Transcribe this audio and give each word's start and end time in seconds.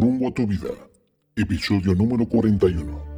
Rumbo 0.00 0.28
a 0.28 0.32
tu 0.32 0.46
vida, 0.46 0.70
episodio 1.36 1.94
número 1.94 2.24
41. 2.26 3.09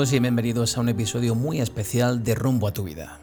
Amigos 0.00 0.14
y 0.14 0.18
bienvenidos 0.18 0.78
a 0.78 0.80
un 0.80 0.88
episodio 0.88 1.34
muy 1.34 1.60
especial 1.60 2.24
de 2.24 2.34
Rumbo 2.34 2.66
a 2.66 2.72
tu 2.72 2.84
vida. 2.84 3.18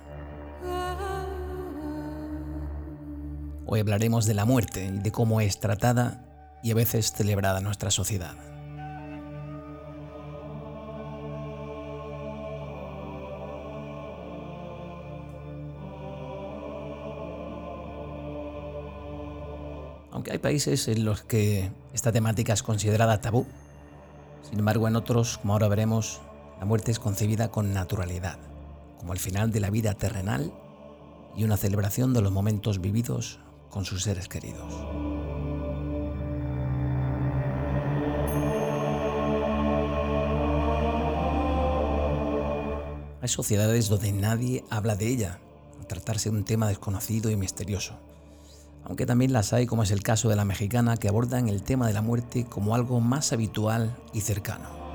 Hoy 3.66 3.80
hablaremos 3.80 4.28
de 4.28 4.36
la 4.36 4.46
muerte 4.46 4.86
y 4.86 5.00
de 5.00 5.12
cómo 5.12 5.42
es 5.42 5.60
tratada 5.60 6.24
y 6.62 6.70
a 6.70 6.76
veces 6.76 7.14
celebrada 7.14 7.62
nuestra 7.62 7.90
sociedad. 7.90 8.36
Aunque 20.12 20.32
hay 20.32 20.38
países 20.38 20.88
en 20.90 21.06
los 21.06 21.24
que 21.24 21.72
esta 21.94 22.12
temática 22.12 22.54
es 22.54 22.62
considerada 22.62 23.20
tabú, 23.20 23.48
sin 24.48 24.60
embargo 24.60 24.88
en 24.88 24.96
otros, 24.96 25.40
como 25.40 25.54
ahora 25.54 25.70
veremos, 25.70 26.22
la 26.60 26.66
muerte 26.66 26.92
es 26.92 27.00
concebida 27.00 27.50
con 27.50 27.74
naturalidad, 27.74 28.40
como 29.00 29.14
el 29.14 29.20
final 29.20 29.52
de 29.52 29.60
la 29.60 29.70
vida 29.70 29.94
terrenal 29.94 30.52
y 31.36 31.44
una 31.44 31.58
celebración 31.58 32.14
de 32.14 32.22
los 32.22 32.32
momentos 32.32 32.82
vividos 32.82 33.40
con 33.70 33.86
sus 33.86 34.04
seres 34.04 34.28
queridos. 34.28 34.74
Hay 43.22 43.28
sociedades 43.28 43.90
donde 43.90 44.12
nadie 44.14 44.64
habla 44.70 44.96
de 44.96 45.08
ella, 45.08 45.40
al 45.80 45.86
tratarse 45.86 46.30
de 46.30 46.38
un 46.38 46.46
tema 46.46 46.68
desconocido 46.68 47.30
y 47.30 47.36
misterioso, 47.36 48.00
aunque 48.84 49.06
también 49.06 49.34
las 49.34 49.54
hay 49.54 49.68
como 49.68 49.84
es 49.84 49.92
el 49.92 50.02
caso 50.02 50.30
de 50.30 50.36
la 50.36 50.46
mexicana 50.46 50.98
que 50.98 51.10
abordan 51.10 51.50
el 51.50 51.62
tema 51.62 51.88
de 51.88 51.94
la 51.94 52.02
muerte 52.02 52.46
como 52.46 52.74
algo 52.74 53.00
más 53.02 53.34
habitual 53.34 53.96
y 54.14 54.22
cercano. 54.22 54.87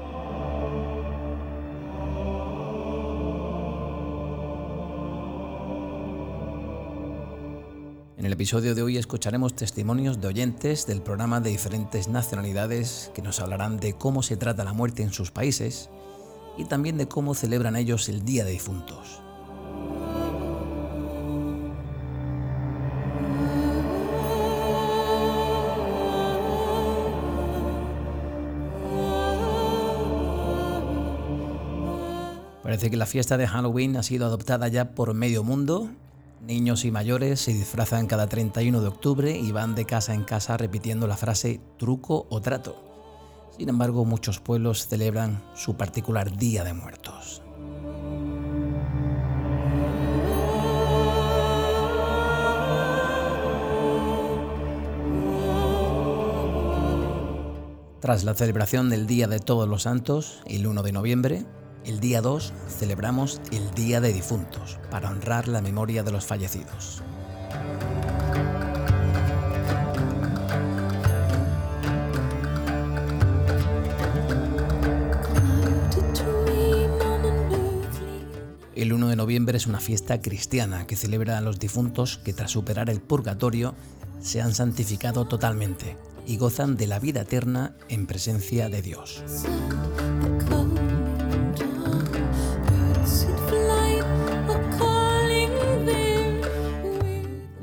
En 8.23 8.27
el 8.27 8.35
episodio 8.35 8.77
de 8.77 8.85
hoy 8.85 8.99
escucharemos 8.99 9.57
testimonios 9.57 10.21
de 10.21 10.29
oyentes 10.29 10.87
del 10.87 11.03
programa 11.03 11.41
de 11.41 11.51
diferentes 11.51 12.07
nacionalidades 12.07 13.11
que 13.17 13.21
nos 13.21 13.41
hablarán 13.41 13.81
de 13.81 13.95
cómo 13.95 14.23
se 14.23 14.37
trata 14.37 14.63
la 14.63 14.73
muerte 14.73 15.03
en 15.03 15.13
sus 15.13 15.33
países 15.33 15.91
y 16.57 16.67
también 16.67 16.97
de 16.99 17.09
cómo 17.09 17.35
celebran 17.35 17.75
ellos 17.75 18.09
el 18.09 18.25
Día 18.25 18.45
de 18.45 18.53
Difuntos. 18.53 19.21
Parece 32.63 32.89
que 32.89 32.97
la 32.97 33.07
fiesta 33.07 33.37
de 33.37 33.49
Halloween 33.49 33.97
ha 33.97 34.05
sido 34.05 34.27
adoptada 34.27 34.69
ya 34.69 34.95
por 34.95 35.13
medio 35.13 35.43
mundo 35.43 35.91
Niños 36.43 36.85
y 36.85 36.91
mayores 36.91 37.41
se 37.41 37.53
disfrazan 37.53 38.09
cada 38.09 38.27
31 38.27 38.81
de 38.81 38.89
octubre 38.89 39.39
y 39.39 39.53
van 39.53 39.77
de 39.77 39.85
casa 39.85 40.13
en 40.13 40.25
casa 40.25 40.57
repitiendo 40.57 41.07
la 41.07 41.17
frase 41.17 41.61
truco 41.79 42.27
o 42.31 42.41
trato. 42.41 42.75
Sin 43.57 43.69
embargo, 43.69 44.05
muchos 44.05 44.41
pueblos 44.41 44.89
celebran 44.89 45.41
su 45.55 45.77
particular 45.77 46.37
Día 46.37 46.65
de 46.65 46.75
Muertos. 46.75 47.43
Tras 58.01 58.25
la 58.25 58.35
celebración 58.35 58.91
del 58.91 59.07
Día 59.07 59.29
de 59.29 59.39
Todos 59.39 59.69
los 59.69 59.83
Santos, 59.83 60.43
el 60.47 60.67
1 60.67 60.83
de 60.83 60.91
noviembre, 60.91 61.47
el 61.85 62.01
día 62.01 62.21
2 62.21 62.53
celebramos 62.69 63.41
el 63.51 63.71
Día 63.75 64.01
de 64.01 64.13
Difuntos 64.13 64.79
para 64.91 65.11
honrar 65.11 65.49
la 65.49 65.61
memoria 65.61 66.03
de 66.03 66.13
los 66.13 66.25
fallecidos. 66.25 67.03
El 78.75 78.93
1 78.93 79.09
de 79.09 79.17
noviembre 79.17 79.57
es 79.57 79.67
una 79.67 79.79
fiesta 79.79 80.21
cristiana 80.21 80.87
que 80.87 80.97
celebra 80.97 81.39
a 81.39 81.41
los 81.41 81.61
difuntos 81.61 82.19
que 82.19 82.33
tras 82.33 82.51
superar 82.51 82.91
el 82.91 83.01
purgatorio 83.01 83.75
se 84.21 84.41
han 84.41 84.55
santificado 84.55 85.25
totalmente 85.27 85.97
y 86.27 86.37
gozan 86.37 86.77
de 86.77 86.87
la 86.87 86.99
vida 86.99 87.23
eterna 87.23 87.77
en 87.89 88.07
presencia 88.07 88.69
de 88.69 88.83
Dios. 88.83 89.23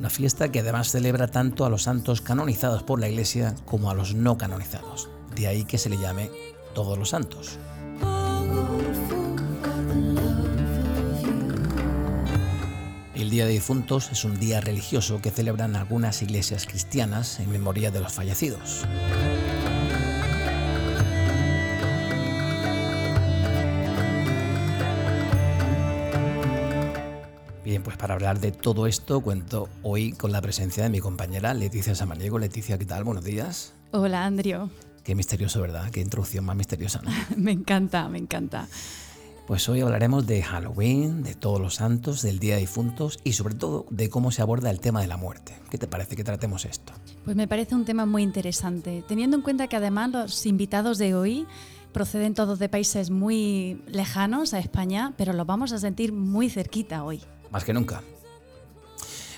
Fiesta 0.10 0.52
que 0.52 0.60
además 0.60 0.92
celebra 0.92 1.28
tanto 1.28 1.66
a 1.66 1.70
los 1.70 1.84
santos 1.84 2.22
canonizados 2.22 2.84
por 2.84 3.00
la 3.00 3.10
Iglesia 3.10 3.56
como 3.66 3.90
a 3.90 3.94
los 3.94 4.16
no 4.16 4.38
canonizados. 4.38 5.10
De 5.36 5.48
ahí 5.48 5.64
que 5.64 5.78
se 5.78 5.90
le 5.90 5.98
llame 5.98 6.30
todos 6.74 6.98
los 6.98 7.10
santos. 7.10 7.60
El 13.16 13.30
Día 13.30 13.46
de 13.46 13.52
Difuntos 13.52 14.12
es 14.12 14.24
un 14.24 14.40
día 14.40 14.62
religioso 14.62 15.22
que 15.22 15.30
celebran 15.30 15.76
algunas 15.76 16.22
iglesias 16.22 16.66
cristianas 16.66 17.40
en 17.40 17.52
memoria 17.52 17.92
de 17.92 18.00
los 18.00 18.14
fallecidos. 18.14 18.86
Para 28.00 28.14
hablar 28.14 28.40
de 28.40 28.54
todo 28.54 28.88
esto 28.88 29.20
cuento 29.20 29.68
hoy 29.84 30.14
con 30.14 30.32
la 30.32 30.42
presencia 30.42 30.82
de 30.84 30.90
mi 30.90 31.00
compañera 31.00 31.54
Leticia 31.54 31.94
Samaniego. 31.94 32.40
Leticia, 32.40 32.78
¿qué 32.78 32.86
tal? 32.86 33.04
Buenos 33.04 33.26
días. 33.26 33.74
Hola, 33.92 34.26
Andrio. 34.26 34.72
Qué 35.04 35.16
misterioso, 35.16 35.60
¿verdad? 35.60 35.92
Qué 35.92 36.00
introducción 36.00 36.46
más 36.46 36.56
misteriosa, 36.56 37.02
¿no? 37.04 37.12
me 37.38 37.52
encanta, 37.52 38.08
me 38.08 38.18
encanta. 38.18 38.70
Pues 39.48 39.68
hoy 39.68 39.82
hablaremos 39.82 40.26
de 40.28 40.42
Halloween, 40.42 41.24
de 41.24 41.34
todos 41.36 41.60
los 41.60 41.76
santos, 41.76 42.22
del 42.22 42.40
Día 42.40 42.56
de 42.56 42.62
Difuntos 42.62 43.20
y 43.26 43.34
sobre 43.34 43.56
todo 43.56 43.86
de 43.90 44.10
cómo 44.10 44.32
se 44.32 44.42
aborda 44.42 44.70
el 44.70 44.80
tema 44.80 45.02
de 45.02 45.08
la 45.08 45.18
muerte. 45.18 45.56
¿Qué 45.70 45.78
te 45.78 45.88
parece 45.88 46.16
que 46.16 46.24
tratemos 46.24 46.64
esto? 46.64 46.94
Pues 47.26 47.36
me 47.36 47.50
parece 47.50 47.76
un 47.76 47.84
tema 47.84 48.06
muy 48.06 48.24
interesante, 48.24 49.04
teniendo 49.10 49.36
en 49.36 49.44
cuenta 49.44 49.68
que 49.68 49.76
además 49.76 50.12
los 50.12 50.46
invitados 50.46 51.00
de 51.00 51.16
hoy 51.16 51.48
proceden 51.92 52.34
todos 52.34 52.60
de 52.60 52.70
países 52.70 53.10
muy 53.10 53.82
lejanos 53.88 54.54
a 54.54 54.60
España, 54.60 55.14
pero 55.18 55.34
los 55.34 55.46
vamos 55.46 55.74
a 55.74 55.80
sentir 55.80 56.14
muy 56.14 56.50
cerquita 56.50 57.04
hoy 57.04 57.22
más 57.52 57.64
que 57.64 57.74
nunca. 57.74 58.02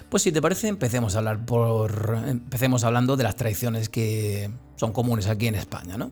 Pues 0.10 0.24
si 0.24 0.32
te 0.32 0.42
parece, 0.42 0.68
empecemos 0.68 1.16
a 1.16 1.20
hablar 1.20 1.46
por. 1.46 2.22
Empecemos 2.28 2.84
hablando 2.84 3.16
de 3.16 3.24
las 3.24 3.38
tradiciones 3.38 3.88
que 3.88 4.52
son 4.76 4.92
comunes 4.92 5.28
aquí 5.28 5.48
en 5.48 5.56
España, 5.56 5.98
¿no? 5.98 6.12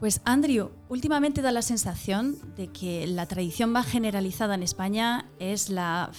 Pues 0.00 0.20
Andrew, 0.24 0.70
últimamente 0.88 1.40
da 1.40 1.52
la 1.52 1.62
sensación 1.62 2.36
de 2.56 2.66
que 2.66 3.06
la 3.06 3.26
tradición 3.26 3.70
más 3.70 3.86
generalizada 3.86 4.56
en 4.56 4.64
España 4.64 5.26
es 5.38 5.70
la, 5.70 6.10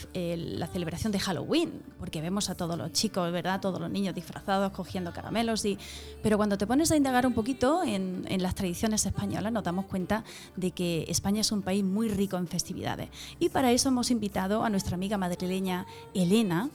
celebración 0.72 1.12
de 1.12 1.20
Halloween, 1.20 1.84
porque 2.00 2.22
vemos 2.22 2.50
a 2.50 2.56
todos 2.56 2.78
los 2.78 2.94
chicos, 2.94 3.32
¿verdad? 3.34 3.60
Todos 3.60 3.82
los 3.82 3.92
niños 3.92 4.16
disfrazados, 4.16 4.72
cogiendo 4.72 5.12
caramelos. 5.12 5.66
Y, 5.66 5.78
pero 6.24 6.38
cuando 6.38 6.58
te 6.58 6.66
pones 6.66 6.90
a 6.92 6.96
indagar 6.96 7.28
un 7.28 7.34
poquito 7.34 7.84
en, 7.84 8.26
en 8.30 8.42
las 8.42 8.56
tradiciones 8.56 9.06
españolas, 9.06 9.52
nos 9.52 9.64
damos 9.64 9.86
cuenta 9.86 10.24
de 10.56 10.72
que 10.72 11.06
España 11.10 11.42
es 11.42 11.52
un 11.52 11.62
país 11.62 11.84
muy 11.84 12.08
rico 12.08 12.38
en 12.38 12.48
festividades. 12.48 13.10
Y 13.40 13.50
para 13.50 13.72
eso 13.72 13.90
hemos 13.90 14.10
invitado 14.10 14.64
a 14.64 14.70
nuestra 14.70 14.96
amiga 14.96 15.18
madrileña 15.18 15.86
Elena, 16.14 16.70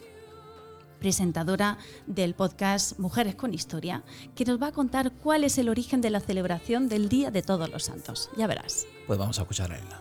presentadora 1.01 1.79
del 2.07 2.35
podcast 2.35 2.99
Mujeres 3.01 3.35
con 3.35 3.53
Historia, 3.53 4.05
que 4.37 4.45
nos 4.45 4.63
va 4.63 4.69
a 4.69 4.73
contar 4.73 5.11
cuál 5.11 5.43
es 5.43 5.59
el 5.59 5.69
origen 5.69 6.01
de 6.01 6.11
la 6.11 6.21
celebración 6.21 6.89
del 6.89 7.09
Día 7.09 7.31
de 7.31 7.43
Todos 7.43 7.69
los 7.71 7.85
Santos. 7.85 8.31
Ya 8.37 8.47
verás. 8.47 8.87
Pues 9.07 9.19
vamos 9.19 9.39
a 9.39 9.43
escuchar 9.43 9.73
a 9.73 9.77
ella. 9.77 10.01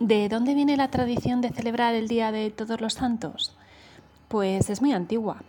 ¿De 0.00 0.28
dónde 0.28 0.54
viene 0.54 0.76
la 0.76 0.90
tradición 0.90 1.40
de 1.40 1.50
celebrar 1.50 1.94
el 1.94 2.08
Día 2.08 2.32
de 2.32 2.50
Todos 2.50 2.80
los 2.80 2.94
Santos? 2.94 3.56
Pues 4.28 4.68
es 4.68 4.82
muy 4.82 4.92
antigua. 4.92 5.42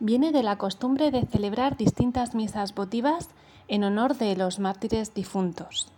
Viene 0.00 0.30
de 0.30 0.44
la 0.44 0.56
costumbre 0.56 1.10
de 1.10 1.26
celebrar 1.26 1.76
distintas 1.76 2.34
misas 2.34 2.74
votivas 2.74 3.28
en 3.66 3.82
honor 3.82 4.16
de 4.16 4.36
los 4.36 4.60
mártires 4.60 5.12
difuntos. 5.12 5.88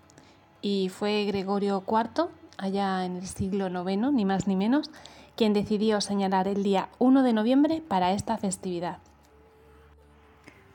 Y 0.62 0.88
fue 0.88 1.24
Gregorio 1.24 1.84
IV, 1.86 2.28
allá 2.56 3.04
en 3.04 3.16
el 3.16 3.26
siglo 3.26 3.68
IX, 3.68 4.12
ni 4.12 4.24
más 4.24 4.46
ni 4.46 4.56
menos, 4.56 4.90
quien 5.40 5.54
decidió 5.54 6.02
señalar 6.02 6.48
el 6.48 6.62
día 6.62 6.90
1 6.98 7.22
de 7.22 7.32
noviembre 7.32 7.82
para 7.88 8.12
esta 8.12 8.36
festividad. 8.36 8.98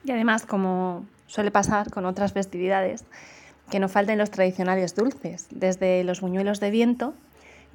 Y 0.03 0.09
además, 0.09 0.47
como 0.47 1.05
suele 1.27 1.51
pasar 1.51 1.91
con 1.91 2.03
otras 2.03 2.33
festividades, 2.33 3.05
que 3.69 3.79
no 3.79 3.89
falten 3.89 4.17
los 4.17 4.31
tradicionales 4.31 4.95
dulces, 4.95 5.45
desde 5.51 6.03
los 6.03 6.19
buñuelos 6.19 6.59
de 6.59 6.71
viento, 6.71 7.13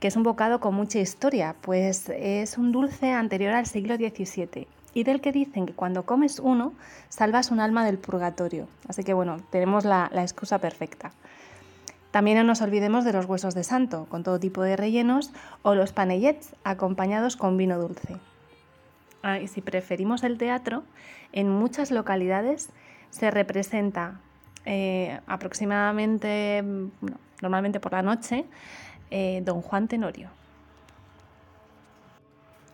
que 0.00 0.08
es 0.08 0.16
un 0.16 0.24
bocado 0.24 0.58
con 0.58 0.74
mucha 0.74 0.98
historia, 0.98 1.54
pues 1.60 2.08
es 2.08 2.58
un 2.58 2.72
dulce 2.72 3.12
anterior 3.12 3.52
al 3.52 3.66
siglo 3.66 3.94
XVII 3.94 4.66
y 4.92 5.04
del 5.04 5.20
que 5.20 5.30
dicen 5.30 5.66
que 5.66 5.74
cuando 5.74 6.04
comes 6.04 6.40
uno 6.40 6.72
salvas 7.08 7.52
un 7.52 7.60
alma 7.60 7.84
del 7.84 7.98
purgatorio. 7.98 8.66
Así 8.88 9.04
que 9.04 9.14
bueno, 9.14 9.36
tenemos 9.50 9.84
la, 9.84 10.10
excusa 10.14 10.58
perfecta. 10.58 11.12
También 12.10 12.38
no 12.38 12.44
nos 12.44 12.60
olvidemos 12.60 13.04
de 13.04 13.12
los 13.12 13.26
huesos 13.26 13.54
de 13.54 13.62
santo, 13.62 14.06
con 14.08 14.24
todo 14.24 14.40
tipo 14.40 14.62
de 14.62 14.76
rellenos, 14.76 15.32
o 15.62 15.74
los 15.74 15.92
panellets 15.92 16.54
acompañados 16.64 17.36
con 17.36 17.56
vino 17.56 17.78
dulce. 17.78 18.16
Ah, 19.22 19.38
si 19.46 19.60
preferimos 19.60 20.24
el 20.24 20.38
teatro, 20.38 20.82
en 21.32 21.48
muchas 21.48 21.90
localidades 21.90 22.70
se 23.10 23.30
representa 23.30 24.20
eh, 24.64 25.20
aproximadamente, 25.26 26.64
normalmente 27.42 27.80
por 27.80 27.92
la 27.92 28.02
noche, 28.02 28.44
eh, 29.10 29.42
Don 29.44 29.62
Juan 29.62 29.88
Tenorio. 29.88 30.30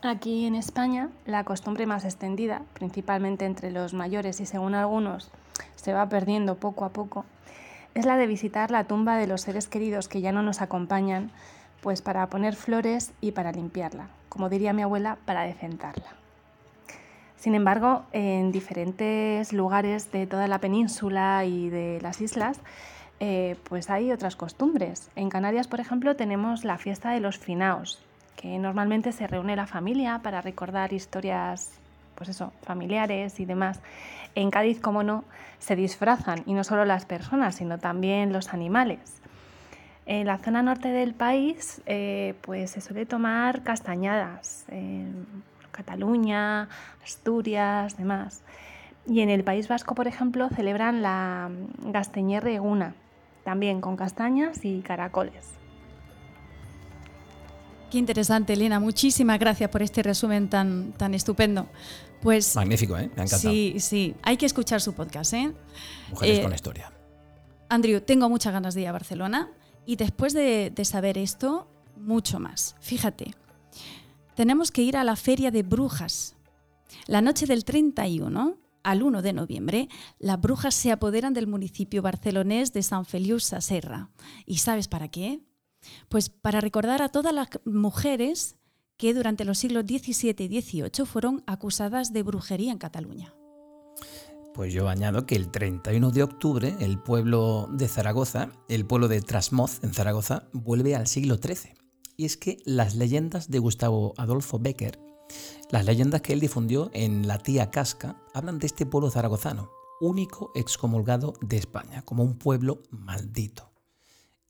Aquí 0.02 0.46
en 0.46 0.54
España, 0.54 1.10
la 1.24 1.44
costumbre 1.44 1.84
más 1.86 2.04
extendida, 2.04 2.62
principalmente 2.74 3.44
entre 3.44 3.70
los 3.70 3.92
mayores 3.92 4.40
y 4.40 4.46
según 4.46 4.74
algunos 4.74 5.30
se 5.74 5.92
va 5.92 6.08
perdiendo 6.08 6.56
poco 6.56 6.84
a 6.84 6.90
poco, 6.90 7.24
es 7.96 8.04
la 8.04 8.18
de 8.18 8.26
visitar 8.26 8.70
la 8.70 8.84
tumba 8.84 9.16
de 9.16 9.26
los 9.26 9.40
seres 9.40 9.68
queridos 9.68 10.06
que 10.06 10.20
ya 10.20 10.30
no 10.30 10.42
nos 10.42 10.60
acompañan, 10.60 11.30
pues 11.80 12.02
para 12.02 12.26
poner 12.28 12.54
flores 12.54 13.12
y 13.22 13.32
para 13.32 13.52
limpiarla, 13.52 14.08
como 14.28 14.50
diría 14.50 14.74
mi 14.74 14.82
abuela, 14.82 15.16
para 15.24 15.44
decentarla. 15.44 16.04
Sin 17.36 17.54
embargo, 17.54 18.02
en 18.12 18.52
diferentes 18.52 19.54
lugares 19.54 20.12
de 20.12 20.26
toda 20.26 20.46
la 20.46 20.58
península 20.58 21.46
y 21.46 21.70
de 21.70 21.98
las 22.02 22.20
islas, 22.20 22.60
eh, 23.18 23.56
pues 23.64 23.88
hay 23.88 24.12
otras 24.12 24.36
costumbres. 24.36 25.08
En 25.16 25.30
Canarias, 25.30 25.66
por 25.66 25.80
ejemplo, 25.80 26.16
tenemos 26.16 26.64
la 26.64 26.76
fiesta 26.76 27.12
de 27.12 27.20
los 27.20 27.38
finaos, 27.38 28.02
que 28.36 28.58
normalmente 28.58 29.10
se 29.12 29.26
reúne 29.26 29.56
la 29.56 29.66
familia 29.66 30.20
para 30.22 30.42
recordar 30.42 30.92
historias, 30.92 31.70
pues 32.16 32.30
eso, 32.30 32.52
familiares 32.62 33.38
y 33.38 33.44
demás. 33.44 33.80
En 34.34 34.50
Cádiz, 34.50 34.80
como 34.80 35.02
no, 35.02 35.24
se 35.58 35.76
disfrazan, 35.76 36.42
y 36.46 36.54
no 36.54 36.64
solo 36.64 36.84
las 36.84 37.06
personas, 37.06 37.54
sino 37.54 37.78
también 37.78 38.32
los 38.32 38.52
animales. 38.52 39.20
En 40.06 40.26
la 40.26 40.38
zona 40.38 40.62
norte 40.62 40.88
del 40.88 41.14
país, 41.14 41.82
eh, 41.86 42.34
pues 42.42 42.72
se 42.72 42.80
suele 42.80 43.06
tomar 43.06 43.62
castañadas, 43.62 44.64
en 44.68 45.26
Cataluña, 45.72 46.68
Asturias, 47.02 47.96
demás. 47.96 48.42
Y 49.06 49.20
en 49.20 49.30
el 49.30 49.44
País 49.44 49.68
Vasco, 49.68 49.94
por 49.94 50.06
ejemplo, 50.06 50.48
celebran 50.48 51.02
la 51.02 51.50
Gasteñer 51.78 52.46
Eguna, 52.48 52.94
también 53.44 53.80
con 53.80 53.96
castañas 53.96 54.64
y 54.64 54.80
caracoles. 54.80 55.55
Qué 57.90 57.98
interesante, 57.98 58.52
Elena. 58.52 58.80
Muchísimas 58.80 59.38
gracias 59.38 59.70
por 59.70 59.82
este 59.82 60.02
resumen 60.02 60.48
tan, 60.48 60.92
tan 60.92 61.14
estupendo. 61.14 61.68
Pues, 62.20 62.56
Magnífico, 62.56 62.96
¿eh? 62.96 63.10
Me 63.14 63.22
ha 63.22 63.24
encantado. 63.24 63.52
Sí, 63.52 63.76
sí. 63.78 64.14
Hay 64.22 64.36
que 64.36 64.46
escuchar 64.46 64.80
su 64.80 64.94
podcast, 64.94 65.32
¿eh? 65.34 65.52
Mujeres 66.10 66.38
eh, 66.38 66.42
con 66.42 66.52
historia. 66.52 66.92
Andrew, 67.68 68.00
tengo 68.00 68.28
muchas 68.28 68.52
ganas 68.52 68.74
de 68.74 68.82
ir 68.82 68.88
a 68.88 68.92
Barcelona 68.92 69.50
y 69.84 69.96
después 69.96 70.32
de, 70.32 70.72
de 70.74 70.84
saber 70.84 71.16
esto, 71.18 71.68
mucho 71.96 72.40
más. 72.40 72.74
Fíjate, 72.80 73.34
tenemos 74.34 74.72
que 74.72 74.82
ir 74.82 74.96
a 74.96 75.04
la 75.04 75.16
Feria 75.16 75.50
de 75.50 75.62
Brujas. 75.62 76.34
La 77.06 77.20
noche 77.20 77.46
del 77.46 77.64
31 77.64 78.58
al 78.82 79.02
1 79.02 79.22
de 79.22 79.32
noviembre, 79.32 79.88
las 80.18 80.40
brujas 80.40 80.74
se 80.74 80.92
apoderan 80.92 81.34
del 81.34 81.46
municipio 81.48 82.02
barcelonés 82.02 82.72
de 82.72 82.82
San 82.82 83.04
Feliu 83.04 83.40
Saserra. 83.40 84.10
¿Y 84.46 84.58
sabes 84.58 84.86
para 84.86 85.08
qué? 85.08 85.40
Pues 86.08 86.30
para 86.30 86.60
recordar 86.60 87.02
a 87.02 87.08
todas 87.08 87.32
las 87.32 87.48
mujeres 87.64 88.56
que 88.96 89.14
durante 89.14 89.44
los 89.44 89.58
siglos 89.58 89.84
XVII 89.84 90.34
y 90.38 90.60
XVIII 90.60 91.06
fueron 91.06 91.42
acusadas 91.46 92.12
de 92.12 92.22
brujería 92.22 92.72
en 92.72 92.78
Cataluña. 92.78 93.34
Pues 94.54 94.72
yo 94.72 94.88
añado 94.88 95.26
que 95.26 95.36
el 95.36 95.50
31 95.50 96.10
de 96.12 96.22
octubre 96.22 96.76
el 96.80 96.98
pueblo 96.98 97.68
de 97.70 97.88
Zaragoza, 97.88 98.52
el 98.68 98.86
pueblo 98.86 99.08
de 99.08 99.20
Trasmoz 99.20 99.84
en 99.84 99.92
Zaragoza, 99.92 100.48
vuelve 100.52 100.96
al 100.96 101.06
siglo 101.06 101.36
XIII. 101.36 101.74
Y 102.16 102.24
es 102.24 102.38
que 102.38 102.56
las 102.64 102.94
leyendas 102.94 103.50
de 103.50 103.58
Gustavo 103.58 104.14
Adolfo 104.16 104.58
Becker, 104.58 104.98
las 105.70 105.84
leyendas 105.84 106.22
que 106.22 106.32
él 106.32 106.40
difundió 106.40 106.90
en 106.94 107.28
La 107.28 107.38
Tía 107.38 107.70
Casca, 107.70 108.16
hablan 108.32 108.58
de 108.58 108.66
este 108.66 108.86
pueblo 108.86 109.10
zaragozano, 109.10 109.70
único 110.00 110.52
excomulgado 110.54 111.34
de 111.42 111.58
España, 111.58 112.02
como 112.02 112.22
un 112.22 112.38
pueblo 112.38 112.82
maldito 112.90 113.75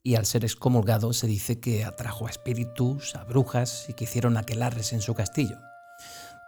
y 0.03 0.15
al 0.15 0.25
ser 0.25 0.45
excomulgado 0.45 1.13
se 1.13 1.27
dice 1.27 1.59
que 1.59 1.83
atrajo 1.83 2.27
a 2.27 2.29
espíritus, 2.29 3.15
a 3.15 3.23
brujas 3.23 3.85
y 3.89 3.93
que 3.93 4.05
hicieron 4.05 4.37
aquelarres 4.37 4.93
en 4.93 5.01
su 5.01 5.13
castillo. 5.13 5.57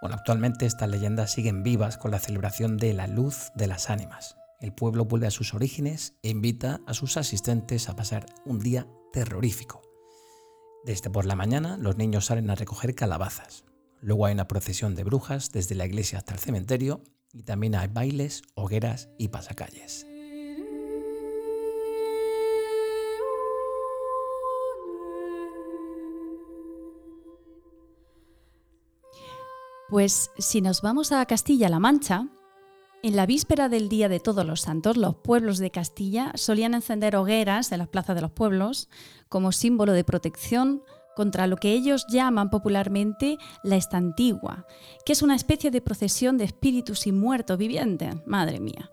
Bueno, 0.02 0.16
actualmente 0.16 0.66
estas 0.66 0.90
leyendas 0.90 1.32
siguen 1.32 1.64
vivas 1.64 1.98
con 1.98 2.12
la 2.12 2.20
celebración 2.20 2.78
de 2.78 2.94
la 2.94 3.08
luz 3.08 3.52
de 3.56 3.68
las 3.68 3.90
ánimas. 3.90 4.38
El 4.62 4.74
pueblo 4.74 5.06
vuelve 5.06 5.28
a 5.28 5.32
sus 5.32 5.54
orígenes 5.54 6.16
e 6.24 6.30
invita 6.30 6.80
a 6.86 6.94
sus 6.94 7.18
asistentes 7.18 7.90
a 7.90 7.96
pasar 7.96 8.26
un 8.46 8.60
día 8.60 8.88
terrorífico. 9.12 9.82
Desde 10.86 11.10
por 11.10 11.26
la 11.26 11.36
mañana 11.36 11.78
los 11.78 11.98
niños 11.98 12.26
salen 12.26 12.50
a 12.50 12.56
recoger 12.56 12.96
calabazas. 12.96 13.66
Luego 14.02 14.26
hay 14.26 14.34
una 14.34 14.48
procesión 14.48 14.96
de 14.96 15.04
brujas 15.04 15.52
desde 15.52 15.76
la 15.76 15.86
iglesia 15.86 16.20
hasta 16.20 16.34
el 16.34 16.40
cementerio 16.40 17.04
y 17.34 17.44
también 17.44 17.76
hay 17.76 17.88
bailes, 17.88 18.44
hogueras 18.56 19.10
y 19.18 19.28
pasacalles. 19.28 20.09
Pues 29.90 30.30
si 30.38 30.62
nos 30.62 30.84
vamos 30.84 31.12
a 31.12 31.26
Castilla-La 31.26 31.80
Mancha, 31.80 32.28
en 33.02 33.16
la 33.16 33.26
víspera 33.26 33.70
del 33.70 33.90
Día 33.90 34.08
de 34.08 34.20
Todos 34.20 34.46
los 34.46 34.62
Santos, 34.62 34.98
los 34.98 35.16
pueblos 35.16 35.58
de 35.58 35.72
Castilla 35.72 36.32
solían 36.36 36.76
encender 36.76 37.16
hogueras 37.16 37.72
en 37.72 37.80
las 37.80 37.88
plazas 37.88 38.16
de 38.16 38.22
los 38.22 38.30
pueblos 38.30 38.88
como 39.30 39.52
símbolo 39.52 39.94
de 39.94 40.04
protección 40.04 40.84
contra 41.16 41.48
lo 41.48 41.58
que 41.58 41.74
ellos 41.74 42.06
llaman 42.08 42.52
popularmente 42.52 43.40
la 43.64 43.78
estantigua, 43.78 44.68
que 45.06 45.14
es 45.14 45.24
una 45.24 45.36
especie 45.36 45.72
de 45.72 45.82
procesión 45.82 46.38
de 46.38 46.44
espíritus 46.44 47.08
y 47.08 47.12
muertos 47.12 47.58
vivientes. 47.58 48.16
Madre 48.28 48.60
mía. 48.60 48.92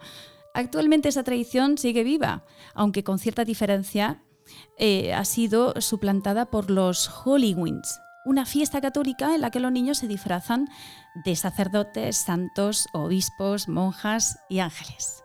Actualmente 0.55 1.11
esa 1.11 1.25
tradición 1.25 1.77
sigue 1.77 2.05
viva, 2.05 2.47
aunque 2.75 3.05
con 3.05 3.19
cierta 3.19 3.45
diferencia 3.45 4.23
eh, 4.79 5.13
ha 5.13 5.27
sido 5.27 5.79
suplantada 5.83 6.47
por 6.47 6.71
los 6.71 7.09
Hollywinds, 7.09 8.01
una 8.27 8.45
fiesta 8.45 8.81
católica 8.81 9.35
en 9.35 9.41
la 9.41 9.51
que 9.51 9.61
los 9.61 9.71
niños 9.71 9.99
se 9.99 10.09
disfrazan 10.09 10.69
de 11.25 11.37
sacerdotes, 11.37 12.17
santos, 12.17 12.89
obispos, 12.93 13.69
monjas 13.69 14.39
y 14.49 14.59
ángeles. 14.59 15.23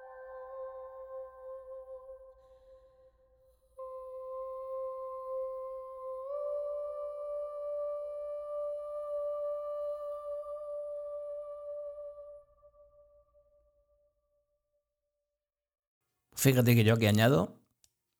Fíjate 16.35 16.75
que 16.75 16.83
yo 16.83 16.95
aquí 16.95 17.07
añado 17.07 17.55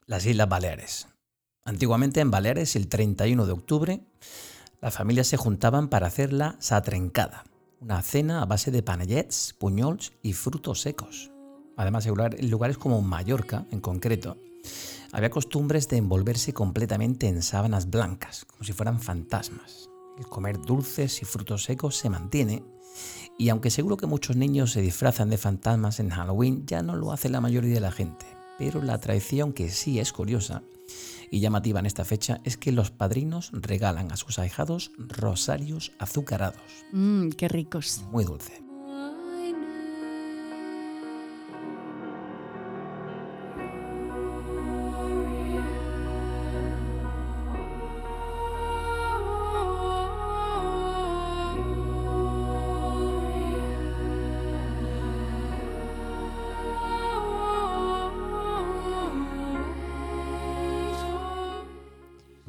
las 0.06 0.26
Islas 0.26 0.50
Baleares. 0.50 1.08
Antiguamente 1.66 2.20
en 2.20 2.32
Baleares, 2.32 2.76
el 2.76 2.88
31 2.88 3.46
de 3.46 3.52
octubre, 3.52 4.02
las 4.82 4.96
familias 4.96 5.28
se 5.28 5.38
juntaban 5.38 5.90
para 5.90 6.08
hacer 6.08 6.34
la 6.34 6.56
satrencada, 6.60 7.44
una 7.80 8.02
cena 8.02 8.42
a 8.42 8.46
base 8.46 8.72
de 8.72 8.82
panellets, 8.82 9.56
puñols 9.60 10.14
y 10.24 10.34
frutos 10.34 10.82
secos. 10.82 11.32
Además, 11.78 12.08
en 12.08 12.50
lugares 12.50 12.80
como 12.80 13.02
Mallorca, 13.02 13.66
en 13.70 13.80
concreto, 13.80 14.38
había 15.12 15.30
costumbres 15.30 15.88
de 15.88 15.98
envolverse 15.98 16.54
completamente 16.54 17.28
en 17.28 17.44
sábanas 17.44 17.92
blancas, 17.92 18.46
como 18.46 18.64
si 18.64 18.74
fueran 18.74 19.00
fantasmas. 19.00 19.88
el 20.18 20.28
comer 20.28 20.60
dulces 20.60 21.22
y 21.22 21.26
frutos 21.26 21.64
secos 21.64 21.96
se 21.96 22.10
mantiene, 22.10 22.64
y 23.38 23.50
aunque 23.50 23.72
seguro 23.72 23.98
que 23.98 24.06
muchos 24.06 24.36
niños 24.36 24.72
se 24.72 24.82
disfrazan 24.82 25.30
de 25.30 25.38
fantasmas 25.38 26.00
en 26.00 26.10
Halloween, 26.10 26.66
ya 26.66 26.84
no 26.84 26.96
lo 26.96 27.12
hace 27.12 27.30
la 27.30 27.42
mayoría 27.42 27.74
de 27.74 27.80
la 27.80 27.92
gente. 27.92 28.26
Pero 28.60 28.82
la 28.82 29.00
tradición 29.00 29.54
que 29.54 29.70
sí 29.70 30.00
es 30.00 30.12
curiosa 30.12 30.62
y 31.32 31.40
llamativa 31.40 31.80
en 31.80 31.88
esta 31.88 32.06
fecha 32.06 32.42
es 32.44 32.58
que 32.58 32.72
los 32.72 32.92
padrinos 32.92 33.50
regalan 33.54 34.12
a 34.12 34.18
sus 34.18 34.38
ahijados 34.38 34.92
rosarios 34.98 35.94
azucarados. 35.98 36.62
Mmm, 36.92 37.30
qué 37.30 37.48
ricos. 37.48 38.04
Muy 38.12 38.26
dulce. 38.26 38.71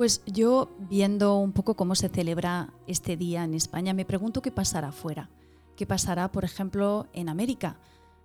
Pues 0.03 0.21
yo, 0.27 0.69
viendo 0.91 1.37
un 1.37 1.53
poco 1.53 1.75
cómo 1.75 1.95
se 1.95 2.09
celebra 2.09 2.73
este 2.89 3.17
día 3.17 3.45
en 3.45 3.55
España, 3.55 3.95
me 3.95 4.05
pregunto 4.05 4.43
qué 4.43 4.51
pasará 4.51 4.89
afuera. 4.89 5.31
¿Qué 5.77 5.87
pasará, 5.87 6.33
por 6.33 6.45
ejemplo, 6.45 7.07
en 7.13 7.29
América? 7.29 7.79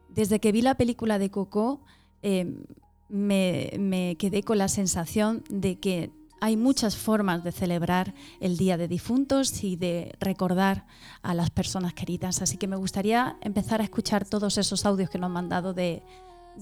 Desde 0.10 0.39
que 0.39 0.51
vi 0.51 0.63
la 0.63 0.74
película 0.74 1.19
de 1.19 1.29
Coco, 1.29 1.81
eh, 2.24 2.65
me, 3.10 3.74
me 3.77 4.15
quedé 4.17 4.41
con 4.41 4.57
la 4.57 4.69
sensación 4.69 5.43
de 5.51 5.77
que 5.79 6.10
hay 6.41 6.57
muchas 6.57 6.98
formas 6.98 7.43
de 7.43 7.51
celebrar 7.51 8.15
el 8.39 8.57
Día 8.57 8.77
de 8.77 8.88
Difuntos 8.88 9.63
y 9.63 9.75
de 9.75 10.15
recordar 10.19 10.88
a 11.22 11.36
las 11.36 11.51
personas 11.51 11.93
queridas. 11.93 12.41
Así 12.41 12.57
que 12.57 12.65
me 12.65 12.75
gustaría 12.75 13.38
empezar 13.41 13.81
a 13.81 13.84
escuchar 13.84 14.27
todos 14.27 14.57
esos 14.57 14.84
audios 14.84 15.12
que 15.12 15.19
nos 15.19 15.27
han 15.27 15.34
mandado 15.34 15.75
de, 15.75 16.01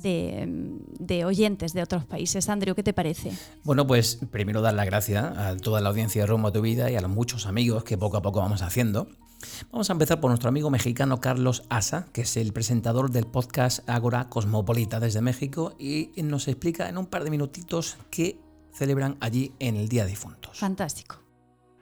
de, 0.01 1.25
oyentes 1.25 1.73
de 1.73 1.83
otros 1.83 2.05
países. 2.05 2.49
Andrew, 2.49 2.75
¿qué 2.75 2.83
te 2.83 2.93
parece? 2.93 3.31
Bueno, 3.63 3.87
pues 3.87 4.19
primero 4.31 4.61
dar 4.61 4.73
las 4.73 4.85
gracias 4.85 5.25
a 5.37 5.57
toda 5.57 5.81
la 5.81 5.89
audiencia 5.89 6.21
de 6.21 6.27
Rumbo 6.27 6.49
a 6.49 6.51
tu 6.51 6.61
Vida 6.61 6.91
y 6.91 6.95
a 6.95 7.01
los 7.01 7.09
muchos 7.09 7.45
amigos 7.45 7.83
que 7.83 7.97
poco 7.97 8.17
a 8.17 8.21
poco 8.21 8.39
vamos 8.39 8.61
haciendo. 8.61 9.07
Vamos 9.71 9.89
a 9.89 9.93
empezar 9.93 10.19
por 10.19 10.29
nuestro 10.29 10.49
amigo 10.49 10.69
mexicano 10.69 11.19
Carlos 11.19 11.63
Asa, 11.69 12.07
que 12.13 12.21
es 12.21 12.37
el 12.37 12.53
presentador 12.53 13.11
del 13.11 13.25
podcast 13.25 13.87
Agora 13.89 14.29
Cosmopolita 14.29 14.99
desde 14.99 15.21
México 15.21 15.75
y 15.77 16.11
nos 16.23 16.47
explica 16.47 16.89
en 16.89 16.97
un 16.97 17.05
par 17.05 17.23
de 17.23 17.31
minutitos 17.31 17.97
qué 18.09 18.39
celebran 18.73 19.17
allí 19.19 19.53
en 19.59 19.75
el 19.75 19.87
Día 19.87 20.03
de 20.03 20.11
Difuntos. 20.11 20.57
Fantástico. 20.57 21.24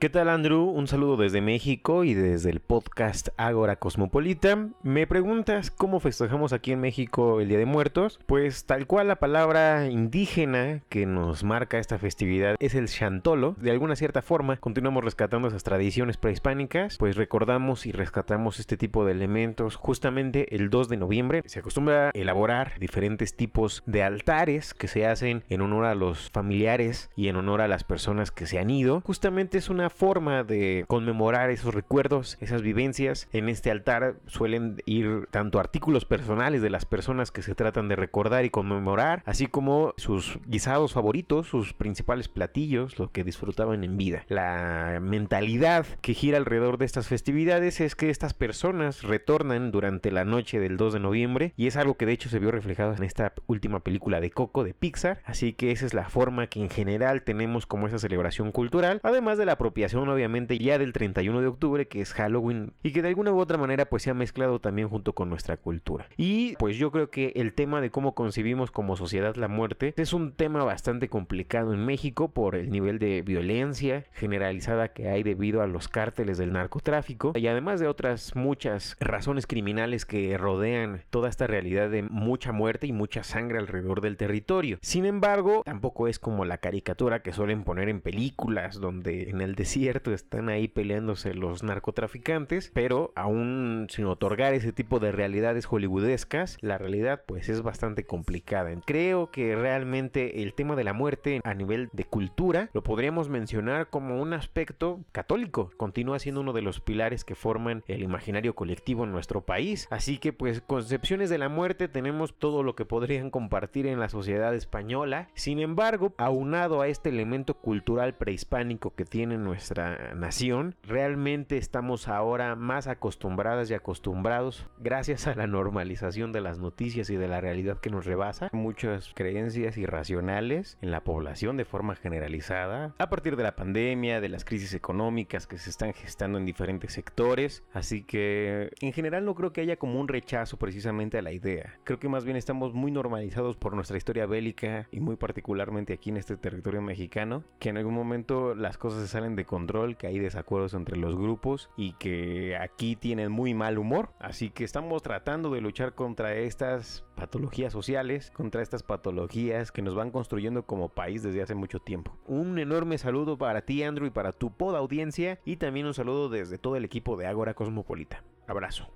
¿Qué 0.04 0.10
tal 0.10 0.28
Andrew? 0.28 0.64
Un 0.68 0.86
saludo 0.86 1.16
desde 1.16 1.40
México 1.40 2.04
y 2.04 2.12
desde 2.12 2.50
el 2.50 2.60
podcast 2.60 3.28
Ágora 3.38 3.76
Cosmopolita. 3.76 4.68
Me 4.82 5.06
preguntas 5.06 5.70
cómo 5.70 5.98
festejamos 5.98 6.52
aquí 6.52 6.72
en 6.72 6.82
México 6.82 7.40
el 7.40 7.48
Día 7.48 7.56
de 7.56 7.64
Muertos. 7.64 8.20
Pues 8.26 8.66
tal 8.66 8.86
cual 8.86 9.08
la 9.08 9.16
palabra 9.16 9.88
indígena 9.88 10.82
que 10.90 11.06
nos 11.06 11.42
marca 11.42 11.78
esta 11.78 11.98
festividad 11.98 12.56
es 12.58 12.74
el 12.74 12.88
chantolo. 12.88 13.56
De 13.58 13.70
alguna 13.70 13.96
cierta 13.96 14.20
forma 14.20 14.58
continuamos 14.58 15.02
rescatando 15.02 15.48
esas 15.48 15.64
tradiciones 15.64 16.18
prehispánicas, 16.18 16.98
pues 16.98 17.16
recordamos 17.16 17.86
y 17.86 17.92
rescatamos 17.92 18.60
este 18.60 18.76
tipo 18.76 19.06
de 19.06 19.12
elementos 19.12 19.76
justamente 19.76 20.54
el 20.54 20.68
2 20.68 20.90
de 20.90 20.98
noviembre. 20.98 21.42
Se 21.46 21.60
acostumbra 21.60 22.08
a 22.08 22.10
elaborar 22.12 22.78
diferentes 22.78 23.34
tipos 23.36 23.82
de 23.86 24.02
altares 24.02 24.74
que 24.74 24.86
se 24.86 25.06
hacen 25.06 25.44
en 25.48 25.62
honor 25.62 25.86
a 25.86 25.94
los 25.94 26.28
familiares 26.28 27.08
y 27.16 27.28
en 27.28 27.36
honor 27.36 27.62
a 27.62 27.68
las 27.68 27.84
personas 27.84 28.30
que 28.30 28.44
se 28.44 28.58
han 28.58 28.68
ido. 28.68 29.00
Justamente 29.00 29.56
es 29.56 29.70
una 29.70 29.93
forma 29.94 30.44
de 30.44 30.84
conmemorar 30.88 31.50
esos 31.50 31.74
recuerdos, 31.74 32.36
esas 32.40 32.62
vivencias. 32.62 33.28
En 33.32 33.48
este 33.48 33.70
altar 33.70 34.16
suelen 34.26 34.82
ir 34.86 35.26
tanto 35.30 35.58
artículos 35.58 36.04
personales 36.04 36.62
de 36.62 36.70
las 36.70 36.84
personas 36.84 37.30
que 37.30 37.42
se 37.42 37.54
tratan 37.54 37.88
de 37.88 37.96
recordar 37.96 38.44
y 38.44 38.50
conmemorar, 38.50 39.22
así 39.24 39.46
como 39.46 39.94
sus 39.96 40.38
guisados 40.46 40.92
favoritos, 40.92 41.46
sus 41.46 41.72
principales 41.72 42.28
platillos, 42.28 42.98
lo 42.98 43.10
que 43.12 43.24
disfrutaban 43.24 43.84
en 43.84 43.96
vida. 43.96 44.24
La 44.28 44.98
mentalidad 45.00 45.86
que 46.00 46.14
gira 46.14 46.38
alrededor 46.38 46.78
de 46.78 46.86
estas 46.86 47.08
festividades 47.08 47.80
es 47.80 47.94
que 47.94 48.10
estas 48.10 48.34
personas 48.34 49.02
retornan 49.02 49.70
durante 49.70 50.10
la 50.10 50.24
noche 50.24 50.58
del 50.58 50.76
2 50.76 50.94
de 50.94 51.00
noviembre 51.00 51.52
y 51.56 51.66
es 51.66 51.76
algo 51.76 51.96
que 51.96 52.06
de 52.06 52.12
hecho 52.12 52.28
se 52.28 52.38
vio 52.38 52.50
reflejado 52.50 52.94
en 52.94 53.04
esta 53.04 53.32
última 53.46 53.80
película 53.80 54.20
de 54.20 54.30
Coco 54.30 54.64
de 54.64 54.74
Pixar, 54.74 55.20
así 55.24 55.52
que 55.52 55.70
esa 55.70 55.86
es 55.86 55.94
la 55.94 56.08
forma 56.08 56.48
que 56.48 56.60
en 56.60 56.70
general 56.70 57.22
tenemos 57.22 57.66
como 57.66 57.86
esa 57.86 57.98
celebración 57.98 58.52
cultural, 58.52 59.00
además 59.02 59.38
de 59.38 59.46
la 59.46 59.58
obviamente 59.92 60.58
ya 60.58 60.78
del 60.78 60.92
31 60.92 61.40
de 61.40 61.46
octubre 61.46 61.88
que 61.88 62.00
es 62.00 62.12
Halloween 62.14 62.72
y 62.82 62.92
que 62.92 63.02
de 63.02 63.08
alguna 63.08 63.32
u 63.32 63.38
otra 63.38 63.58
manera 63.58 63.86
pues 63.86 64.02
se 64.02 64.10
ha 64.10 64.14
mezclado 64.14 64.60
también 64.60 64.88
junto 64.88 65.12
con 65.12 65.28
nuestra 65.28 65.56
cultura. 65.56 66.06
Y 66.16 66.56
pues 66.56 66.76
yo 66.76 66.90
creo 66.90 67.10
que 67.10 67.32
el 67.36 67.52
tema 67.52 67.80
de 67.80 67.90
cómo 67.90 68.14
concebimos 68.14 68.70
como 68.70 68.96
sociedad 68.96 69.36
la 69.36 69.48
muerte 69.48 69.94
es 69.96 70.12
un 70.12 70.32
tema 70.32 70.64
bastante 70.64 71.08
complicado 71.08 71.72
en 71.72 71.84
México 71.84 72.32
por 72.32 72.54
el 72.54 72.70
nivel 72.70 72.98
de 72.98 73.22
violencia 73.22 74.04
generalizada 74.12 74.88
que 74.88 75.08
hay 75.08 75.22
debido 75.22 75.62
a 75.62 75.66
los 75.66 75.88
cárteles 75.88 76.38
del 76.38 76.52
narcotráfico 76.52 77.32
y 77.34 77.46
además 77.46 77.80
de 77.80 77.88
otras 77.88 78.36
muchas 78.36 78.96
razones 79.00 79.46
criminales 79.46 80.04
que 80.04 80.36
rodean 80.38 81.02
toda 81.10 81.28
esta 81.28 81.46
realidad 81.46 81.90
de 81.90 82.02
mucha 82.02 82.52
muerte 82.52 82.86
y 82.86 82.92
mucha 82.92 83.22
sangre 83.24 83.58
alrededor 83.58 84.00
del 84.00 84.16
territorio. 84.16 84.78
Sin 84.82 85.04
embargo, 85.04 85.62
tampoco 85.64 86.08
es 86.08 86.18
como 86.18 86.44
la 86.44 86.58
caricatura 86.58 87.22
que 87.22 87.32
suelen 87.32 87.64
poner 87.64 87.88
en 87.88 88.00
películas 88.00 88.80
donde 88.80 89.30
en 89.30 89.40
el 89.40 89.54
desierto 89.64 90.12
están 90.12 90.50
ahí 90.50 90.68
peleándose 90.68 91.32
los 91.32 91.62
narcotraficantes, 91.62 92.70
pero 92.74 93.12
aún 93.16 93.86
sin 93.88 94.04
otorgar 94.04 94.52
ese 94.52 94.74
tipo 94.74 95.00
de 95.00 95.10
realidades 95.10 95.64
hollywoodescas, 95.64 96.58
la 96.60 96.76
realidad 96.76 97.22
pues 97.26 97.48
es 97.48 97.62
bastante 97.62 98.04
complicada. 98.04 98.70
Creo 98.84 99.30
que 99.30 99.56
realmente 99.56 100.42
el 100.42 100.52
tema 100.52 100.76
de 100.76 100.84
la 100.84 100.92
muerte 100.92 101.40
a 101.44 101.54
nivel 101.54 101.88
de 101.94 102.04
cultura 102.04 102.68
lo 102.74 102.82
podríamos 102.82 103.30
mencionar 103.30 103.88
como 103.88 104.20
un 104.20 104.34
aspecto 104.34 105.00
católico. 105.12 105.70
Continúa 105.78 106.18
siendo 106.18 106.42
uno 106.42 106.52
de 106.52 106.60
los 106.60 106.80
pilares 106.80 107.24
que 107.24 107.34
forman 107.34 107.84
el 107.88 108.02
imaginario 108.02 108.54
colectivo 108.54 109.04
en 109.04 109.12
nuestro 109.12 109.46
país. 109.46 109.88
Así 109.90 110.18
que 110.18 110.34
pues 110.34 110.60
concepciones 110.60 111.30
de 111.30 111.38
la 111.38 111.48
muerte 111.48 111.88
tenemos 111.88 112.34
todo 112.34 112.62
lo 112.62 112.74
que 112.76 112.84
podrían 112.84 113.30
compartir 113.30 113.86
en 113.86 113.98
la 113.98 114.10
sociedad 114.10 114.54
española. 114.54 115.30
Sin 115.32 115.58
embargo, 115.58 116.12
aunado 116.18 116.82
a 116.82 116.88
este 116.88 117.08
elemento 117.08 117.54
cultural 117.54 118.14
prehispánico 118.14 118.94
que 118.94 119.06
tiene 119.06 119.38
nuestra 119.54 120.14
nación, 120.16 120.74
realmente 120.82 121.58
estamos 121.58 122.08
ahora 122.08 122.56
más 122.56 122.88
acostumbradas 122.88 123.70
y 123.70 123.74
acostumbrados, 123.74 124.66
gracias 124.80 125.28
a 125.28 125.36
la 125.36 125.46
normalización 125.46 126.32
de 126.32 126.40
las 126.40 126.58
noticias 126.58 127.08
y 127.08 127.16
de 127.16 127.28
la 127.28 127.40
realidad 127.40 127.78
que 127.78 127.88
nos 127.88 128.04
rebasa, 128.04 128.48
muchas 128.52 129.12
creencias 129.14 129.78
irracionales 129.78 130.76
en 130.82 130.90
la 130.90 131.04
población 131.04 131.56
de 131.56 131.64
forma 131.64 131.94
generalizada, 131.94 132.96
a 132.98 133.08
partir 133.08 133.36
de 133.36 133.44
la 133.44 133.54
pandemia, 133.54 134.20
de 134.20 134.28
las 134.28 134.44
crisis 134.44 134.74
económicas 134.74 135.46
que 135.46 135.56
se 135.56 135.70
están 135.70 135.92
gestando 135.92 136.36
en 136.36 136.46
diferentes 136.46 136.92
sectores, 136.92 137.62
así 137.72 138.02
que 138.02 138.72
en 138.80 138.92
general 138.92 139.24
no 139.24 139.36
creo 139.36 139.52
que 139.52 139.60
haya 139.60 139.76
como 139.76 140.00
un 140.00 140.08
rechazo 140.08 140.56
precisamente 140.56 141.16
a 141.16 141.22
la 141.22 141.30
idea, 141.30 141.78
creo 141.84 142.00
que 142.00 142.08
más 142.08 142.24
bien 142.24 142.36
estamos 142.36 142.74
muy 142.74 142.90
normalizados 142.90 143.56
por 143.56 143.76
nuestra 143.76 143.98
historia 143.98 144.26
bélica 144.26 144.88
y 144.90 144.98
muy 144.98 145.14
particularmente 145.14 145.92
aquí 145.92 146.10
en 146.10 146.16
este 146.16 146.36
territorio 146.36 146.82
mexicano, 146.82 147.44
que 147.60 147.68
en 147.68 147.76
algún 147.76 147.94
momento 147.94 148.56
las 148.56 148.78
cosas 148.78 149.02
se 149.02 149.06
salen 149.06 149.36
de 149.36 149.43
control, 149.44 149.96
que 149.96 150.06
hay 150.06 150.18
desacuerdos 150.18 150.74
entre 150.74 150.96
los 150.96 151.16
grupos 151.16 151.70
y 151.76 151.92
que 151.94 152.56
aquí 152.56 152.96
tienen 152.96 153.30
muy 153.30 153.54
mal 153.54 153.78
humor. 153.78 154.10
Así 154.18 154.50
que 154.50 154.64
estamos 154.64 155.02
tratando 155.02 155.50
de 155.50 155.60
luchar 155.60 155.94
contra 155.94 156.34
estas 156.34 157.04
patologías 157.16 157.72
sociales, 157.72 158.30
contra 158.30 158.62
estas 158.62 158.82
patologías 158.82 159.72
que 159.72 159.82
nos 159.82 159.94
van 159.94 160.10
construyendo 160.10 160.64
como 160.66 160.88
país 160.88 161.22
desde 161.22 161.42
hace 161.42 161.54
mucho 161.54 161.80
tiempo. 161.80 162.16
Un 162.26 162.58
enorme 162.58 162.98
saludo 162.98 163.38
para 163.38 163.62
ti, 163.62 163.82
Andrew, 163.82 164.06
y 164.06 164.10
para 164.10 164.32
tu 164.32 164.56
poda 164.56 164.78
audiencia, 164.78 165.40
y 165.44 165.56
también 165.56 165.86
un 165.86 165.94
saludo 165.94 166.28
desde 166.28 166.58
todo 166.58 166.76
el 166.76 166.84
equipo 166.84 167.16
de 167.16 167.26
Ágora 167.26 167.54
Cosmopolita. 167.54 168.24
Abrazo. 168.46 168.90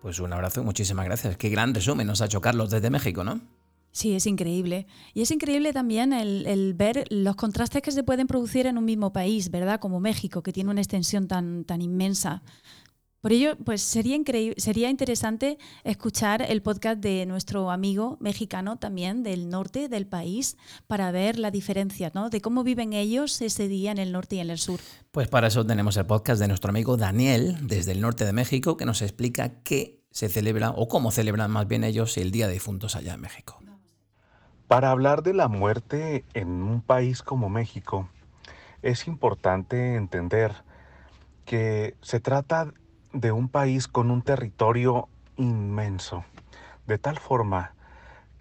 Pues 0.00 0.20
un 0.20 0.32
abrazo 0.32 0.60
y 0.60 0.64
muchísimas 0.64 1.06
gracias. 1.06 1.36
Qué 1.38 1.48
gran 1.48 1.74
resumen 1.74 2.06
nos 2.06 2.20
ha 2.20 2.26
hecho 2.26 2.42
Carlos 2.42 2.70
desde 2.70 2.90
México, 2.90 3.24
¿no? 3.24 3.40
Sí, 3.94 4.12
es 4.12 4.26
increíble. 4.26 4.88
Y 5.14 5.22
es 5.22 5.30
increíble 5.30 5.72
también 5.72 6.12
el, 6.12 6.74
ver 6.74 7.04
los 7.10 7.36
contrastes 7.36 7.80
que 7.80 7.92
se 7.92 8.02
pueden 8.02 8.26
producir 8.26 8.66
en 8.66 8.76
un 8.76 8.84
mismo 8.84 9.12
país, 9.12 9.52
¿verdad? 9.52 9.78
Como 9.78 10.00
México, 10.00 10.42
que 10.42 10.52
tiene 10.52 10.72
una 10.72 10.80
extensión 10.80 11.28
tan, 11.28 11.64
tan 11.64 11.80
inmensa. 11.80 12.42
Por 13.20 13.32
ello, 13.32 13.56
pues 13.64 13.82
sería, 13.82 14.18
sería 14.56 14.90
interesante 14.90 15.58
escuchar 15.84 16.42
el 16.42 16.60
podcast 16.60 16.98
de 16.98 17.24
nuestro 17.24 17.70
amigo 17.70 18.18
mexicano 18.20 18.78
también 18.78 19.22
del 19.22 19.48
norte 19.48 19.88
del 19.88 20.08
país 20.08 20.56
para 20.88 21.12
ver 21.12 21.38
la 21.38 21.52
diferencia, 21.52 22.10
¿no? 22.14 22.30
De 22.30 22.40
cómo 22.40 22.64
viven 22.64 22.94
ellos 22.94 23.40
ese 23.42 23.68
día 23.68 23.92
en 23.92 23.98
el 23.98 24.10
norte 24.10 24.36
y 24.36 24.40
en 24.40 24.50
el 24.50 24.58
sur. 24.58 24.80
Pues 25.12 25.28
para 25.28 25.46
eso 25.46 25.64
tenemos 25.64 25.96
el 25.96 26.06
podcast 26.06 26.40
de 26.40 26.48
nuestro 26.48 26.70
amigo 26.70 26.96
Daniel 26.96 27.58
desde 27.62 27.92
el 27.92 28.00
norte 28.00 28.24
de 28.24 28.32
México 28.32 28.76
que 28.76 28.86
nos 28.86 29.02
explica 29.02 29.62
qué 29.62 30.02
se 30.10 30.28
celebra 30.28 30.72
o 30.72 30.88
cómo 30.88 31.12
celebran 31.12 31.52
más 31.52 31.68
bien 31.68 31.84
ellos 31.84 32.18
el 32.18 32.32
Día 32.32 32.48
de 32.48 32.54
Difuntos 32.54 32.96
allá 32.96 33.14
en 33.14 33.20
México. 33.20 33.60
Para 34.68 34.90
hablar 34.90 35.22
de 35.22 35.34
la 35.34 35.48
muerte 35.48 36.24
en 36.32 36.62
un 36.62 36.80
país 36.80 37.22
como 37.22 37.50
México, 37.50 38.08
es 38.80 39.06
importante 39.06 39.94
entender 39.94 40.64
que 41.44 41.96
se 42.00 42.18
trata 42.18 42.72
de 43.12 43.30
un 43.30 43.50
país 43.50 43.88
con 43.88 44.10
un 44.10 44.22
territorio 44.22 45.08
inmenso, 45.36 46.24
de 46.86 46.96
tal 46.96 47.18
forma 47.18 47.74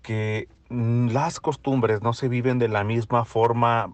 que 0.02 0.48
las 0.70 1.42
costumbres 1.42 2.02
no 2.02 2.14
se 2.14 2.30
viven 2.30 2.58
de 2.58 2.70
la 2.70 2.86
misma 2.86 3.26
forma 3.26 3.94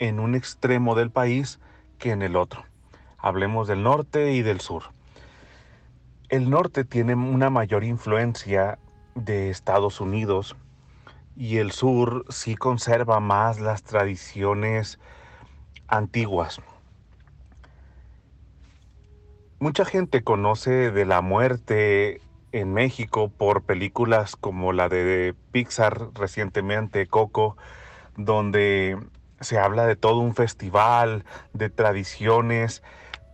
en 0.00 0.18
un 0.18 0.34
extremo 0.34 0.96
del 0.96 1.12
país 1.12 1.60
que 1.98 2.10
en 2.10 2.22
el 2.22 2.34
otro. 2.34 2.64
Hablemos 3.18 3.68
del 3.68 3.84
norte 3.84 4.32
y 4.32 4.42
del 4.42 4.60
sur. 4.60 4.82
El 6.28 6.50
norte 6.50 6.84
tiene 6.84 7.14
una 7.14 7.50
mayor 7.50 7.84
influencia 7.84 8.80
de 9.14 9.48
Estados 9.50 10.00
Unidos 10.00 10.56
y 11.38 11.58
el 11.58 11.70
sur 11.70 12.24
sí 12.30 12.56
conserva 12.56 13.20
más 13.20 13.60
las 13.60 13.84
tradiciones 13.84 14.98
antiguas. 15.86 16.60
Mucha 19.60 19.84
gente 19.84 20.24
conoce 20.24 20.90
de 20.90 21.04
la 21.04 21.20
muerte 21.20 22.20
en 22.50 22.72
México 22.72 23.30
por 23.30 23.62
películas 23.62 24.34
como 24.34 24.72
la 24.72 24.88
de 24.88 25.36
Pixar 25.52 26.10
recientemente, 26.14 27.06
Coco, 27.06 27.56
donde 28.16 28.98
se 29.40 29.58
habla 29.58 29.86
de 29.86 29.94
todo 29.94 30.18
un 30.18 30.34
festival, 30.34 31.24
de 31.52 31.70
tradiciones, 31.70 32.82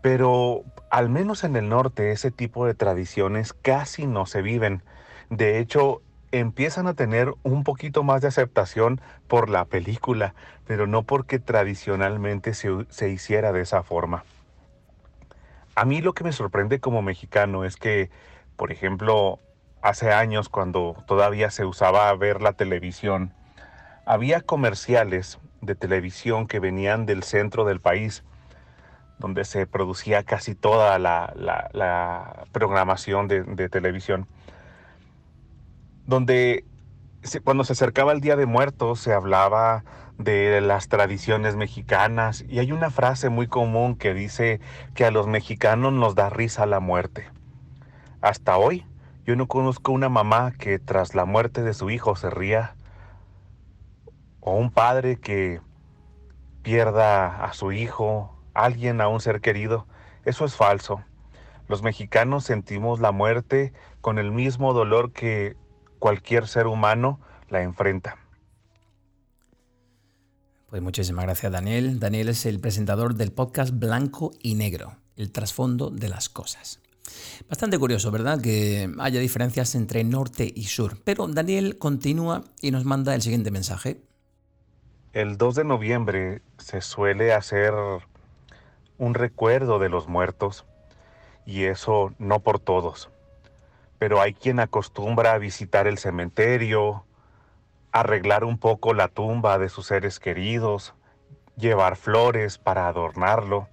pero 0.03 0.63
al 0.91 1.09
menos 1.09 1.43
en 1.43 1.57
el 1.57 1.71
norte 1.71 2.13
ese 2.13 2.31
tipo 2.31 2.67
de 2.67 2.75
tradiciones 2.75 3.55
casi 3.55 4.07
no 4.07 4.27
se 4.27 4.43
viven. 4.43 4.83
De 5.31 5.59
hecho, 5.59 6.03
empiezan 6.41 6.87
a 6.87 6.95
tener 6.95 7.33
un 7.43 7.65
poquito 7.65 8.03
más 8.03 8.23
de 8.23 8.29
aceptación 8.29 9.01
por 9.29 9.49
la 9.51 9.65
película, 9.65 10.35
pero 10.67 10.87
no 10.87 11.03
porque 11.03 11.39
tradicionalmente 11.39 12.55
se, 12.55 12.71
se 12.89 13.11
hiciera 13.11 13.53
de 13.53 13.61
esa 13.61 13.83
forma. 13.83 14.25
A 15.77 15.85
mí 15.85 16.01
lo 16.01 16.13
que 16.13 16.25
me 16.25 16.33
sorprende 16.33 16.81
como 16.81 17.03
mexicano 17.03 17.65
es 17.65 17.77
que, 17.77 18.11
por 18.57 18.73
ejemplo, 18.73 19.41
hace 19.83 20.13
años 20.13 20.49
cuando 20.49 20.97
todavía 21.07 21.51
se 21.51 21.65
usaba 21.65 22.15
ver 22.15 22.43
la 22.43 22.53
televisión, 22.53 23.33
había 24.07 24.41
comerciales 24.41 25.39
de 25.61 25.75
televisión 25.75 26.47
que 26.47 26.61
venían 26.61 27.07
del 27.07 27.23
centro 27.23 27.65
del 27.65 27.81
país, 27.81 28.25
donde 29.19 29.45
se 29.45 29.67
producía 29.67 30.25
casi 30.25 30.55
toda 30.55 30.99
la, 30.99 32.47
programación 32.53 33.29
de, 33.29 33.69
televisión, 33.69 34.27
donde 36.07 36.65
cuando 37.43 37.65
se 37.65 37.73
acercaba 37.73 38.13
el 38.13 38.21
Día 38.21 38.37
de 38.37 38.47
Muertos 38.47 39.01
se 39.01 39.13
hablaba 39.13 39.85
de 40.19 40.61
las 40.61 40.89
tradiciones 40.89 41.57
mexicanas 41.57 42.45
y 42.49 42.59
hay 42.59 42.71
una 42.71 42.91
frase 42.91 43.31
muy 43.31 43.47
común 43.47 43.97
que 43.97 44.15
dice 44.15 44.61
que 44.95 45.05
a 45.05 45.11
los 45.11 45.27
mexicanos 45.27 45.93
nos 45.93 46.15
da 46.15 46.31
risa 46.31 46.67
la 46.67 46.81
muerte. 46.81 47.29
Hasta 48.21 48.57
hoy 48.57 48.87
yo 49.25 49.37
no 49.37 49.49
conozco 49.49 49.93
una 49.93 50.09
mamá 50.09 50.53
que 50.53 50.79
tras 50.79 51.15
la 51.15 51.25
muerte 51.25 51.63
de 51.63 51.75
su 51.75 51.91
hijo 51.91 52.15
se 52.15 52.31
ría 52.31 52.77
o 54.41 54.57
un 54.57 54.71
padre 54.71 55.17
que 55.19 55.61
pierda 56.63 57.45
a 57.45 57.53
su 57.55 57.73
hijo, 57.73 58.37
alguien, 58.53 59.01
a 59.01 59.09
un 59.09 59.21
ser 59.21 59.41
querido. 59.41 59.87
Eso 60.25 60.45
es 60.45 60.55
falso. 60.55 61.03
Los 61.69 61.83
mexicanos 61.83 62.45
sentimos 62.45 63.01
la 63.01 63.13
muerte 63.13 63.73
con 64.03 64.19
el 64.19 64.31
mismo 64.31 64.75
dolor 64.75 65.13
que 65.13 65.57
cualquier 65.99 66.47
ser 66.49 66.67
humano 66.67 67.21
la 67.49 67.63
enfrenta. 67.63 68.17
Pues 70.69 70.83
muchísimas 70.83 71.25
gracias 71.25 71.53
Daniel. 71.53 72.01
Daniel 72.01 72.31
es 72.31 72.47
el 72.47 72.61
presentador 72.61 73.15
del 73.15 73.33
podcast 73.33 73.73
Blanco 73.79 74.33
y 74.43 74.55
Negro, 74.55 74.97
el 75.17 75.31
trasfondo 75.31 75.91
de 75.91 76.09
las 76.09 76.29
cosas. 76.29 76.81
Bastante 77.49 77.79
curioso, 77.79 78.11
¿verdad? 78.11 78.41
Que 78.41 78.91
haya 78.99 79.21
diferencias 79.21 79.75
entre 79.75 80.03
norte 80.05 80.51
y 80.53 80.65
sur. 80.65 80.99
Pero 81.05 81.29
Daniel 81.29 81.79
continúa 81.79 82.43
y 82.61 82.71
nos 82.71 82.85
manda 82.85 83.15
el 83.15 83.23
siguiente 83.23 83.51
mensaje. 83.51 84.01
El 85.13 85.37
2 85.37 85.55
de 85.55 85.65
noviembre 85.65 86.43
se 86.59 86.81
suele 86.81 87.33
hacer 87.33 87.73
un 88.99 89.15
recuerdo 89.15 89.79
de 89.79 89.89
los 89.89 90.09
muertos 90.09 90.65
y 91.47 91.65
eso 91.65 92.13
no 92.19 92.41
por 92.41 92.59
todos. 92.59 93.11
Pero 93.99 94.21
hay 94.21 94.35
quien 94.35 94.61
acostumbra 94.61 95.33
a 95.33 95.39
visitar 95.39 95.87
el 95.87 95.99
cementerio, 95.99 97.05
arreglar 97.93 98.45
un 98.45 98.59
poco 98.59 98.93
la 98.93 99.09
tumba 99.09 99.59
de 99.59 99.69
sus 99.69 99.87
seres 99.87 100.19
queridos, 100.19 100.95
llevar 101.57 101.97
flores 101.97 102.59
para 102.59 102.89
adornarlo. 102.89 103.69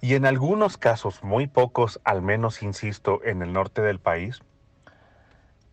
Y 0.00 0.14
en 0.14 0.26
algunos 0.26 0.78
casos, 0.78 1.24
muy 1.24 1.46
pocos, 1.46 2.00
al 2.04 2.22
menos 2.22 2.62
insisto, 2.62 3.20
en 3.24 3.42
el 3.42 3.52
norte 3.52 3.82
del 3.82 3.98
país, 3.98 4.42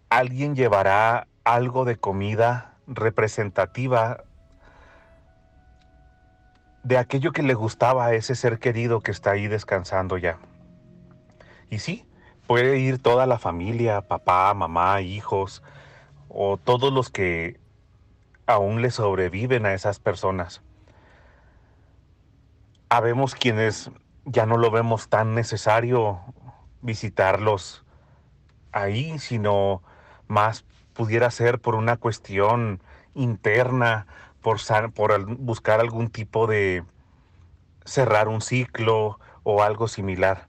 alguien 0.10 0.56
llevará 0.56 1.28
algo 1.44 1.86
de 1.86 1.98
comida 1.98 2.74
representativa 2.88 4.24
de 6.84 6.98
aquello 6.98 7.32
que 7.32 7.44
le 7.44 7.54
gustaba 7.54 8.06
a 8.06 8.14
ese 8.14 8.36
ser 8.36 8.60
querido 8.60 9.02
que 9.02 9.12
está 9.12 9.32
ahí 9.32 9.48
descansando 9.48 10.18
ya. 10.18 10.38
Y 11.70 11.80
sí, 11.80 12.06
puede 12.48 12.80
ir 12.80 13.00
toda 13.00 13.26
la 13.26 13.40
familia, 13.40 14.02
papá, 14.02 14.54
mamá, 14.54 15.02
hijos, 15.02 15.64
o 16.30 16.58
todos 16.58 16.92
los 16.92 17.10
que 17.10 17.60
aún 18.46 18.82
le 18.82 18.92
sobreviven 18.92 19.66
a 19.66 19.74
esas 19.74 20.00
personas. 20.00 20.62
Habemos 22.90 23.36
quienes 23.36 23.92
ya 24.26 24.46
no 24.46 24.58
lo 24.58 24.72
vemos 24.72 25.10
tan 25.10 25.36
necesario 25.36 26.20
visitarlos 26.82 27.84
ahí, 28.72 29.18
sino 29.20 29.82
más 30.28 30.66
pudiera 30.94 31.32
ser 31.32 31.60
por 31.60 31.76
una 31.76 31.98
cuestión 31.98 32.82
interna, 33.16 34.08
por, 34.42 34.60
por 34.94 35.26
buscar 35.38 35.80
algún 35.80 36.10
tipo 36.10 36.48
de 36.48 36.84
cerrar 37.86 38.28
un 38.28 38.42
ciclo 38.42 39.20
o 39.44 39.64
algo 39.64 39.88
similar. 39.88 40.48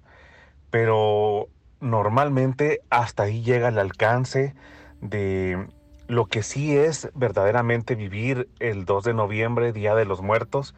Pero 0.70 1.48
normalmente 1.84 2.80
hasta 2.90 3.24
ahí 3.24 3.42
llega 3.42 3.68
el 3.68 3.78
alcance 3.78 4.54
de 5.00 5.68
lo 6.08 6.26
que 6.26 6.42
sí 6.42 6.76
es 6.76 7.10
verdaderamente 7.14 7.94
vivir 7.94 8.48
el 8.58 8.84
2 8.84 9.04
de 9.04 9.14
noviembre, 9.14 9.72
Día 9.72 9.94
de 9.94 10.04
los 10.04 10.22
Muertos, 10.22 10.74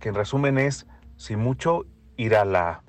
que 0.00 0.08
en 0.08 0.14
resumen 0.14 0.58
es, 0.58 0.86
si 1.16 1.36
mucho, 1.36 1.84
ir 2.16 2.36
a 2.36 2.44
la, 2.44 2.82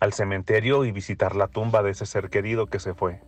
al 0.00 0.12
cementerio 0.12 0.84
y 0.84 0.92
visitar 0.92 1.34
la 1.34 1.48
tumba 1.48 1.82
de 1.82 1.90
ese 1.90 2.06
ser 2.06 2.30
querido 2.30 2.66
que 2.66 2.80
se 2.80 2.94
fue. 2.94 3.20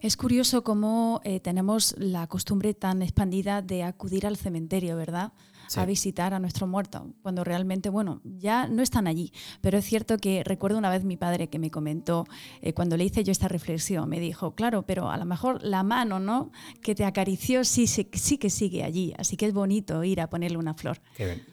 Es 0.00 0.16
curioso 0.16 0.64
cómo 0.64 1.20
eh, 1.24 1.40
tenemos 1.40 1.94
la 1.98 2.26
costumbre 2.26 2.74
tan 2.74 3.02
expandida 3.02 3.62
de 3.62 3.84
acudir 3.84 4.26
al 4.26 4.36
cementerio, 4.36 4.96
¿verdad? 4.96 5.32
A 5.76 5.84
visitar 5.84 6.34
a 6.34 6.38
nuestro 6.38 6.66
muerto, 6.66 7.14
cuando 7.22 7.44
realmente, 7.44 7.88
bueno, 7.88 8.20
ya 8.24 8.68
no 8.68 8.82
están 8.82 9.06
allí. 9.06 9.32
Pero 9.60 9.78
es 9.78 9.84
cierto 9.84 10.18
que 10.18 10.42
recuerdo 10.44 10.78
una 10.78 10.90
vez 10.90 11.04
mi 11.04 11.16
padre 11.16 11.48
que 11.48 11.58
me 11.58 11.70
comentó, 11.70 12.26
eh, 12.60 12.72
cuando 12.72 12.96
le 12.96 13.04
hice 13.04 13.24
yo 13.24 13.32
esta 13.32 13.48
reflexión, 13.48 14.08
me 14.08 14.20
dijo, 14.20 14.54
claro, 14.54 14.82
pero 14.82 15.10
a 15.10 15.16
lo 15.16 15.24
mejor 15.24 15.62
la 15.62 15.82
mano, 15.82 16.20
¿no? 16.20 16.50
Que 16.82 16.94
te 16.94 17.04
acarició 17.04 17.64
sí, 17.64 17.86
sí, 17.86 18.08
sí 18.12 18.38
que 18.38 18.50
sigue 18.50 18.84
allí. 18.84 19.14
Así 19.18 19.36
que 19.36 19.46
es 19.46 19.54
bonito 19.54 20.04
ir 20.04 20.20
a 20.20 20.28
ponerle 20.28 20.58
una 20.58 20.74
flor. 20.74 21.00
Qué 21.16 21.26
bien. 21.26 21.46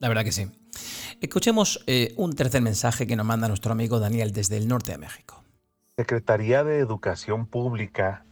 La 0.00 0.08
verdad 0.08 0.24
que 0.24 0.32
sí. 0.32 0.46
Escuchemos 1.20 1.82
eh, 1.86 2.14
un 2.16 2.34
tercer 2.34 2.62
mensaje 2.62 3.06
que 3.06 3.16
nos 3.16 3.26
manda 3.26 3.48
nuestro 3.48 3.72
amigo 3.72 4.00
Daniel 4.00 4.32
desde 4.32 4.56
el 4.56 4.68
norte 4.68 4.92
de 4.92 4.98
México. 4.98 5.42
Secretaría 5.96 6.64
de 6.64 6.78
Educación 6.78 7.46
Pública 7.46 8.26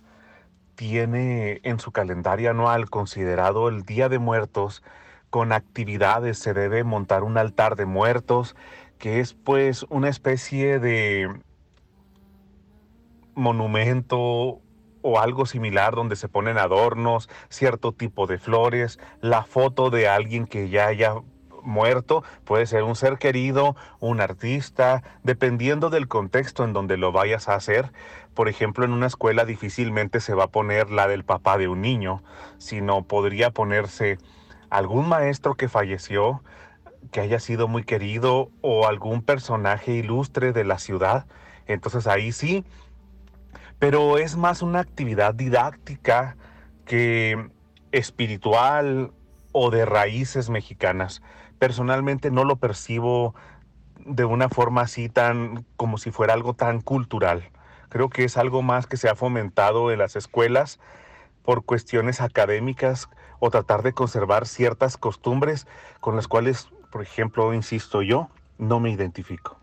tiene 0.83 1.61
en 1.63 1.79
su 1.79 1.93
calendario 1.93 2.51
anual 2.51 2.91
considerado 2.91 3.69
el 3.69 3.85
Día 3.85 4.09
de 4.09 4.19
Muertos 4.19 4.83
con 5.31 5.53
actividades. 5.53 6.41
Se 6.41 6.55
debe 6.55 6.83
montar 6.83 7.23
un 7.23 7.39
altar 7.39 7.77
de 7.77 7.87
muertos, 7.87 8.57
que 8.99 9.21
es 9.21 9.33
pues 9.33 9.87
una 9.91 10.09
especie 10.09 10.81
de 10.81 11.33
monumento 13.37 14.61
o 15.03 15.21
algo 15.21 15.47
similar 15.47 15.95
donde 15.95 16.17
se 16.17 16.29
ponen 16.29 16.59
adornos, 16.59 17.29
cierto 17.49 17.93
tipo 17.93 18.27
de 18.27 18.39
flores, 18.39 18.99
la 19.21 19.45
foto 19.45 19.89
de 19.89 20.09
alguien 20.09 20.49
que 20.49 20.69
ya 20.69 20.89
haya 20.89 21.15
muerto, 21.63 22.25
puede 22.45 22.67
ser 22.67 22.83
un 22.83 22.97
ser 22.97 23.19
querido, 23.19 23.77
un 24.01 24.21
artista, 24.21 25.03
dependiendo 25.23 25.91
del 25.91 26.09
contexto 26.09 26.65
en 26.65 26.73
donde 26.73 26.97
lo 26.97 27.13
vayas 27.13 27.49
a 27.49 27.55
hacer. 27.55 27.93
Por 28.35 28.49
ejemplo, 28.49 28.85
en 28.85 28.93
una 28.93 29.07
escuela 29.07 29.45
difícilmente 29.45 30.21
se 30.21 30.35
va 30.35 30.45
a 30.45 30.51
poner 30.51 30.91
la 30.91 31.07
del 31.09 31.25
papá 31.25 31.59
de 31.59 31.69
un 31.69 31.83
niño, 31.83 32.23
sino 32.59 33.03
podría 33.03 33.51
ponerse 33.51 34.19
algún 34.71 35.09
maestro 35.09 35.55
que 35.55 35.69
falleció, 35.69 36.43
que 37.11 37.21
haya 37.21 37.41
sido 37.41 37.69
muy 37.69 37.85
querido, 37.85 38.51
o 38.61 38.87
algún 38.87 39.23
personaje 39.23 39.93
ilustre 39.93 40.53
de 40.53 40.65
la 40.65 40.79
ciudad. 40.79 41.27
Entonces 41.67 42.07
ahí 42.07 42.33
sí, 42.33 42.65
pero 43.79 44.19
es 44.19 44.37
más 44.37 44.63
una 44.63 44.81
actividad 44.81 45.35
didáctica 45.35 46.37
que 46.87 47.51
espiritual 47.93 49.13
o 49.53 49.71
de 49.71 49.85
raíces 49.85 50.49
mexicanas 50.49 51.23
personalmente 51.63 52.33
no 52.33 52.43
lo 52.43 52.57
percibo 52.57 53.37
de 54.05 54.25
una 54.25 54.49
forma 54.49 54.81
así 54.81 55.09
tan 55.09 55.65
como 55.77 55.97
si 55.97 56.11
fuera 56.11 56.35
algo 56.35 56.55
tan 56.55 56.81
cultural. 56.81 57.51
Creo 57.93 58.09
que 58.09 58.25
es 58.25 58.39
algo 58.39 58.63
más 58.63 58.87
que 58.87 58.97
se 58.97 59.11
ha 59.11 59.15
fomentado 59.15 59.91
en 59.91 59.99
las 59.99 60.17
escuelas 60.17 60.81
por 61.43 61.67
cuestiones 61.67 62.23
académicas 62.23 63.11
o 63.39 63.51
tratar 63.51 63.83
de 63.83 63.93
conservar 63.93 64.47
ciertas 64.47 64.97
costumbres 64.97 65.67
con 66.01 66.17
las 66.17 66.27
cuales, 66.27 66.69
por 66.91 67.03
ejemplo, 67.03 67.53
insisto 67.53 68.01
yo, 68.01 68.31
no 68.57 68.81
me 68.81 68.91
identifico. 68.91 69.59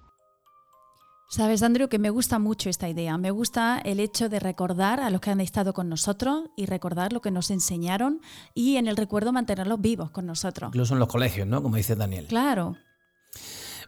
Sabes, 1.27 1.63
Andrew, 1.63 1.89
que 1.89 1.97
me 1.97 2.11
gusta 2.11 2.37
mucho 2.37 2.69
esta 2.69 2.87
idea. 2.87 3.17
Me 3.17 3.31
gusta 3.31 3.79
el 3.83 3.99
hecho 3.99 4.29
de 4.29 4.39
recordar 4.39 4.99
a 4.99 5.09
los 5.09 5.21
que 5.21 5.31
han 5.31 5.41
estado 5.41 5.73
con 5.73 5.89
nosotros 5.89 6.51
y 6.55 6.67
recordar 6.67 7.13
lo 7.13 7.21
que 7.21 7.31
nos 7.31 7.49
enseñaron 7.49 8.21
y 8.53 8.77
en 8.77 8.87
el 8.87 8.95
recuerdo 8.95 9.33
mantenerlos 9.33 9.81
vivos 9.81 10.11
con 10.11 10.27
nosotros. 10.27 10.67
Incluso 10.67 10.93
en 10.93 10.99
los 10.99 11.07
colegios, 11.07 11.47
¿no? 11.47 11.63
Como 11.63 11.77
dice 11.77 11.95
Daniel. 11.95 12.27
Claro. 12.27 12.77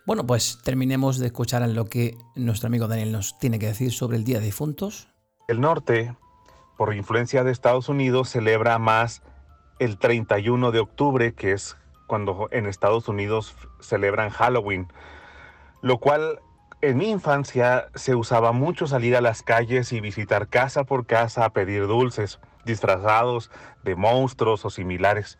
Bueno, 0.08 0.26
pues 0.26 0.60
terminemos 0.64 1.20
de 1.20 1.28
escuchar 1.28 1.68
lo 1.70 1.86
que 1.86 2.18
nuestro 2.36 2.68
amigo 2.68 2.88
Daniel 2.88 3.12
nos 3.12 3.38
tiene 3.38 3.60
que 3.60 3.68
decir 3.68 3.92
sobre 3.92 4.18
el 4.18 4.24
Día 4.24 4.40
de 4.40 4.46
Difuntos. 4.46 5.08
El 5.48 5.62
norte, 5.62 6.16
por 6.76 6.96
influencia 6.96 7.44
de 7.44 7.52
Estados 7.52 7.88
Unidos, 7.88 8.30
celebra 8.30 8.80
más 8.80 9.22
el 9.78 10.00
31 10.00 10.72
de 10.72 10.80
octubre, 10.80 11.34
que 11.36 11.52
es 11.52 11.78
cuando 12.08 12.50
en 12.52 12.66
Estados 12.66 13.08
Unidos 13.08 13.56
celebran 13.80 14.32
Halloween, 14.32 14.88
lo 15.84 16.00
cual 16.00 16.40
en 16.82 16.98
mi 16.98 17.12
infancia 17.12 17.88
se 17.94 18.16
usaba 18.16 18.54
mucho 18.54 18.88
salir 18.88 19.16
a 19.16 19.22
las 19.22 19.44
calles 19.44 19.94
y 19.94 20.02
visitar 20.02 20.48
casa 20.48 20.84
por 20.84 21.06
casa 21.06 21.46
a 21.46 21.54
pedir 21.54 21.86
dulces, 21.86 22.40
disfrazados 22.66 23.52
de 23.84 23.96
monstruos 23.96 24.66
o 24.66 24.72
similares. 24.72 25.38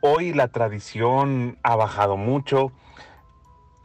Hoy 0.00 0.32
la 0.32 0.46
tradición 0.48 1.58
ha 1.64 1.74
bajado 1.74 2.16
mucho, 2.16 2.72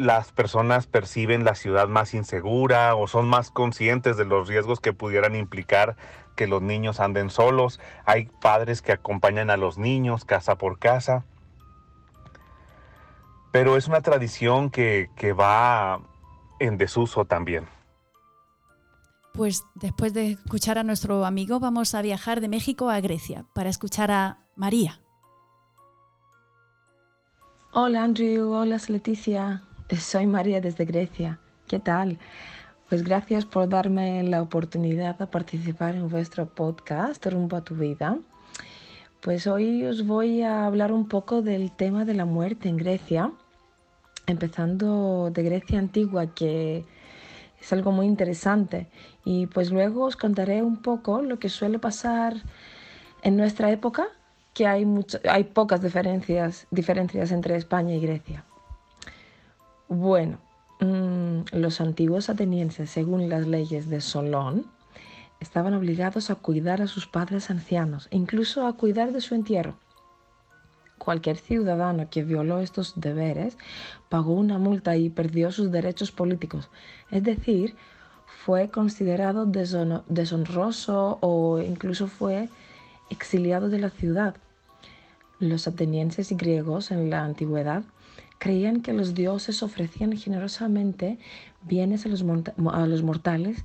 las 0.01 0.31
personas 0.31 0.87
perciben 0.87 1.43
la 1.43 1.53
ciudad 1.53 1.87
más 1.87 2.15
insegura 2.15 2.95
o 2.95 3.07
son 3.07 3.29
más 3.29 3.51
conscientes 3.51 4.17
de 4.17 4.25
los 4.25 4.47
riesgos 4.47 4.79
que 4.79 4.93
pudieran 4.93 5.35
implicar 5.35 5.95
que 6.35 6.47
los 6.47 6.61
niños 6.61 6.99
anden 6.99 7.29
solos. 7.29 7.79
Hay 8.05 8.25
padres 8.41 8.81
que 8.81 8.93
acompañan 8.93 9.51
a 9.51 9.57
los 9.57 9.77
niños 9.77 10.25
casa 10.25 10.57
por 10.57 10.79
casa. 10.79 11.23
Pero 13.51 13.77
es 13.77 13.87
una 13.87 14.01
tradición 14.01 14.71
que, 14.71 15.09
que 15.15 15.33
va 15.33 16.01
en 16.59 16.77
desuso 16.77 17.25
también. 17.25 17.67
Pues 19.33 19.65
después 19.75 20.13
de 20.13 20.31
escuchar 20.31 20.79
a 20.79 20.83
nuestro 20.83 21.25
amigo, 21.25 21.59
vamos 21.59 21.93
a 21.93 22.01
viajar 22.01 22.41
de 22.41 22.47
México 22.47 22.89
a 22.89 22.99
Grecia 23.01 23.45
para 23.53 23.69
escuchar 23.69 24.09
a 24.09 24.39
María. 24.55 24.99
Hola 27.73 28.03
Andrew, 28.03 28.51
hola 28.51 28.77
Leticia, 28.89 29.63
soy 29.97 30.27
María 30.27 30.61
desde 30.61 30.85
Grecia. 30.85 31.39
¿Qué 31.67 31.79
tal? 31.79 32.17
Pues 32.89 33.03
gracias 33.03 33.45
por 33.45 33.69
darme 33.69 34.23
la 34.23 34.41
oportunidad 34.41 35.17
de 35.17 35.27
participar 35.27 35.95
en 35.95 36.09
vuestro 36.09 36.47
podcast 36.47 37.25
Rumbo 37.25 37.57
a 37.57 37.63
tu 37.63 37.75
vida. 37.75 38.17
Pues 39.21 39.47
hoy 39.47 39.85
os 39.85 40.05
voy 40.05 40.41
a 40.41 40.65
hablar 40.65 40.91
un 40.91 41.07
poco 41.07 41.41
del 41.41 41.71
tema 41.71 42.05
de 42.05 42.13
la 42.13 42.25
muerte 42.25 42.69
en 42.69 42.77
Grecia 42.77 43.31
empezando 44.27 45.29
de 45.31 45.43
Grecia 45.43 45.79
antigua, 45.79 46.33
que 46.33 46.85
es 47.59 47.73
algo 47.73 47.91
muy 47.91 48.07
interesante. 48.07 48.87
Y 49.23 49.47
pues 49.47 49.71
luego 49.71 50.05
os 50.05 50.15
contaré 50.15 50.63
un 50.63 50.81
poco 50.81 51.21
lo 51.21 51.39
que 51.39 51.49
suele 51.49 51.79
pasar 51.79 52.35
en 53.21 53.37
nuestra 53.37 53.71
época, 53.71 54.07
que 54.53 54.67
hay, 54.67 54.85
hay 55.29 55.43
pocas 55.45 55.81
diferencias, 55.81 56.67
diferencias 56.71 57.31
entre 57.31 57.55
España 57.55 57.93
y 57.95 57.99
Grecia. 57.99 58.43
Bueno, 59.93 60.37
mm, 60.79 61.41
los 61.51 61.81
antiguos 61.81 62.29
atenienses, 62.29 62.89
según 62.89 63.27
las 63.27 63.45
leyes 63.45 63.89
de 63.89 63.99
Solón, 63.99 64.65
estaban 65.41 65.73
obligados 65.73 66.29
a 66.29 66.35
cuidar 66.35 66.81
a 66.81 66.87
sus 66.87 67.07
padres 67.07 67.49
ancianos, 67.49 68.07
incluso 68.09 68.65
a 68.65 68.77
cuidar 68.77 69.11
de 69.11 69.19
su 69.19 69.35
entierro. 69.35 69.75
Cualquier 70.97 71.35
ciudadano 71.35 72.09
que 72.09 72.23
violó 72.23 72.59
estos 72.59 73.01
deberes 73.01 73.57
pagó 74.07 74.33
una 74.33 74.59
multa 74.59 74.95
y 74.95 75.09
perdió 75.09 75.51
sus 75.51 75.73
derechos 75.73 76.13
políticos, 76.13 76.69
es 77.09 77.23
decir, 77.23 77.75
fue 78.45 78.69
considerado 78.69 79.45
deshonroso 79.45 81.17
o 81.19 81.59
incluso 81.59 82.07
fue 82.07 82.47
exiliado 83.09 83.67
de 83.67 83.79
la 83.79 83.89
ciudad. 83.89 84.37
Los 85.39 85.67
atenienses 85.67 86.31
y 86.31 86.35
griegos 86.35 86.91
en 86.91 87.09
la 87.09 87.25
antigüedad 87.25 87.83
creían 88.41 88.81
que 88.81 88.91
los 88.91 89.13
dioses 89.13 89.61
ofrecían 89.61 90.17
generosamente 90.17 91.19
bienes 91.61 92.07
a 92.07 92.09
los, 92.09 92.23
mortales 93.03 93.63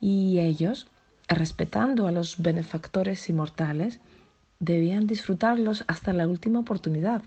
y 0.00 0.40
ellos, 0.40 0.88
respetando 1.28 2.08
a 2.08 2.10
los 2.10 2.42
benefactores 2.42 3.28
inmortales, 3.28 4.00
debían 4.58 5.06
disfrutarlos 5.06 5.84
hasta 5.86 6.12
la 6.12 6.26
última 6.26 6.58
oportunidad. 6.58 7.22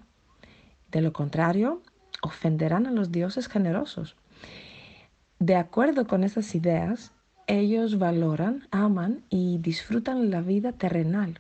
De 0.92 1.00
lo 1.00 1.14
contrario, 1.14 1.82
ofenderán 2.22 2.86
a 2.86 2.92
los 2.92 3.14
dioses 3.14 3.48
generosos. 3.48 4.18
De 5.40 5.56
acuerdo 5.56 6.06
con 6.06 6.26
esas 6.26 6.54
ideas, 6.54 7.14
ellos 7.48 7.98
valoran, 7.98 8.68
aman 8.72 9.24
y 9.30 9.58
disfrutan 9.60 10.30
la 10.32 10.42
vida 10.42 10.74
terrenal. 10.74 11.40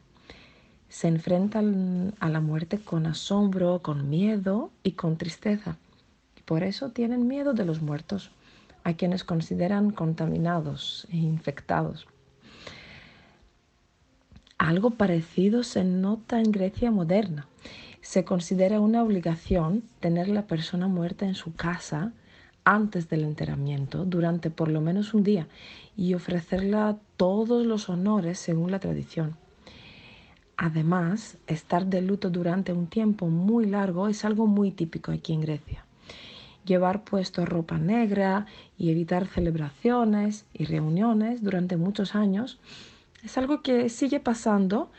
Se 0.90 1.08
enfrentan 1.08 2.14
a 2.20 2.30
la 2.30 2.42
muerte 2.42 2.80
con 2.80 3.06
asombro, 3.06 3.82
con 3.82 4.10
miedo 4.10 4.72
y 4.84 4.94
con 4.94 5.18
tristeza. 5.18 5.78
Y 6.38 6.42
por 6.42 6.64
eso 6.64 6.90
tienen 6.90 7.28
miedo 7.28 7.54
de 7.54 7.64
los 7.64 7.82
muertos, 7.82 8.32
a 8.84 8.94
quienes 8.94 9.24
consideran 9.24 9.92
contaminados 9.92 11.08
e 11.12 11.18
infectados. 11.18 12.08
Algo 14.58 14.92
parecido 14.92 15.64
se 15.64 15.84
nota 15.84 16.40
en 16.40 16.52
Grecia 16.52 16.92
moderna. 16.92 17.48
Se 18.02 18.26
considera 18.26 18.80
una 18.80 19.04
obligación 19.04 19.84
tener 20.00 20.28
la 20.28 20.48
persona 20.48 20.88
muerta 20.88 21.26
en 21.26 21.36
su 21.36 21.54
casa 21.54 22.14
antes 22.64 23.10
del 23.10 23.24
enterramiento 23.24 24.06
durante 24.06 24.50
por 24.50 24.70
lo 24.70 24.82
menos 24.82 25.14
un 25.14 25.24
día 25.24 25.48
y 25.96 26.14
ofrecerla 26.14 26.98
todos 27.16 27.66
los 27.66 27.90
honores 27.90 28.40
según 28.40 28.72
la 28.72 28.80
tradición. 28.80 29.38
Además, 30.62 31.38
estar 31.48 31.86
de 31.86 32.02
luto 32.02 32.30
durante 32.30 32.74
un 32.74 32.88
tiempo 32.88 33.28
muy 33.28 33.66
largo 33.66 34.10
es 34.10 34.26
algo 34.26 34.46
muy 34.46 34.72
típico 34.72 35.14
aquí 35.14 35.32
en 35.32 35.40
Grecia. 35.40 35.86
Llevar 36.66 37.06
puesto 37.06 37.46
ropa 37.46 37.78
negra 37.78 38.46
y 38.78 38.92
evitar 38.92 39.26
celebraciones 39.26 40.46
y 40.54 40.66
reuniones 40.66 41.42
durante 41.42 41.78
muchos 41.78 42.14
años 42.14 42.60
es 43.24 43.38
algo 43.38 43.62
que 43.62 43.88
sigue 43.88 44.20
pasando, 44.20 44.92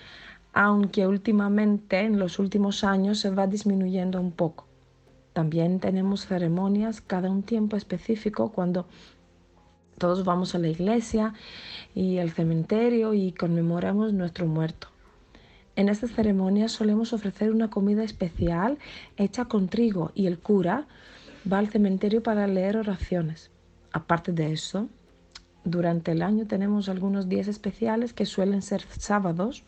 aunque 0.55 1.07
últimamente, 1.07 2.01
en 2.01 2.19
los 2.19 2.39
últimos 2.39 2.83
años, 2.83 3.19
se 3.19 3.29
va 3.29 3.47
disminuyendo 3.47 4.19
un 4.19 4.33
poco. 4.33 4.67
También 5.35 5.79
tenemos 5.79 6.25
ceremonias 6.25 7.03
cada 7.03 7.31
un 7.31 7.43
tiempo 7.43 7.77
específico 7.77 8.51
cuando 8.51 8.87
todos 9.99 10.25
vamos 10.25 10.55
a 10.55 10.59
la 10.59 10.69
iglesia 10.69 11.35
y 11.95 12.17
al 12.17 12.31
cementerio 12.31 13.13
y 13.13 13.33
conmemoramos 13.33 14.15
nuestro 14.15 14.47
muerto. 14.47 14.90
En 15.77 15.89
estas 15.89 16.13
ceremonias 16.13 16.73
solemos 16.73 17.13
ofrecer 17.13 17.53
una 17.53 17.71
comida 17.71 18.03
especial 18.03 18.79
hecha 19.17 19.47
con 19.47 19.69
trigo 19.69 20.13
y 20.15 20.27
el 20.27 20.39
cura 20.39 20.87
va 21.51 21.59
al 21.59 21.69
cementerio 21.69 22.23
para 22.23 22.47
leer 22.47 22.77
oraciones. 22.77 23.51
Aparte 23.93 24.33
de 24.33 24.53
eso, 24.53 24.89
durante 25.65 26.13
el 26.13 26.23
año 26.23 26.47
tenemos 26.47 26.89
algunos 26.89 27.29
días 27.29 27.49
especiales 27.49 28.13
que 28.13 28.27
suelen 28.27 28.63
ser 28.63 28.83
sábados, 28.99 29.63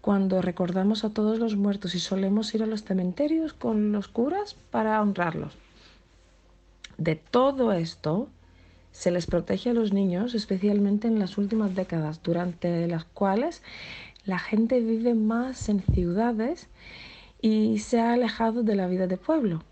cuando 0.00 0.40
recordamos 0.40 1.04
a 1.04 1.10
todos 1.10 1.40
los 1.40 1.56
muertos 1.56 1.96
y 1.96 1.98
solemos 1.98 2.54
ir 2.54 2.62
a 2.62 2.66
los 2.66 2.84
cementerios 2.84 3.52
con 3.52 3.90
los 3.90 4.06
curas 4.06 4.54
para 4.70 5.02
honrarlos. 5.02 5.56
De 6.96 7.16
todo 7.16 7.72
esto 7.72 8.28
se 8.92 9.10
les 9.10 9.26
protege 9.26 9.70
a 9.70 9.74
los 9.74 9.92
niños, 9.92 10.34
especialmente 10.34 11.08
en 11.08 11.18
las 11.18 11.36
últimas 11.36 11.74
décadas, 11.74 12.22
durante 12.22 12.86
las 12.86 13.04
cuales 13.04 13.62
la 14.26 14.38
gente 14.38 14.80
vive 14.80 15.14
más 15.14 15.68
en 15.68 15.80
ciudades 15.80 16.68
y 17.40 17.78
se 17.78 18.00
ha 18.00 18.12
alejado 18.12 18.62
de 18.62 18.74
la 18.74 18.88
vida 18.88 19.06
de 19.06 19.16
pueblo. 19.16 19.62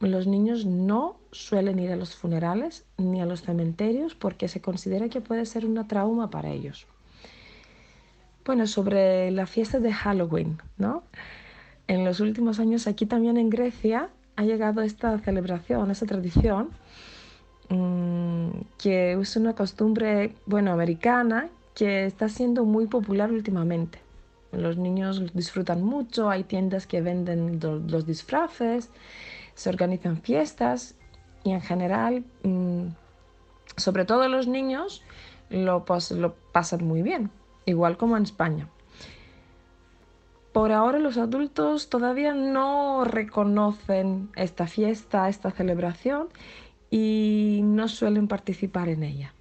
Los 0.00 0.26
niños 0.26 0.64
no 0.66 1.16
suelen 1.30 1.78
ir 1.78 1.92
a 1.92 1.96
los 1.96 2.14
funerales 2.14 2.84
ni 2.96 3.20
a 3.20 3.26
los 3.26 3.42
cementerios 3.42 4.14
porque 4.14 4.48
se 4.48 4.60
considera 4.60 5.08
que 5.08 5.20
puede 5.20 5.46
ser 5.46 5.66
una 5.66 5.86
trauma 5.86 6.30
para 6.30 6.50
ellos. 6.50 6.86
Bueno, 8.44 8.66
sobre 8.66 9.30
la 9.30 9.46
fiesta 9.46 9.80
de 9.80 9.92
Halloween, 9.92 10.58
¿no? 10.76 11.02
En 11.86 12.04
los 12.04 12.20
últimos 12.20 12.60
años 12.60 12.86
aquí 12.86 13.06
también 13.06 13.36
en 13.36 13.50
Grecia 13.50 14.10
ha 14.36 14.44
llegado 14.44 14.82
esta 14.82 15.18
celebración, 15.18 15.90
esta 15.90 16.06
tradición, 16.06 16.70
mmm, 17.68 18.50
que 18.78 19.12
es 19.12 19.36
una 19.36 19.54
costumbre, 19.54 20.34
bueno, 20.46 20.72
americana, 20.72 21.48
que 21.74 22.06
está 22.06 22.28
siendo 22.28 22.64
muy 22.64 22.86
popular 22.86 23.32
últimamente. 23.32 24.00
Los 24.52 24.76
niños 24.76 25.34
disfrutan 25.34 25.82
mucho, 25.82 26.30
hay 26.30 26.44
tiendas 26.44 26.86
que 26.86 27.00
venden 27.00 27.58
los 27.60 28.06
disfraces 28.06 28.90
se 29.54 29.70
organizan 29.70 30.20
fiestas 30.20 30.94
y 31.42 31.52
en 31.52 31.60
general, 31.60 32.24
mm, 32.42 32.88
sobre 33.76 34.04
todo 34.04 34.28
los 34.28 34.46
niños, 34.46 35.02
lo, 35.50 35.84
lo 36.10 36.34
pasan 36.52 36.84
muy 36.84 37.02
bien, 37.02 37.30
igual 37.66 37.96
como 37.96 38.16
en 38.16 38.24
España. 38.24 38.68
Por 40.52 40.72
ahora 40.72 40.98
los 40.98 41.18
adultos 41.18 41.88
todavía 41.88 42.32
no 42.32 43.04
reconocen 43.04 44.30
esta 44.36 44.66
fiesta, 44.66 45.28
esta 45.28 45.50
celebración 45.50 46.28
y 46.90 47.60
no 47.64 47.88
suelen 47.88 48.28
participar 48.28 48.88
en 48.88 49.02
ella. 49.02 49.33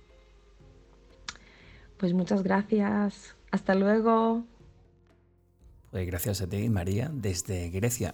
Pues 2.04 2.14
muchas 2.14 2.44
gracias. 2.44 3.34
Hasta 3.50 3.76
luego. 3.76 4.44
Pues 5.90 6.06
gracias 6.06 6.42
a 6.42 6.48
ti, 6.48 6.68
María, 6.68 7.10
desde 7.14 7.70
Grecia. 7.70 8.14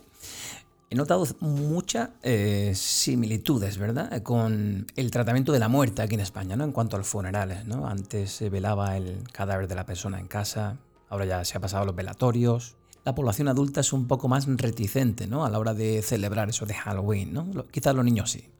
He 0.91 0.95
notado 0.95 1.25
muchas 1.39 2.11
eh, 2.21 2.73
similitudes, 2.75 3.79
¿verdad? 3.79 4.21
Con 4.21 4.85
el 4.95 5.09
tratamiento 5.09 5.51
de 5.51 5.57
la 5.57 5.69
muerte 5.69 6.03
aquí 6.03 6.13
en 6.13 6.21
España, 6.21 6.55
¿no? 6.55 6.65
En 6.65 6.71
cuanto 6.71 6.97
a 6.97 6.99
los 6.99 7.07
funerales, 7.07 7.65
¿no? 7.65 7.87
Antes 7.87 8.31
se 8.31 8.51
velaba 8.51 8.95
el 8.95 9.23
cadáver 9.31 9.67
de 9.67 9.73
la 9.73 9.87
persona 9.87 10.19
en 10.19 10.27
casa, 10.27 10.77
ahora 11.09 11.25
ya 11.25 11.43
se 11.43 11.57
ha 11.57 11.59
pasado 11.59 11.81
a 11.81 11.85
los 11.87 11.95
velatorios. 11.95 12.75
La 13.05 13.15
población 13.15 13.47
adulta 13.47 13.81
es 13.81 13.91
un 13.91 14.07
poco 14.07 14.27
más 14.27 14.45
reticente, 14.45 15.25
¿no? 15.25 15.45
A 15.45 15.49
la 15.49 15.57
hora 15.57 15.73
de 15.73 16.03
celebrar 16.03 16.49
eso 16.49 16.67
de 16.67 16.75
Halloween, 16.75 17.33
¿no? 17.33 17.65
Quizás 17.71 17.95
los 17.95 18.05
niños 18.05 18.29
sí. 18.29 18.51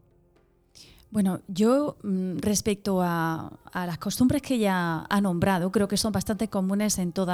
Bueno, 1.12 1.42
yo 1.48 1.98
mm, 2.04 2.38
respecto 2.38 3.02
a, 3.02 3.52
las 3.74 3.98
costumbres 3.98 4.42
que 4.42 4.56
ella 4.56 5.06
ha 5.10 5.22
nombrado, 5.22 5.72
creo 5.72 5.88
que 5.88 5.98
son 5.98 6.12
bastante 6.12 6.50
comunes 6.50 7.00
en 7.00 7.12
todo 7.14 7.32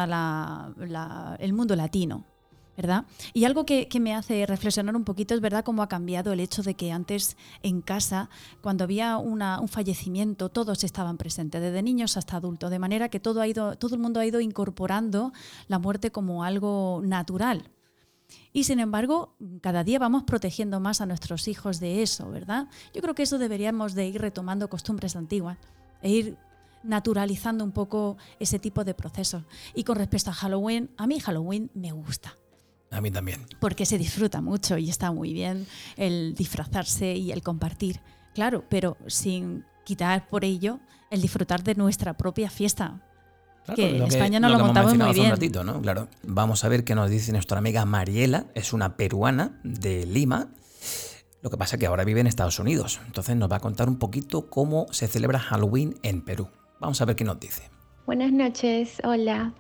el 1.40 1.54
mundo 1.54 1.76
latino. 1.76 2.26
¿verdad? 2.78 3.06
Y 3.34 3.46
algo 3.46 3.66
que, 3.66 3.88
me 4.02 4.14
hace 4.14 4.46
reflexionar 4.46 4.96
un 4.96 5.06
poquito 5.06 5.34
es 5.34 5.40
verdad 5.40 5.64
cómo 5.64 5.82
ha 5.82 5.88
cambiado 5.88 6.34
el 6.34 6.42
hecho 6.42 6.62
de 6.62 6.74
que 6.74 6.92
antes 6.92 7.38
en 7.64 7.82
casa, 7.82 8.30
cuando 8.62 8.84
había 8.84 9.18
un 9.18 9.68
fallecimiento, 9.70 10.50
todos 10.50 10.84
estaban 10.84 11.18
presentes, 11.18 11.62
desde 11.62 11.82
niños 11.82 12.18
hasta 12.18 12.38
adultos, 12.38 12.70
de 12.70 12.80
manera 12.80 13.10
que 13.10 13.20
todo, 13.20 13.40
ha 13.40 13.48
ido, 13.48 13.78
todo 13.78 13.96
el 13.96 14.02
mundo 14.02 14.20
ha 14.20 14.26
ido 14.26 14.42
incorporando 14.42 15.32
la 15.68 15.80
muerte 15.80 16.12
como 16.12 16.44
algo 16.44 17.02
natural. 17.04 17.70
Y 18.54 18.64
sin 18.64 18.80
embargo, 18.80 19.36
cada 19.62 19.84
día 19.84 20.00
vamos 20.00 20.24
protegiendo 20.24 20.80
más 20.80 21.02
a 21.02 21.06
nuestros 21.06 21.48
hijos 21.48 21.80
de 21.80 22.02
eso, 22.02 22.30
¿verdad? 22.30 22.68
Yo 22.94 23.02
creo 23.02 23.16
que 23.16 23.24
eso 23.24 23.38
deberíamos 23.38 23.94
de 23.94 24.08
ir 24.08 24.22
retomando 24.22 24.70
costumbres 24.70 25.16
antiguas 25.16 25.58
e 26.02 26.10
ir 26.10 26.38
naturalizando 26.84 27.64
un 27.64 27.72
poco 27.72 28.18
ese 28.40 28.60
tipo 28.60 28.84
de 28.84 28.94
procesos. 28.94 29.44
Y 29.74 29.84
con 29.84 29.98
respecto 29.98 30.30
a 30.30 30.34
Halloween, 30.34 30.90
a 30.98 31.08
mí 31.08 31.20
Halloween 31.20 31.70
me 31.74 31.92
gusta. 31.92 32.36
A 32.92 33.02
mí 33.02 33.12
también. 33.12 33.46
Porque 33.60 33.86
se 33.86 33.98
disfruta 33.98 34.42
mucho 34.42 34.78
y 34.78 34.90
está 34.90 35.12
muy 35.12 35.34
bien 35.34 35.68
el 35.98 36.34
disfrazarse 36.36 37.14
y 37.16 37.32
el 37.32 37.42
compartir. 37.42 38.00
Claro, 38.34 38.64
pero 38.70 38.98
sin 39.08 39.66
quitar 39.84 40.28
por 40.28 40.46
ello 40.46 40.80
el 41.10 41.22
disfrutar 41.22 41.64
de 41.64 41.76
nuestra 41.76 42.16
propia 42.16 42.50
fiesta 42.50 43.02
que 43.74 43.98
en 43.98 44.04
España 44.04 44.40
no 44.40 44.50
lo, 44.50 44.60
montamos 44.60 44.96
muy 44.96 45.14
bien. 45.14 45.34
Claro. 45.82 46.08
Vamos 46.24 46.64
a 46.64 46.70
ver 46.70 46.84
qué 46.84 46.96
nos 46.96 47.10
dice 47.10 47.32
nuestra 47.32 47.58
amiga 47.58 47.86
Mariela, 47.86 48.46
es 48.54 48.74
una 48.74 48.98
peruana 48.98 49.60
de 49.64 50.06
Lima. 50.06 50.50
Lo 51.42 51.50
que 51.50 51.58
pasa 51.58 51.76
es 51.76 51.80
que 51.80 51.86
ahora 51.86 52.04
vive 52.04 52.22
en 52.22 52.28
Estados 52.28 52.60
Unidos. 52.60 53.00
Entonces 53.06 53.36
nos 53.36 53.52
va 53.52 53.58
a 53.58 53.60
contar 53.60 53.88
un 53.88 53.98
poquito 53.98 54.50
cómo 54.50 54.88
se 54.92 55.08
celebra 55.08 55.40
Halloween 55.40 55.96
en 56.04 56.22
Perú. 56.24 56.48
Vamos 56.80 57.02
a 57.02 57.06
ver 57.06 57.16
qué 57.16 57.24
nos 57.24 57.40
dice. 57.40 57.70
Buenas 58.06 58.32
noches, 58.32 58.98
hola. 59.04 59.54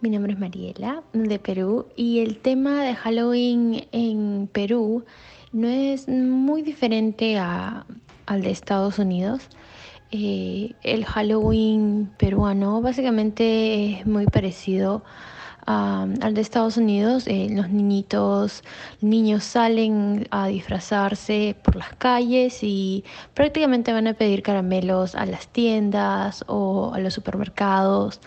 Mi 0.00 0.10
nombre 0.10 0.32
es 0.32 0.38
Mariela 0.38 1.02
de 1.12 1.38
Perú 1.38 1.86
y 1.96 2.20
el 2.20 2.38
tema 2.38 2.82
de 2.84 2.94
Halloween 2.94 3.88
en 3.90 4.48
Perú 4.52 5.04
no 5.52 5.66
es 5.66 6.08
muy 6.08 6.62
diferente 6.62 7.36
a, 7.36 7.84
al 8.26 8.42
de 8.42 8.50
Estados 8.50 8.98
Unidos. 8.98 9.48
Eh, 10.10 10.74
el 10.82 11.04
Halloween 11.04 12.10
peruano 12.16 12.80
básicamente 12.80 14.00
es 14.00 14.06
muy 14.06 14.24
parecido 14.24 15.02
al 15.66 16.32
de 16.32 16.40
Estados 16.40 16.78
Unidos. 16.78 17.26
Eh, 17.26 17.48
los 17.50 17.68
niñitos, 17.68 18.64
niños 19.02 19.44
salen 19.44 20.26
a 20.30 20.46
disfrazarse 20.48 21.56
por 21.62 21.76
las 21.76 21.94
calles 21.96 22.60
y 22.62 23.04
prácticamente 23.34 23.92
van 23.92 24.06
a 24.06 24.14
pedir 24.14 24.42
caramelos 24.42 25.14
a 25.14 25.26
las 25.26 25.48
tiendas 25.48 26.42
o 26.48 26.92
a 26.94 27.00
los 27.00 27.12
supermercados. 27.12 28.20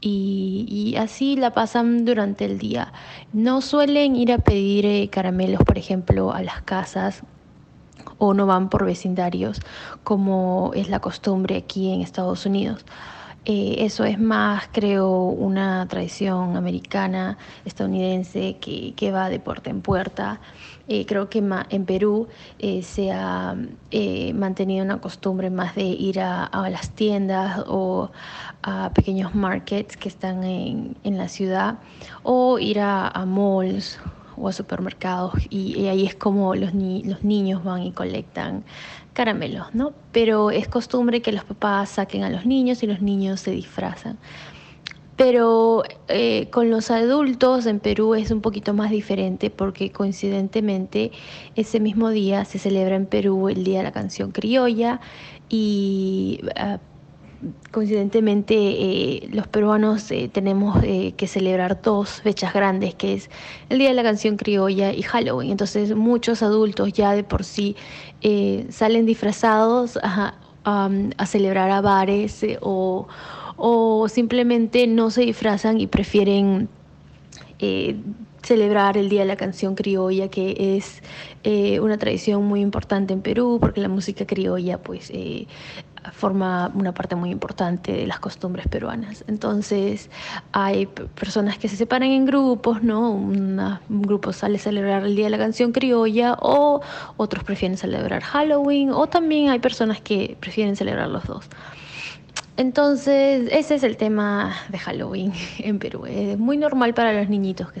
Y, 0.00 0.66
y, 0.68 0.96
así 0.96 1.36
la 1.36 1.52
pasan 1.52 2.06
durante 2.06 2.46
el 2.46 2.58
día. 2.58 2.92
No 3.34 3.60
suelen 3.60 4.16
ir 4.16 4.32
a 4.32 4.38
pedir 4.38 4.86
eh, 4.86 5.08
caramelos, 5.10 5.62
por 5.62 5.76
ejemplo, 5.78 6.32
a 6.32 6.42
las 6.42 6.62
casas 6.62 7.22
o 8.20 8.34
no 8.34 8.46
van 8.46 8.68
por 8.68 8.84
vecindarios 8.84 9.60
como 10.04 10.70
es 10.74 10.88
la 10.88 11.00
costumbre 11.00 11.56
aquí 11.56 11.92
en 11.92 12.02
Estados 12.02 12.46
Unidos. 12.46 12.84
Eh, 13.46 13.76
eso 13.86 14.04
es 14.04 14.18
más, 14.20 14.68
creo, 14.70 15.22
una 15.22 15.86
tradición 15.88 16.58
americana, 16.58 17.38
estadounidense, 17.64 18.58
que, 18.60 18.92
que 18.94 19.10
va 19.12 19.30
de 19.30 19.40
puerta 19.40 19.70
en 19.70 19.80
puerta. 19.80 20.40
Eh, 20.88 21.06
creo 21.06 21.30
que 21.30 21.42
en 21.70 21.84
Perú 21.86 22.28
eh, 22.58 22.82
se 22.82 23.12
ha 23.12 23.56
mantenido 24.34 24.84
una 24.84 25.00
costumbre 25.00 25.48
más 25.48 25.74
de 25.74 25.84
ir 25.84 26.20
a, 26.20 26.50
las 26.70 26.90
tiendas 26.90 27.64
o 27.66 28.10
a 28.62 28.90
pequeños 28.92 29.34
markets 29.34 29.96
que 29.96 30.08
están 30.10 30.44
en, 30.44 30.96
en 31.04 31.16
la 31.16 31.28
ciudad 31.28 31.78
o 32.22 32.58
ir 32.58 32.80
a, 32.80 33.08
a 33.08 33.24
malls 33.24 33.98
o 34.40 34.48
a 34.48 34.52
supermercados 34.52 35.34
y, 35.50 35.86
ahí 35.86 36.06
es 36.06 36.14
como 36.14 36.54
los, 36.54 36.72
los 36.74 37.24
niños 37.24 37.62
van 37.62 37.82
y 37.82 37.92
colectan 37.92 38.64
caramelos, 39.12 39.74
¿no? 39.74 39.92
Pero 40.12 40.50
es 40.50 40.68
costumbre 40.68 41.20
que 41.20 41.32
los 41.32 41.44
papás 41.44 41.90
saquen 41.90 42.22
a 42.24 42.30
los 42.30 42.46
niños 42.46 42.82
y 42.82 42.86
los 42.86 43.02
niños 43.02 43.40
se 43.40 43.50
disfrazan. 43.50 44.18
Pero 45.16 45.82
eh, 46.08 46.48
con 46.50 46.70
los 46.70 46.90
adultos 46.90 47.66
en 47.66 47.78
Perú 47.78 48.14
es 48.14 48.30
un 48.30 48.40
poquito 48.40 48.72
más 48.72 48.90
diferente 48.90 49.50
porque 49.50 49.92
coincidentemente 49.92 51.12
ese 51.56 51.78
mismo 51.78 52.08
día 52.08 52.46
se 52.46 52.58
celebra 52.58 52.96
en 52.96 53.04
Perú 53.04 53.50
el 53.50 53.62
Día 53.62 53.78
de 53.78 53.84
la 53.84 53.92
Canción 53.92 54.32
Criolla 54.32 55.00
y 55.50 56.40
ah, 56.56 56.78
coincidentemente 57.70 58.54
eh, 58.54 59.28
los 59.32 59.46
peruanos 59.46 60.10
eh, 60.10 60.28
tenemos 60.32 60.82
eh, 60.82 61.14
que 61.16 61.26
celebrar 61.26 61.80
dos 61.80 62.20
fechas 62.22 62.52
grandes, 62.52 62.94
que 62.94 63.14
es 63.14 63.30
el 63.68 63.78
Día 63.78 63.88
de 63.88 63.94
la 63.94 64.02
Canción 64.02 64.36
Criolla 64.36 64.92
y 64.92 65.02
Halloween. 65.02 65.50
Entonces 65.50 65.94
muchos 65.94 66.42
adultos 66.42 66.92
ya 66.92 67.12
de 67.12 67.24
por 67.24 67.44
sí 67.44 67.76
salen 68.70 69.06
disfrazados 69.06 69.98
a, 70.02 70.34
celebrar 71.26 71.70
a 71.70 71.80
bares 71.80 72.44
o, 72.60 73.08
o, 73.56 74.08
simplemente 74.08 74.86
no 74.86 75.10
se 75.10 75.22
disfrazan 75.22 75.80
y 75.80 75.86
prefieren 75.86 76.68
celebrar 78.42 78.98
el 78.98 79.08
Día 79.08 79.20
de 79.20 79.26
la 79.26 79.36
Canción 79.36 79.74
Criolla, 79.74 80.28
que 80.28 80.76
es 80.76 81.02
una 81.80 81.96
tradición 81.96 82.44
muy 82.44 82.60
importante 82.60 83.14
en 83.14 83.22
Perú, 83.22 83.58
porque 83.58 83.80
la 83.80 83.88
música 83.88 84.26
criolla 84.26 84.78
pues 84.82 85.10
forma 86.12 86.70
una 86.74 86.92
parte 86.92 87.14
muy 87.14 87.30
importante 87.30 87.92
de 87.92 88.06
las 88.06 88.20
costumbres 88.20 88.66
peruanas. 88.68 89.24
Entonces 89.28 90.10
hay 90.52 90.86
personas 90.86 91.58
que 91.58 91.68
se 91.68 91.76
separan 91.76 92.10
en 92.10 92.24
grupos, 92.26 92.82
¿no? 92.82 93.10
un 93.10 94.02
grupo 94.02 94.32
sale 94.32 94.56
a 94.56 94.60
celebrar 94.60 95.04
el 95.04 95.16
Día 95.16 95.26
de 95.26 95.30
la 95.30 95.38
Canción 95.38 95.72
Criolla 95.72 96.36
o 96.40 96.80
otros 97.16 97.44
prefieren 97.44 97.76
celebrar 97.76 98.22
Halloween 98.22 98.90
o 98.90 99.06
también 99.06 99.50
hay 99.50 99.58
personas 99.58 100.00
que 100.00 100.36
prefieren 100.40 100.76
celebrar 100.76 101.08
los 101.08 101.24
dos. 101.24 101.48
Entonces, 102.56 103.48
ese 103.52 103.76
es 103.76 103.82
el 103.84 103.96
tema 103.96 104.54
de 104.68 104.78
Halloween 104.78 105.32
en 105.60 105.78
Perú. 105.78 106.04
Es 106.06 106.38
muy 106.38 106.58
normal 106.58 106.92
para 106.92 107.12
los 107.12 107.28
niñitos 107.28 107.72
que 107.72 107.80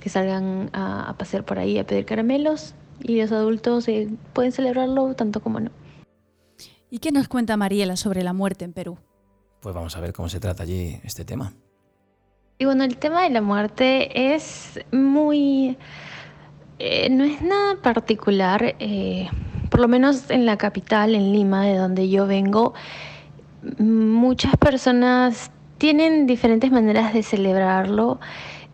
que 0.00 0.08
salgan 0.08 0.70
a, 0.72 1.14
pasear 1.16 1.44
por 1.44 1.58
ahí 1.60 1.78
a 1.78 1.86
pedir 1.86 2.04
caramelos 2.04 2.74
y 3.02 3.20
los 3.20 3.30
adultos 3.30 3.86
eh, 3.88 4.08
pueden 4.32 4.50
celebrarlo 4.50 5.14
tanto 5.14 5.40
como 5.40 5.60
no. 5.60 5.70
¿Y 6.94 7.00
qué 7.00 7.10
nos 7.10 7.26
cuenta 7.26 7.56
Mariela 7.56 7.96
sobre 7.96 8.22
la 8.22 8.32
muerte 8.32 8.64
en 8.64 8.72
Perú? 8.72 8.98
Pues 9.60 9.74
vamos 9.74 9.96
a 9.96 10.00
ver 10.00 10.12
cómo 10.12 10.28
se 10.28 10.38
trata 10.38 10.62
allí 10.62 11.00
este 11.02 11.24
tema. 11.24 11.52
Y 12.56 12.66
bueno, 12.66 12.84
el 12.84 12.98
tema 12.98 13.22
de 13.22 13.30
la 13.30 13.40
muerte 13.40 14.32
es 14.32 14.78
muy... 14.92 15.76
Eh, 16.78 17.10
no 17.10 17.24
es 17.24 17.42
nada 17.42 17.82
particular, 17.82 18.76
eh, 18.78 19.28
por 19.70 19.80
lo 19.80 19.88
menos 19.88 20.30
en 20.30 20.46
la 20.46 20.56
capital, 20.56 21.16
en 21.16 21.32
Lima, 21.32 21.64
de 21.64 21.74
donde 21.74 22.08
yo 22.08 22.28
vengo, 22.28 22.74
muchas 23.78 24.56
personas 24.56 25.50
tienen 25.78 26.28
diferentes 26.28 26.70
maneras 26.70 27.12
de 27.12 27.24
celebrarlo. 27.24 28.20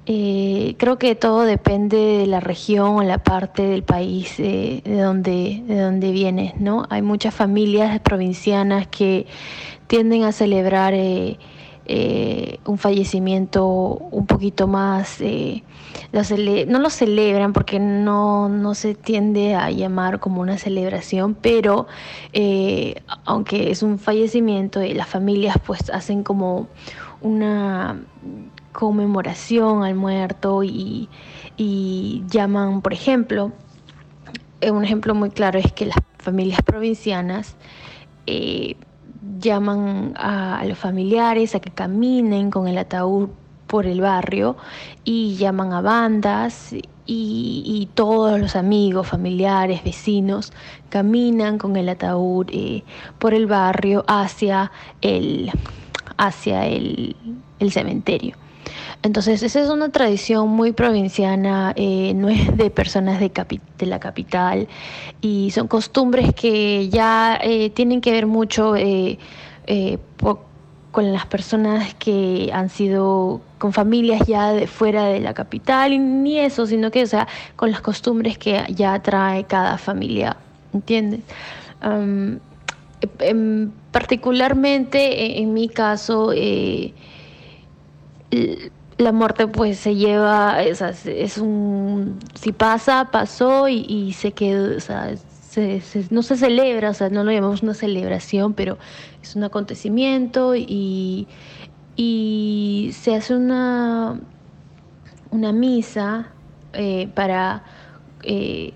Eh, 0.07 0.75
creo 0.79 0.99
que 0.99 1.15
todo 1.15 1.43
depende 1.43 1.97
de 1.97 2.27
la 2.27 2.41
región 2.41 2.97
o 2.97 3.03
la 3.03 3.19
parte 3.19 3.63
del 3.63 3.83
país 3.83 4.37
de, 4.39 4.83
donde, 4.85 5.63
de 5.67 5.81
donde 5.81 6.11
vienes, 6.11 6.59
¿no? 6.59 6.87
Hay 6.91 7.03
muchas 7.03 7.35
familias 7.35 8.01
provincianas 8.01 8.87
que 8.89 9.27
tienden 9.87 10.25
a 10.25 10.33
celebrar 10.33 10.95
eh, 10.95 11.39
eh, 11.93 12.61
un 12.67 12.79
fallecimiento 12.79 13.67
un 13.67 14.25
poquito 14.25 14.69
más, 14.69 15.21
eh, 15.21 15.65
no 16.13 16.79
lo 16.79 16.89
celebran 16.89 17.53
porque 17.53 17.81
no, 17.81 18.49
no, 18.49 18.77
se 18.77 18.95
tiende 18.95 19.57
a 19.57 19.73
llamar 19.73 20.21
como 20.21 20.41
una 20.41 20.57
celebración, 20.57 21.35
pero 21.35 21.89
eh, 22.33 23.03
aunque 23.25 23.73
es 23.73 23.83
un 23.83 23.99
fallecimiento, 23.99 24.81
las 24.81 25.09
familias 25.09 25.57
pues 25.67 25.91
hacen 25.91 26.23
como 26.23 26.69
una 27.23 28.01
conmemoración 28.81 29.85
al 29.85 29.95
muerto 29.95 30.64
y, 30.64 31.11
y 31.59 32.25
llaman, 32.31 32.81
por 32.81 32.95
ejemplo, 32.95 33.53
un 34.62 34.83
ejemplo 34.83 35.14
muy 35.14 35.29
claro 35.29 35.59
es 35.59 35.71
que 35.73 35.85
las 35.85 35.99
familias 36.16 36.62
provincianas 36.62 37.57
eh, 38.27 38.77
llaman 39.38 40.14
a, 40.16 40.64
los 40.64 40.79
familiares 40.79 41.55
a 41.55 41.61
que 41.61 41.71
caminen 41.71 42.51
con 42.51 42.69
el 42.69 42.79
ataúd 42.79 43.29
por 43.66 43.85
el 43.85 44.01
barrio 44.01 44.57
y 45.05 45.37
llaman 45.37 45.75
a 45.75 45.83
bandas 45.83 46.75
y, 47.12 47.88
todos 47.95 48.40
los 48.40 48.57
amigos, 48.57 49.09
familiares, 49.09 49.85
vecinos 49.85 50.55
caminan 50.88 51.59
con 51.59 51.77
el 51.77 51.90
ataúd 51.90 52.47
eh, 52.51 52.83
por 53.19 53.35
el 53.35 53.47
barrio 53.47 54.05
hacia 54.07 54.73
el, 55.03 55.51
hacia 56.16 56.66
el 56.66 57.14
cementerio. 57.69 58.39
Entonces, 59.03 59.43
esa 59.43 59.63
es 59.63 59.71
una 59.71 59.89
tradición 59.89 60.49
muy 60.49 60.73
provinciana, 60.73 61.73
eh, 61.75 62.13
no 62.15 62.29
es 62.29 62.55
de 62.55 62.69
personas 62.69 63.19
de, 63.19 63.31
de, 63.79 63.87
la 63.87 63.99
capital 63.99 64.69
y 65.23 65.51
son 65.53 65.69
costumbres 65.69 66.35
que 66.35 66.91
ya 66.91 67.39
eh, 67.43 67.71
tienen 67.71 68.03
que 68.03 68.13
ver 68.13 68.27
mucho 68.27 68.77
eh, 68.77 69.19
con 70.91 71.13
las 71.13 71.25
personas 71.25 71.95
que 71.95 72.51
han 72.53 72.69
sido 72.69 73.41
con 73.59 73.73
familias 73.73 74.27
ya 74.27 74.53
de 74.53 74.67
fuera 74.67 75.07
de 75.07 75.21
la 75.21 75.33
capital 75.33 75.95
y 75.95 75.99
ni 75.99 76.39
eso, 76.39 76.67
sino 76.67 76.91
que, 76.91 77.03
o 77.03 77.07
sea, 77.07 77.27
con 77.57 77.71
las 77.71 77.81
costumbres 77.81 78.37
que 78.37 78.63
ya 78.69 79.01
trae 79.01 79.45
cada 79.45 79.79
familia, 79.79 80.37
¿entiendes? 80.75 81.21
particularmente 83.93 85.41
en, 85.41 85.55
mi 85.55 85.71
caso, 85.71 86.35
la 89.01 89.13
muerte 89.13 89.49
pues 89.49 89.79
se 89.79 89.95
lleva, 89.95 90.63
es, 90.63 91.39
un, 91.39 92.19
si 92.35 92.53
pasa, 92.53 93.09
pasó 93.11 93.69
y, 93.69 94.13
se 94.13 94.33
quedó, 94.33 94.77
o 94.77 94.81
sea, 94.81 95.15
no 96.11 96.23
se 96.23 96.37
celebra, 96.37 96.91
o 96.91 96.95
sea, 96.95 97.09
no 97.09 97.25
lo 97.25 97.33
llamamos 97.33 97.63
una 97.63 97.75
celebración, 97.75 98.55
pero 98.55 98.79
es 99.23 99.37
un 99.37 99.45
acontecimiento 99.45 100.55
y, 100.55 101.27
y 101.97 102.91
se 102.93 103.15
hace 103.15 103.35
una, 103.35 104.21
una 105.31 105.53
misa 105.53 106.29
eh, 106.73 107.09
para 107.15 107.65
eh, 108.23 108.73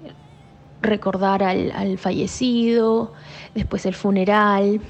recordar 0.80 1.42
al, 1.42 1.98
fallecido, 1.98 3.12
después 3.54 3.86
el 3.86 3.94
funeral 3.94 4.80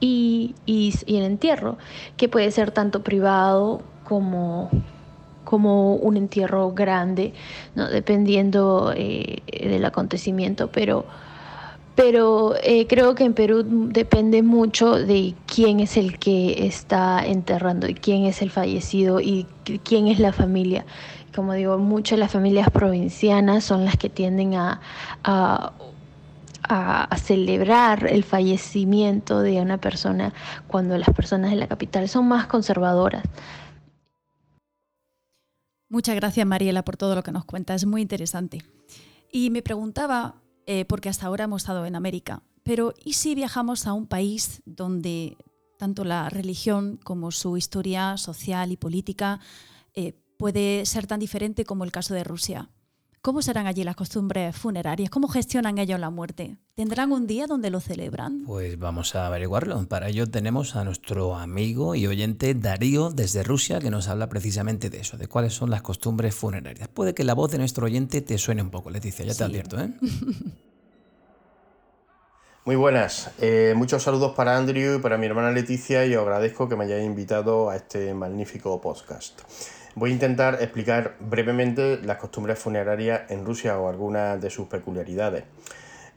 y, 0.00 0.54
y 0.64 0.92
el 1.06 1.24
entierro, 1.24 1.76
que 2.16 2.28
puede 2.28 2.50
ser 2.50 2.70
tanto 2.70 3.02
privado 3.02 3.82
como, 4.06 4.70
como 5.44 5.94
un 5.96 6.16
entierro 6.16 6.72
grande, 6.72 7.32
¿no? 7.74 7.88
dependiendo 7.88 8.92
eh, 8.94 9.42
del 9.46 9.84
acontecimiento, 9.84 10.70
pero, 10.70 11.04
pero 11.94 12.54
eh, 12.62 12.86
creo 12.86 13.14
que 13.14 13.24
en 13.24 13.34
Perú 13.34 13.64
depende 13.66 14.42
mucho 14.42 14.94
de 14.94 15.34
quién 15.46 15.80
es 15.80 15.96
el 15.96 16.18
que 16.18 16.66
está 16.66 17.24
enterrando 17.26 17.88
y 17.88 17.94
quién 17.94 18.24
es 18.24 18.42
el 18.42 18.50
fallecido 18.50 19.20
y 19.20 19.46
quién 19.84 20.08
es 20.08 20.20
la 20.20 20.32
familia. 20.32 20.84
Como 21.34 21.52
digo, 21.52 21.76
muchas 21.76 22.16
de 22.16 22.20
las 22.20 22.32
familias 22.32 22.70
provincianas 22.70 23.64
son 23.64 23.84
las 23.84 23.96
que 23.96 24.08
tienden 24.08 24.54
a, 24.54 24.80
a 25.24 25.72
a, 26.68 27.16
celebrar 27.16 28.06
el 28.06 28.24
fallecimiento 28.24 29.40
de 29.40 29.60
una 29.60 29.78
persona 29.78 30.32
cuando 30.66 30.96
las 30.98 31.10
personas 31.10 31.50
de 31.50 31.56
la 31.56 31.66
capital 31.66 32.08
son 32.08 32.28
más 32.28 32.46
conservadoras. 32.46 33.22
Muchas 35.88 36.16
gracias, 36.16 36.46
Mariela, 36.46 36.84
por 36.84 36.96
todo 36.96 37.14
lo 37.14 37.22
que 37.22 37.32
nos 37.32 37.44
cuenta. 37.44 37.74
Es 37.74 37.86
muy 37.86 38.02
interesante. 38.02 38.62
Y 39.30 39.50
me 39.50 39.62
preguntaba, 39.62 40.42
eh, 40.66 40.84
porque 40.84 41.08
hasta 41.08 41.26
ahora 41.26 41.44
hemos 41.44 41.62
estado 41.62 41.86
en 41.86 41.96
América, 41.96 42.42
pero 42.62 42.94
¿y 43.04 43.12
si 43.12 43.34
viajamos 43.34 43.86
a 43.86 43.92
un 43.92 44.06
país 44.06 44.62
donde 44.64 45.36
tanto 45.78 46.04
la 46.04 46.28
religión 46.28 46.98
como 47.04 47.30
su 47.30 47.56
historia 47.56 48.16
social 48.16 48.72
y 48.72 48.76
política 48.76 49.40
eh, 49.94 50.14
puede 50.38 50.84
ser 50.86 51.06
tan 51.06 51.20
diferente 51.20 51.64
como 51.64 51.84
el 51.84 51.92
caso 51.92 52.14
de 52.14 52.24
Rusia? 52.24 52.70
¿Cómo 53.26 53.42
serán 53.42 53.66
allí 53.66 53.82
las 53.82 53.96
costumbres 53.96 54.54
funerarias? 54.54 55.10
¿Cómo 55.10 55.26
gestionan 55.26 55.78
ellos 55.78 55.98
la 55.98 56.10
muerte? 56.10 56.58
¿Tendrán 56.76 57.10
un 57.10 57.26
día 57.26 57.48
donde 57.48 57.70
lo 57.70 57.80
celebran? 57.80 58.44
Pues 58.46 58.78
vamos 58.78 59.16
a 59.16 59.26
averiguarlo. 59.26 59.84
Para 59.88 60.06
ello 60.10 60.30
tenemos 60.30 60.76
a 60.76 60.84
nuestro 60.84 61.34
amigo 61.34 61.96
y 61.96 62.06
oyente 62.06 62.54
Darío 62.54 63.10
desde 63.10 63.42
Rusia 63.42 63.80
que 63.80 63.90
nos 63.90 64.06
habla 64.06 64.28
precisamente 64.28 64.90
de 64.90 65.00
eso, 65.00 65.16
de 65.16 65.26
cuáles 65.26 65.54
son 65.54 65.70
las 65.70 65.82
costumbres 65.82 66.36
funerarias. 66.36 66.86
Puede 66.86 67.14
que 67.14 67.24
la 67.24 67.34
voz 67.34 67.50
de 67.50 67.58
nuestro 67.58 67.86
oyente 67.86 68.20
te 68.20 68.38
suene 68.38 68.62
un 68.62 68.70
poco, 68.70 68.90
Leticia, 68.90 69.24
ya 69.24 69.34
te 69.34 69.42
advierto. 69.42 69.76
¿eh? 69.80 69.90
Muy 72.64 72.76
buenas, 72.76 73.32
eh, 73.40 73.74
muchos 73.76 74.04
saludos 74.04 74.36
para 74.36 74.56
Andrew 74.56 74.98
y 74.98 75.02
para 75.02 75.18
mi 75.18 75.26
hermana 75.26 75.50
Leticia 75.50 76.06
y 76.06 76.14
os 76.14 76.22
agradezco 76.22 76.68
que 76.68 76.76
me 76.76 76.84
hayáis 76.84 77.04
invitado 77.04 77.70
a 77.70 77.76
este 77.76 78.14
magnífico 78.14 78.80
podcast. 78.80 79.40
Voy 79.96 80.10
a 80.10 80.12
intentar 80.12 80.58
explicar 80.60 81.16
brevemente 81.20 81.98
las 82.02 82.18
costumbres 82.18 82.58
funerarias 82.58 83.30
en 83.30 83.46
Rusia 83.46 83.78
o 83.78 83.88
algunas 83.88 84.38
de 84.42 84.50
sus 84.50 84.68
peculiaridades. 84.68 85.44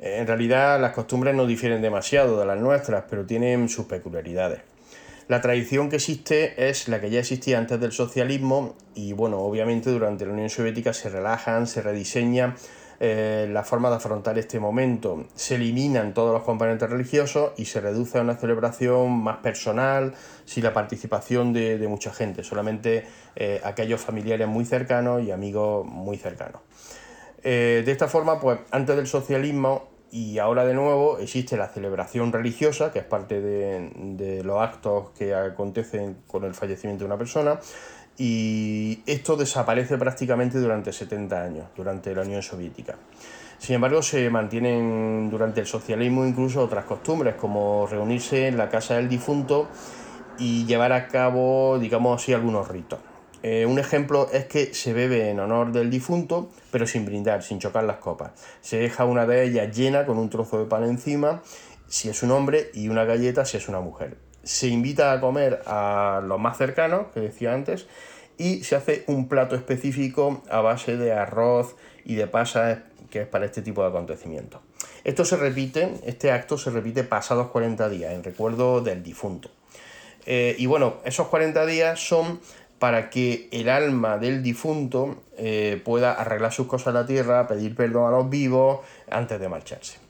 En 0.01 0.27
realidad 0.27 0.81
las 0.81 0.91
costumbres 0.91 1.33
no 1.33 1.47
difieren 1.47 1.81
demasiado 1.81 2.37
de 2.37 2.45
las 2.45 2.59
nuestras, 2.59 3.05
pero 3.09 3.25
tienen 3.25 3.69
sus 3.69 3.85
peculiaridades. 3.85 4.59
La 5.29 5.39
tradición 5.39 5.89
que 5.89 5.95
existe 5.95 6.69
es 6.69 6.89
la 6.89 6.99
que 6.99 7.09
ya 7.09 7.21
existía 7.21 7.57
antes 7.57 7.79
del 7.79 7.93
socialismo 7.93 8.75
y 8.95 9.13
bueno, 9.13 9.39
obviamente 9.39 9.91
durante 9.91 10.25
la 10.25 10.33
Unión 10.33 10.49
Soviética 10.49 10.91
se 10.91 11.07
relajan, 11.07 11.65
se 11.65 11.81
rediseñan 11.81 12.55
eh, 13.01 13.47
la 13.49 13.63
forma 13.63 13.89
de 13.89 13.95
afrontar 13.95 14.37
este 14.37 14.59
momento. 14.59 15.25
Se 15.33 15.55
eliminan 15.55 16.13
todos 16.13 16.33
los 16.33 16.43
componentes 16.43 16.89
religiosos 16.89 17.51
y 17.55 17.65
se 17.65 17.79
reduce 17.79 18.17
a 18.17 18.21
una 18.21 18.35
celebración 18.35 19.23
más 19.23 19.37
personal, 19.37 20.13
sin 20.43 20.65
la 20.65 20.73
participación 20.73 21.53
de, 21.53 21.87
mucha 21.87 22.11
gente, 22.11 22.43
solamente 22.43 23.05
eh, 23.37 23.61
aquellos 23.63 24.01
familiares 24.01 24.47
muy 24.47 24.65
cercanos 24.65 25.23
y 25.23 25.31
amigos 25.31 25.85
muy 25.85 26.17
cercanos. 26.17 26.61
Eh, 27.41 27.83
de 27.85 27.91
esta 27.91 28.09
forma, 28.09 28.39
pues 28.41 28.59
antes 28.71 28.97
del 28.97 29.07
socialismo 29.07 29.87
y 30.11 30.39
ahora 30.39 30.65
de 30.65 30.73
nuevo 30.73 31.19
existe 31.19 31.55
la 31.55 31.69
celebración 31.69 32.33
religiosa, 32.33 32.91
que 32.91 32.99
es 32.99 33.05
parte 33.05 33.39
de, 33.39 33.91
de 33.95 34.43
los 34.43 34.59
actos 34.59 35.11
que 35.17 35.33
acontecen 35.33 36.17
con 36.27 36.43
el 36.43 36.53
fallecimiento 36.53 37.03
de 37.03 37.05
una 37.05 37.17
persona, 37.17 37.59
y 38.19 39.01
esto 39.05 39.37
desaparece 39.37 39.97
prácticamente 39.97 40.59
durante 40.59 40.91
70 40.91 41.41
años, 41.41 41.65
durante 41.75 42.13
la 42.13 42.23
Unión 42.23 42.43
Soviética. 42.43 42.97
Sin 43.57 43.75
embargo, 43.75 44.01
se 44.01 44.29
mantienen 44.29 45.29
durante 45.29 45.61
el 45.61 45.67
socialismo 45.67 46.25
incluso 46.25 46.61
otras 46.61 46.83
costumbres, 46.83 47.35
como 47.35 47.87
reunirse 47.87 48.47
en 48.47 48.57
la 48.57 48.67
casa 48.67 48.95
del 48.95 49.07
difunto 49.07 49.69
y 50.37 50.65
llevar 50.65 50.91
a 50.91 51.07
cabo, 51.07 51.79
digamos 51.79 52.21
así, 52.21 52.33
algunos 52.33 52.67
ritos. 52.67 52.99
Eh, 53.41 53.65
un 53.65 53.79
ejemplo 53.79 54.27
es 54.33 54.45
que 54.47 54.73
se 54.73 54.91
bebe 54.91 55.29
en 55.29 55.39
honor 55.39 55.71
del 55.71 55.89
difunto, 55.89 56.49
pero 56.71 56.85
sin 56.85 57.05
brindar, 57.05 57.41
sin 57.41 57.59
chocar 57.59 57.85
las 57.85 57.97
copas. 57.97 58.31
Se 58.59 58.79
deja 58.79 59.05
una 59.05 59.25
de 59.25 59.45
ellas 59.45 59.73
llena 59.75 60.05
con 60.05 60.17
un 60.17 60.29
trozo 60.29 60.59
de 60.59 60.65
pan 60.65 60.83
encima, 60.83 61.41
si 61.87 62.09
es 62.09 62.21
un 62.21 62.31
hombre, 62.31 62.69
y 62.73 62.89
una 62.89 63.05
galleta 63.05 63.45
si 63.45 63.55
es 63.55 63.69
una 63.69 63.79
mujer 63.79 64.28
se 64.49 64.67
invita 64.67 65.13
a 65.13 65.21
comer 65.21 65.61
a 65.67 66.23
los 66.25 66.39
más 66.39 66.57
cercanos, 66.57 67.05
que 67.13 67.19
decía 67.19 67.53
antes, 67.53 67.85
y 68.35 68.63
se 68.63 68.75
hace 68.75 69.03
un 69.05 69.27
plato 69.27 69.55
específico 69.55 70.41
a 70.49 70.59
base 70.61 70.97
de 70.97 71.13
arroz 71.13 71.75
y 72.03 72.15
de 72.15 72.25
pasas, 72.25 72.79
que 73.11 73.21
es 73.21 73.27
para 73.27 73.45
este 73.45 73.61
tipo 73.61 73.83
de 73.83 73.89
acontecimientos. 73.89 74.59
Esto 75.03 75.23
se 75.23 75.37
repite, 75.37 75.93
este 76.03 76.31
acto 76.31 76.57
se 76.57 76.71
repite 76.71 77.03
pasados 77.03 77.49
40 77.49 77.89
días, 77.89 78.11
en 78.11 78.23
recuerdo 78.23 78.81
del 78.81 79.03
difunto. 79.03 79.51
Eh, 80.25 80.55
y 80.57 80.65
bueno, 80.65 80.95
esos 81.05 81.27
40 81.27 81.67
días 81.67 81.99
son 81.99 82.39
para 82.79 83.11
que 83.11 83.49
el 83.51 83.69
alma 83.69 84.17
del 84.17 84.41
difunto 84.41 85.21
eh, 85.37 85.79
pueda 85.85 86.13
arreglar 86.13 86.51
sus 86.51 86.65
cosas 86.65 86.87
en 86.87 86.93
la 86.95 87.05
tierra, 87.05 87.47
pedir 87.47 87.75
perdón 87.75 88.07
a 88.07 88.17
los 88.17 88.27
vivos 88.31 88.79
antes 89.11 89.39
de 89.39 89.47
marcharse. 89.47 90.08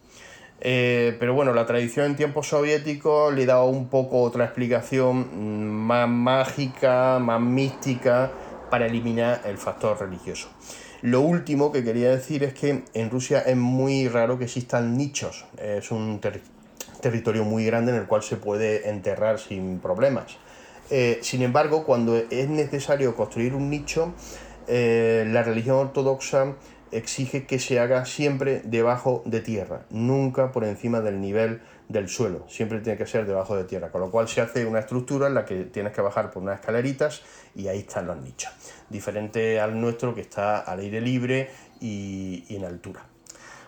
Eh, 0.61 1.15
pero 1.19 1.33
bueno, 1.33 1.53
la 1.53 1.65
tradición 1.65 2.05
en 2.07 2.15
tiempos 2.15 2.49
soviéticos 2.49 3.33
le 3.33 3.45
da 3.45 3.63
un 3.63 3.87
poco 3.87 4.21
otra 4.21 4.45
explicación 4.45 5.27
mm, 5.31 5.69
más 5.69 6.09
mágica, 6.09 7.19
más 7.19 7.39
mística, 7.39 8.31
para 8.69 8.85
eliminar 8.85 9.41
el 9.45 9.57
factor 9.57 9.99
religioso. 9.99 10.49
Lo 11.01 11.21
último 11.21 11.71
que 11.71 11.83
quería 11.83 12.09
decir 12.09 12.43
es 12.43 12.53
que 12.53 12.83
en 12.93 13.09
Rusia 13.09 13.39
es 13.39 13.55
muy 13.55 14.07
raro 14.09 14.37
que 14.37 14.45
existan 14.45 14.97
nichos. 14.97 15.45
Es 15.57 15.91
un 15.91 16.19
territorio 17.01 17.45
muy 17.45 17.65
grande 17.65 17.93
en 17.93 17.99
el 17.99 18.05
cual 18.05 18.21
se 18.21 18.35
puede 18.35 18.89
enterrar 18.89 19.39
sin 19.39 19.79
problemas. 19.79 20.37
Eh, 20.91 21.19
sin 21.21 21.41
embargo, 21.41 21.85
cuando 21.85 22.17
es 22.17 22.49
necesario 22.49 23.15
construir 23.15 23.53
un 23.53 23.69
nicho, 23.69 24.13
eh, 24.67 25.25
la 25.29 25.41
religión 25.41 25.77
ortodoxa 25.77 26.53
exige 26.91 27.45
que 27.45 27.59
se 27.59 27.79
haga 27.79 28.05
siempre 28.05 28.61
debajo 28.63 29.23
de 29.25 29.41
tierra, 29.41 29.85
nunca 29.89 30.51
por 30.51 30.63
encima 30.63 31.01
del 31.01 31.21
nivel 31.21 31.61
del 31.87 32.07
suelo, 32.07 32.45
siempre 32.47 32.79
tiene 32.81 32.97
que 32.97 33.07
ser 33.07 33.25
debajo 33.25 33.55
de 33.55 33.63
tierra, 33.63 33.91
con 33.91 34.01
lo 34.01 34.11
cual 34.11 34.27
se 34.27 34.41
hace 34.41 34.65
una 34.65 34.79
estructura 34.79 35.27
en 35.27 35.33
la 35.33 35.45
que 35.45 35.63
tienes 35.65 35.93
que 35.93 36.01
bajar 36.01 36.31
por 36.31 36.43
unas 36.43 36.59
escaleritas 36.59 37.21
y 37.55 37.67
ahí 37.67 37.79
están 37.79 38.07
los 38.07 38.17
nichos, 38.17 38.51
diferente 38.89 39.59
al 39.59 39.79
nuestro 39.79 40.13
que 40.13 40.21
está 40.21 40.59
al 40.59 40.79
aire 40.79 41.01
libre 41.01 41.49
y, 41.81 42.45
en 42.49 42.65
altura. 42.65 43.05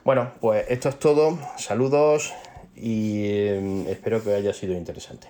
Bueno, 0.03 0.31
pues 0.39 0.65
esto 0.69 0.89
es 0.89 0.99
todo, 0.99 1.39
saludos 1.57 2.33
y 2.75 3.25
eh, 3.25 3.85
espero 3.89 4.23
que 4.23 4.33
haya 4.33 4.53
sido 4.53 4.73
interesante. 4.73 5.27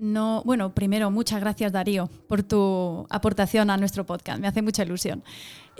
No, 0.00 0.42
bueno, 0.44 0.74
primero, 0.74 1.10
muchas 1.10 1.40
gracias 1.40 1.72
Darío 1.72 2.08
por 2.26 2.42
tu 2.42 3.06
aportación 3.10 3.70
a 3.70 3.76
nuestro 3.76 4.04
podcast. 4.04 4.40
Me 4.40 4.48
hace 4.48 4.62
mucha 4.62 4.82
ilusión. 4.82 5.22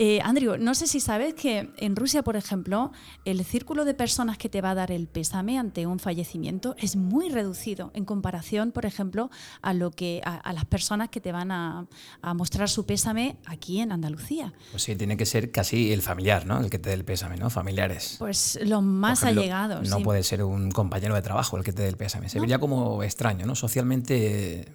Eh, 0.03 0.19
Andrew, 0.23 0.57
no 0.57 0.73
sé 0.73 0.87
si 0.87 0.99
sabes 0.99 1.35
que 1.35 1.69
en 1.77 1.95
Rusia, 1.95 2.23
por 2.23 2.35
ejemplo, 2.35 2.91
el 3.23 3.45
círculo 3.45 3.85
de 3.85 3.93
personas 3.93 4.39
que 4.39 4.49
te 4.49 4.59
va 4.59 4.71
a 4.71 4.73
dar 4.73 4.91
el 4.91 5.07
pésame 5.07 5.59
ante 5.59 5.85
un 5.85 5.99
fallecimiento 5.99 6.73
es 6.79 6.95
muy 6.95 7.29
reducido 7.29 7.91
en 7.93 8.03
comparación, 8.03 8.71
por 8.71 8.87
ejemplo, 8.87 9.29
a 9.61 9.75
lo 9.75 9.91
que 9.91 10.19
a, 10.25 10.53
las 10.53 10.65
personas 10.65 11.09
que 11.09 11.21
te 11.21 11.31
van 11.31 11.51
a, 11.51 11.85
mostrar 12.33 12.67
su 12.67 12.87
pésame 12.87 13.37
aquí 13.45 13.79
en 13.79 13.91
Andalucía. 13.91 14.55
Pues 14.71 14.81
sí, 14.81 14.95
tiene 14.95 15.17
que 15.17 15.27
ser 15.27 15.51
casi 15.51 15.93
el 15.93 16.01
familiar, 16.01 16.47
¿no? 16.47 16.59
El 16.59 16.71
que 16.71 16.79
te 16.79 16.89
dé 16.89 16.95
el 16.95 17.05
pésame, 17.05 17.37
¿no? 17.37 17.51
Familiares. 17.51 18.15
Pues 18.17 18.57
los 18.63 18.81
más 18.81 19.23
allegados. 19.23 19.87
No 19.87 20.01
puede 20.01 20.23
ser 20.23 20.43
un 20.43 20.71
compañero 20.71 21.13
de 21.13 21.21
trabajo 21.21 21.57
el 21.57 21.63
que 21.63 21.73
te 21.73 21.83
dé 21.83 21.89
el 21.89 21.97
pésame. 21.97 22.27
Se 22.27 22.39
vería 22.39 22.57
como 22.57 23.03
extraño, 23.03 23.45
¿no? 23.45 23.53
Socialmente 23.53 24.65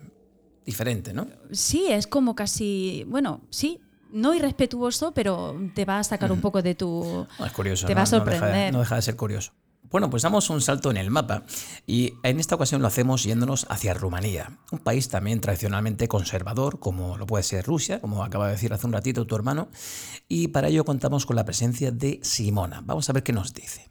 diferente, 0.65 1.13
¿no? 1.13 1.27
Sí, 1.51 1.87
es 1.89 2.07
como 2.07 2.37
casi, 2.37 3.05
bueno, 3.09 3.41
sí, 3.51 3.81
no 4.17 4.35
irrespetuoso, 4.35 5.13
pero 5.13 5.55
te 5.75 5.85
va 5.85 5.99
a 5.99 6.05
sacar 6.05 6.33
un 6.33 6.41
poco 6.41 6.63
de 6.63 6.75
tu... 6.75 7.27
es 7.45 7.53
curioso. 7.53 7.87
Te 7.87 7.95
va 7.95 8.03
a 8.03 8.07
sorprender. 8.07 8.73
No 8.73 8.81
deja, 8.81 8.97
de 8.97 9.03
ser 9.03 9.15
curioso. 9.15 9.53
Bueno, 9.91 10.11
pues 10.11 10.23
damos 10.23 10.51
un 10.51 10.61
salto 10.61 10.91
en 10.91 10.97
el 10.97 11.11
mapa 11.11 11.45
y 11.87 12.15
en 12.25 12.41
esta 12.41 12.57
ocasión 12.57 12.83
lo 12.83 12.89
hacemos 12.89 13.23
yéndonos 13.23 13.67
hacia 13.69 13.95
Rumanía, 13.95 14.59
un 14.73 14.81
país 14.81 15.09
también 15.09 15.41
tradicionalmente 15.41 16.09
conservador, 16.09 16.81
como 16.81 17.17
lo 17.17 17.27
puede 17.27 17.45
ser 17.45 17.65
Rusia, 17.65 18.01
como 18.01 18.25
acaba 18.25 18.47
de 18.47 18.53
decir 18.53 18.73
hace 18.73 18.87
un 18.87 18.93
ratito 18.93 19.27
tu 19.27 19.37
hermano, 19.37 19.69
y 20.29 20.49
para 20.49 20.69
ello 20.69 20.85
contamos 20.85 21.25
con 21.25 21.37
la 21.37 21.45
presencia 21.45 21.93
de 21.93 22.19
Simona. 22.23 22.83
Vamos 22.85 23.09
a 23.09 23.13
ver 23.13 23.23
qué 23.23 23.33
nos 23.33 23.55
dice. 23.55 23.89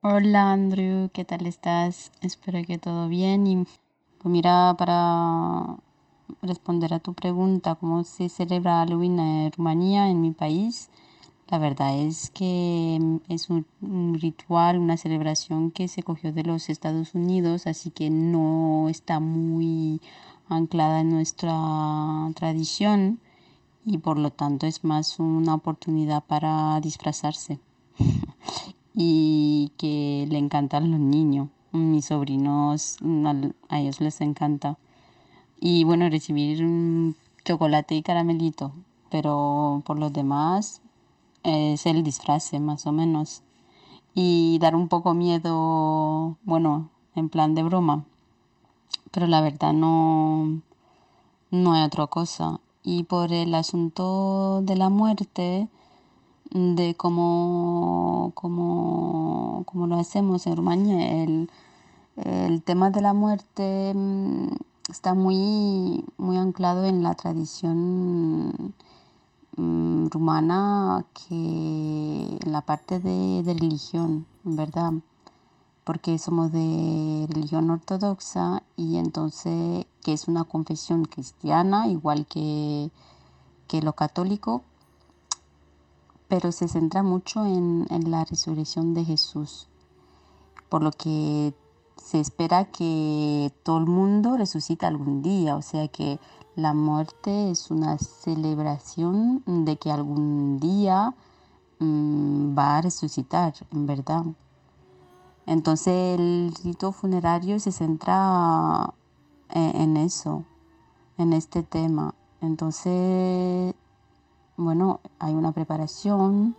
Hola 0.00 0.52
Andrew, 0.52 1.10
¿qué 1.12 1.24
tal 1.24 1.46
estás? 1.46 2.12
Espero 2.20 2.62
que 2.64 2.78
todo 2.78 3.08
bien 3.08 3.46
y 3.48 3.64
pues 4.18 4.32
mira, 4.32 4.76
para 4.78 5.76
responder 6.42 6.94
a 6.94 6.98
tu 7.00 7.14
pregunta, 7.14 7.74
cómo 7.74 8.04
se 8.04 8.28
celebra 8.28 8.80
Halloween 8.80 9.18
en 9.18 9.52
Rumanía, 9.52 10.08
en 10.08 10.20
mi 10.20 10.30
país. 10.30 10.90
La 11.52 11.58
verdad 11.58 11.98
es 11.98 12.30
que 12.30 12.98
mm, 12.98 13.16
es 13.28 13.50
un, 13.50 13.66
ritual, 14.18 14.78
una 14.78 14.96
celebración 14.96 15.70
que 15.70 15.86
se 15.86 16.02
cogió 16.02 16.32
de 16.32 16.44
los 16.44 16.70
Estados 16.70 17.14
Unidos, 17.14 17.66
así 17.66 17.90
que 17.90 18.08
no 18.08 18.88
está 18.88 19.20
muy 19.20 20.00
anclada 20.48 21.00
en 21.00 21.10
nuestra 21.10 22.30
tradición 22.36 23.20
y 23.84 23.98
por 23.98 24.18
lo 24.18 24.30
tanto 24.30 24.66
es 24.66 24.82
más 24.82 25.18
una 25.18 25.54
oportunidad 25.54 26.24
para 26.24 26.80
disfrazarse 26.80 27.58
y 28.94 29.72
que 29.76 30.26
le 30.30 30.38
encantan 30.38 30.90
los 30.90 31.00
niños. 31.00 31.48
Mis 31.72 32.06
sobrinos, 32.06 32.96
a 33.68 33.80
ellos 33.80 34.00
les 34.00 34.20
encanta 34.22 34.78
y 35.64 35.84
bueno, 35.84 36.08
recibir 36.10 36.64
un 36.64 37.14
chocolate 37.44 37.94
y 37.94 38.02
caramelito, 38.02 38.72
pero 39.10 39.80
por 39.86 39.96
lo 39.96 40.10
demás 40.10 40.82
es 41.44 41.86
el 41.86 42.02
disfraz 42.02 42.52
más 42.54 42.84
o 42.84 42.90
menos. 42.90 43.42
Y 44.12 44.58
dar 44.60 44.74
un 44.74 44.88
poco 44.88 45.14
miedo, 45.14 46.36
bueno, 46.42 46.90
en 47.14 47.28
plan 47.28 47.54
de 47.54 47.62
broma, 47.62 48.04
pero 49.12 49.28
la 49.28 49.40
verdad 49.40 49.72
no, 49.72 50.62
no 51.52 51.72
hay 51.74 51.84
otra 51.84 52.08
cosa. 52.08 52.58
Y 52.82 53.04
por 53.04 53.32
el 53.32 53.54
asunto 53.54 54.62
de 54.62 54.74
la 54.74 54.88
muerte, 54.88 55.68
de 56.50 56.94
cómo, 56.96 58.32
cómo, 58.34 59.62
cómo 59.66 59.86
lo 59.86 59.94
hacemos 59.94 60.44
en 60.48 60.56
Rumania, 60.56 61.22
el, 61.22 61.50
el 62.16 62.62
tema 62.64 62.90
de 62.90 63.00
la 63.00 63.12
muerte 63.12 63.92
mm, 63.94 64.48
está 64.90 65.14
muy, 65.14 66.04
muy 66.16 66.36
anclado 66.36 66.84
en 66.84 67.02
la 67.02 67.14
tradición 67.14 68.74
mm, 69.56 70.06
rumana 70.08 71.04
que 71.12 72.38
en 72.44 72.52
la 72.52 72.62
parte 72.62 72.98
de, 72.98 73.42
religión, 73.44 74.26
¿verdad? 74.44 74.92
Porque 75.84 76.18
somos 76.18 76.52
de 76.52 77.26
religión 77.28 77.70
ortodoxa 77.70 78.62
y 78.76 78.96
entonces 78.96 79.86
que 80.02 80.12
es 80.12 80.28
una 80.28 80.44
confesión 80.44 81.04
cristiana, 81.04 81.88
igual 81.88 82.26
que, 82.26 82.90
que 83.68 83.82
lo 83.82 83.94
católico, 83.94 84.62
pero 86.28 86.50
se 86.50 86.68
centra 86.68 87.02
mucho 87.02 87.46
en, 87.46 87.86
en 87.90 88.10
la 88.10 88.24
resurrección 88.24 88.94
de 88.94 89.04
Jesús, 89.04 89.68
por 90.68 90.82
lo 90.82 90.90
que 90.92 91.54
se 92.02 92.20
espera 92.20 92.64
que 92.66 93.52
todo 93.62 93.78
el 93.78 93.86
mundo 93.86 94.36
resucite 94.36 94.86
algún 94.86 95.22
día, 95.22 95.56
o 95.56 95.62
sea 95.62 95.88
que 95.88 96.18
la 96.56 96.74
muerte 96.74 97.50
es 97.50 97.70
una 97.70 97.96
celebración 97.98 99.42
de 99.46 99.76
que 99.76 99.90
algún 99.90 100.58
día 100.58 101.14
mm, 101.78 102.58
va 102.58 102.78
a 102.78 102.82
resucitar, 102.82 103.54
en 103.70 103.86
verdad. 103.86 104.24
Entonces 105.46 106.18
el 106.18 106.54
rito 106.62 106.92
funerario 106.92 107.58
se 107.60 107.72
centra 107.72 108.92
en, 109.50 109.76
en 109.80 109.96
eso, 109.96 110.44
en 111.18 111.32
este 111.32 111.62
tema. 111.62 112.14
Entonces, 112.40 113.74
bueno, 114.56 115.00
hay 115.18 115.34
una 115.34 115.52
preparación, 115.52 116.56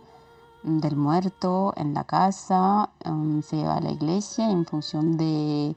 del 0.64 0.96
muerto 0.96 1.72
en 1.76 1.94
la 1.94 2.04
casa, 2.04 2.90
um, 3.04 3.42
se 3.42 3.56
lleva 3.56 3.76
a 3.76 3.80
la 3.80 3.92
iglesia 3.92 4.50
en 4.50 4.64
función 4.64 5.16
de, 5.16 5.76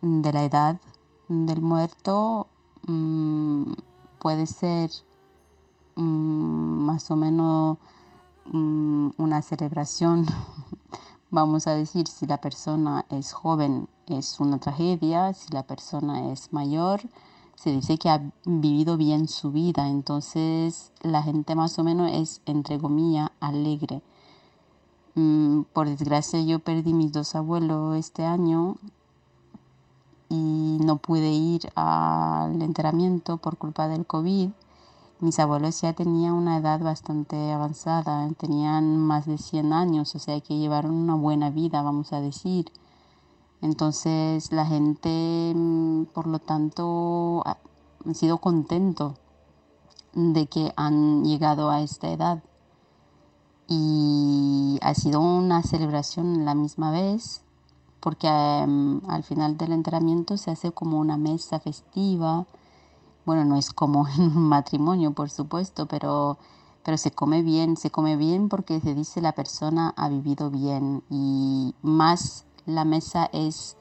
la 0.00 0.44
edad 0.44 0.80
del 1.28 1.60
muerto. 1.60 2.46
Mm, 2.86 3.72
puede 4.18 4.46
ser 4.46 4.90
mm, 5.96 6.02
más 6.02 7.10
o 7.10 7.16
menos 7.16 7.78
una 8.52 9.42
celebración, 9.42 10.26
vamos 11.30 11.66
a 11.66 11.74
decir, 11.74 12.08
si 12.08 12.26
la 12.26 12.40
persona 12.40 13.04
es 13.10 13.32
joven 13.32 13.88
es 14.06 14.40
una 14.40 14.58
tragedia, 14.58 15.32
si 15.34 15.52
la 15.52 15.62
persona 15.62 16.32
es 16.32 16.52
mayor 16.52 17.00
se 17.60 17.72
dice 17.72 17.98
que 17.98 18.08
ha 18.08 18.22
vivido 18.46 18.96
bien 18.96 19.28
su 19.28 19.52
vida, 19.52 19.86
entonces 19.86 20.92
la 21.02 21.22
gente 21.22 21.54
más 21.54 21.78
o 21.78 21.84
menos 21.84 22.10
es, 22.10 22.40
entre 22.46 22.78
comillas, 22.78 23.32
alegre. 23.38 24.00
Mm, 25.14 25.62
por 25.72 25.88
desgracia 25.88 26.40
yo 26.40 26.60
perdí 26.60 26.92
mis 26.94 27.12
dos 27.12 27.34
abuelos 27.34 27.96
este 27.96 28.24
año 28.24 28.76
y 30.28 30.78
no 30.80 30.98
pude 30.98 31.30
ir 31.32 31.72
al 31.74 32.62
enterramiento 32.62 33.36
por 33.38 33.56
culpa 33.56 33.88
del 33.88 34.06
COVID. 34.06 34.50
Mis 35.20 35.38
abuelos 35.40 35.80
ya 35.80 35.92
tenían 35.92 36.34
una 36.34 36.56
edad 36.58 36.80
bastante 36.80 37.52
avanzada, 37.52 38.30
tenían 38.38 38.96
más 38.96 39.26
de 39.26 39.38
100 39.38 39.72
años, 39.72 40.14
o 40.14 40.18
sea 40.18 40.40
que 40.40 40.56
llevaron 40.56 40.94
una 40.94 41.14
buena 41.16 41.50
vida, 41.50 41.82
vamos 41.82 42.12
a 42.12 42.20
decir. 42.20 42.66
Entonces 43.60 44.52
la 44.52 44.64
gente, 44.66 45.52
mm, 45.54 46.04
por 46.14 46.26
lo 46.26 46.38
tanto, 46.38 47.42
ha 47.44 47.58
sido 48.14 48.38
contento 48.38 49.14
de 50.14 50.46
que 50.46 50.72
han 50.76 51.24
llegado 51.24 51.70
a 51.70 51.82
esta 51.82 52.10
edad 52.10 52.42
y 53.70 54.78
ha 54.82 54.92
sido 54.94 55.20
una 55.20 55.62
celebración 55.62 56.44
la 56.44 56.54
misma 56.54 56.90
vez 56.90 57.42
porque 58.00 58.26
em, 58.26 59.00
al 59.08 59.22
final 59.22 59.56
del 59.56 59.72
entrenamiento 59.72 60.36
se 60.36 60.50
hace 60.50 60.72
como 60.72 60.98
una 60.98 61.16
mesa 61.16 61.60
festiva. 61.60 62.46
Bueno, 63.24 63.44
no 63.44 63.56
es 63.56 63.70
como 63.72 64.08
en 64.18 64.22
un 64.22 64.48
matrimonio, 64.48 65.12
por 65.12 65.30
supuesto, 65.30 65.86
pero, 65.86 66.38
pero 66.82 66.96
se 66.96 67.12
come 67.12 67.42
bien, 67.42 67.76
se 67.76 67.90
come 67.90 68.16
bien 68.16 68.48
porque 68.48 68.80
se 68.80 68.94
dice 68.94 69.20
la 69.20 69.32
persona 69.32 69.94
ha 69.96 70.08
vivido 70.08 70.50
bien 70.50 71.04
y 71.10 71.74
más 71.82 72.46
la 72.66 72.84
mesa 72.84 73.28
es 73.32 73.76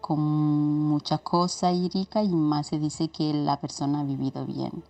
con 0.00 0.20
mucha 0.20 1.18
cosa 1.18 1.72
y 1.72 1.88
rica 1.88 2.22
y 2.22 2.34
más 2.34 2.68
se 2.68 2.78
dice 2.78 3.08
que 3.08 3.32
la 3.34 3.60
persona 3.60 4.00
ha 4.00 4.04
vivido 4.04 4.46
bien. 4.46 4.84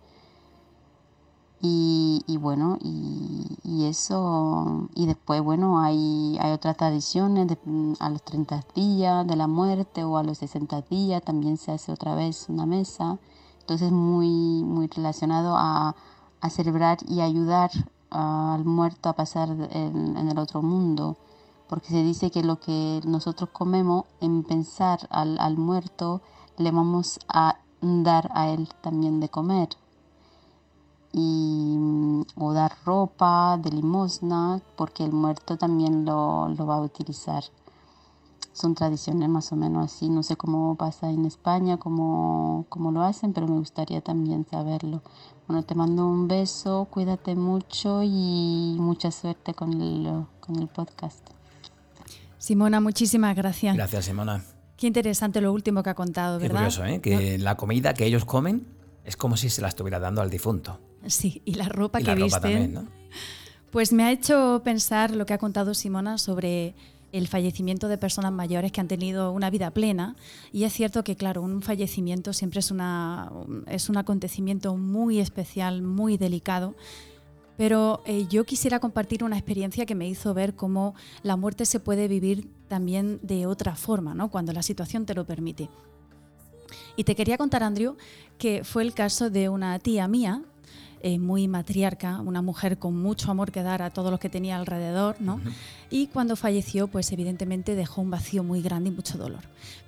Y, 1.67 2.37
bueno, 2.37 2.77
y, 2.83 3.85
eso, 3.85 4.87
y 4.93 5.07
después, 5.07 5.41
bueno, 5.41 5.79
hay, 5.79 6.37
hay 6.39 6.51
otras 6.51 6.77
tradiciones, 6.77 7.57
a 7.99 8.09
los 8.09 8.21
30 8.23 8.63
días 8.75 9.25
de 9.25 9.35
la 9.35 9.47
muerte 9.47 10.03
o 10.03 10.17
a 10.17 10.23
los 10.23 10.37
60 10.39 10.81
días 10.83 11.23
también 11.23 11.57
se 11.57 11.71
hace 11.71 11.91
otra 11.91 12.13
vez 12.13 12.49
una 12.49 12.65
mesa. 12.67 13.17
Entonces, 13.61 13.91
muy, 13.91 14.63
muy 14.63 14.87
relacionado 14.87 15.55
a, 15.57 15.95
a 16.41 16.49
celebrar 16.51 16.99
y 17.07 17.21
ayudar 17.21 17.71
al 18.11 18.63
muerto 18.65 19.09
a 19.09 19.13
pasar 19.13 19.49
en, 19.49 20.17
en, 20.17 20.29
el 20.29 20.37
otro 20.37 20.61
mundo. 20.61 21.17
Porque 21.67 21.87
se 21.89 22.03
dice 22.03 22.29
que 22.29 22.43
lo 22.43 22.59
que 22.59 23.01
nosotros 23.05 23.49
comemos, 23.51 24.05
en 24.21 24.43
pensar 24.43 25.07
al, 25.09 25.39
al 25.39 25.57
muerto, 25.57 26.21
le 26.57 26.69
vamos 26.71 27.19
a 27.27 27.57
dar 27.81 28.29
a 28.35 28.49
él 28.49 28.69
también 28.81 29.19
de 29.19 29.29
comer 29.29 29.69
y, 31.17 31.77
mm, 31.77 32.25
o 32.35 32.53
dar 32.53 32.73
ropa 32.83 33.57
de 33.57 33.71
limosna 33.71 34.61
porque 34.75 35.05
el 35.05 35.13
muerto 35.13 35.57
también 35.57 36.03
lo, 36.03 36.49
lo, 36.49 36.65
va 36.65 36.75
a 36.75 36.81
utilizar. 36.81 37.43
Son 38.51 38.75
tradiciones 38.75 39.29
más 39.29 39.51
o 39.53 39.55
menos 39.55 39.85
así, 39.85 40.09
no 40.09 40.23
sé 40.23 40.35
cómo 40.35 40.75
pasa 40.75 41.09
en 41.09 41.25
España, 41.25 41.77
cómo, 41.77 42.65
cómo 42.67 42.91
lo 42.91 43.01
hacen, 43.01 43.31
pero 43.31 43.47
me 43.47 43.57
gustaría 43.57 44.01
también 44.01 44.45
saberlo. 44.49 45.01
Bueno, 45.47 45.63
te 45.63 45.73
mando 45.73 46.05
un 46.05 46.27
beso, 46.27 46.87
cuídate 46.91 47.35
mucho 47.35 48.01
y 48.03 48.75
mucha 48.77 49.09
suerte 49.11 49.53
con 49.53 49.81
el, 49.81 50.25
con 50.41 50.57
el 50.57 50.67
podcast. 50.67 51.29
Simona, 52.37 52.81
muchísimas 52.81 53.35
gracias. 53.37 53.75
Gracias, 53.75 54.05
Simona. 54.05 54.43
Qué 54.75 54.87
interesante 54.87 55.39
lo 55.39 55.53
último 55.53 55.81
que 55.81 55.91
ha 55.91 55.95
contado, 55.95 56.39
¿verdad? 56.39 56.47
Qué 56.47 56.55
curioso, 56.55 56.85
¿eh? 56.85 56.99
Que 56.99 57.37
la 57.37 57.55
comida 57.55 57.93
que 57.93 58.05
ellos 58.05 58.25
comen 58.25 58.67
es 59.05 59.15
como 59.15 59.37
si 59.37 59.49
se 59.49 59.61
la 59.61 59.69
estuviera 59.69 59.99
dando 59.99 60.21
al 60.21 60.29
difunto. 60.29 60.79
Sí, 61.07 61.41
y 61.45 61.55
la 61.55 61.69
ropa 61.69 61.99
Y 61.99 62.03
que 62.03 62.09
la 62.09 62.15
ropa 62.15 62.25
visten. 62.25 62.41
también, 62.41 62.73
¿no? 62.73 62.87
Pues 63.71 63.91
me 63.91 64.03
ha 64.03 64.11
hecho 64.11 64.61
pensar 64.63 65.11
lo 65.11 65.25
que 65.25 65.33
ha 65.33 65.37
contado 65.37 65.73
Simona 65.73 66.17
sobre 66.17 66.75
el 67.11 67.27
fallecimiento 67.27 67.87
de 67.87 67.97
personas 67.97 68.31
mayores 68.31 68.71
que 68.71 68.81
han 68.81 68.87
tenido 68.87 69.31
una 69.31 69.49
vida 69.49 69.71
plena. 69.71 70.15
Y 70.51 70.63
es 70.63 70.73
cierto 70.73 71.03
que, 71.03 71.15
claro, 71.15 71.41
un 71.41 71.61
fallecimiento 71.61 72.33
siempre 72.33 72.59
es, 72.59 72.71
una, 72.71 73.31
es 73.67 73.89
un 73.89 73.97
acontecimiento 73.97 74.75
muy 74.75 75.19
especial, 75.19 75.81
muy 75.81 76.17
delicado. 76.17 76.75
Pero 77.57 78.01
eh, 78.05 78.27
yo 78.29 78.43
quisiera 78.43 78.79
compartir 78.79 79.23
una 79.23 79.37
experiencia 79.37 79.85
que 79.85 79.95
me 79.95 80.09
hizo 80.09 80.33
ver 80.33 80.55
cómo 80.55 80.93
la 81.23 81.37
muerte 81.37 81.65
se 81.65 81.79
puede 81.79 82.09
vivir 82.09 82.49
también 82.67 83.19
de 83.23 83.45
otra 83.45 83.75
forma, 83.75 84.13
¿no? 84.13 84.29
cuando 84.29 84.51
la 84.51 84.61
situación 84.61 85.05
te 85.05 85.13
lo 85.13 85.25
permite. 85.25 85.69
Y 86.97 87.05
te 87.05 87.15
quería 87.15 87.37
contar, 87.37 87.63
Andrew, 87.63 87.95
que 88.37 88.63
fue 88.63 88.83
el 88.83 88.93
caso 88.93 89.29
de 89.29 89.47
una 89.47 89.79
tía 89.79 90.07
mía, 90.07 90.41
eh, 91.07 91.19
muy 91.19 91.47
matriarca, 91.47 92.19
una 92.19 92.41
mujer 92.41 92.79
con 92.79 92.99
mucho 92.99 93.29
amor 93.29 93.51
que 93.51 93.61
dar 93.61 93.81
a 93.83 93.91
todos 93.91 94.09
los 94.09 94.19
que 94.19 94.27
tenía 94.27 94.55
alrededor, 94.57 95.15
¿no? 95.19 95.39
Y 95.91 96.07
cuando 96.07 96.35
falleció, 96.35 96.87
pues 96.87 97.11
evidentemente 97.11 97.75
dejó 97.75 98.01
un 98.01 98.09
vacío 98.09 98.43
muy 98.43 98.61
grande 98.63 98.89
y 98.89 98.91
mucho 98.91 99.15
dolor. 99.17 99.43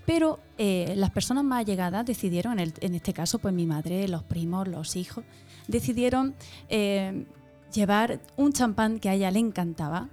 Pero 0.06 0.40
eh, 0.60 0.94
las 0.96 1.10
personas 1.10 1.44
más 1.44 1.62
allegadas 1.62 2.06
decidieron, 2.06 2.54
en, 2.54 2.60
el- 2.60 2.74
en 2.82 2.94
este 2.94 3.14
caso, 3.14 3.40
pues 3.40 3.52
mi 3.52 3.66
madre, 3.66 4.08
los 4.08 4.22
primos, 4.22 4.68
los 4.68 4.96
hijos, 4.96 5.24
decidieron 5.68 6.36
eh, 6.70 7.26
llevar 7.74 8.20
un 8.38 8.54
champán 8.54 9.00
que 9.00 9.10
a 9.10 9.16
ella 9.16 9.32
le 9.32 9.40
encantaba 9.40 10.10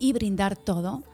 y 0.00 0.12
brindar 0.12 0.56
todo 0.56 1.04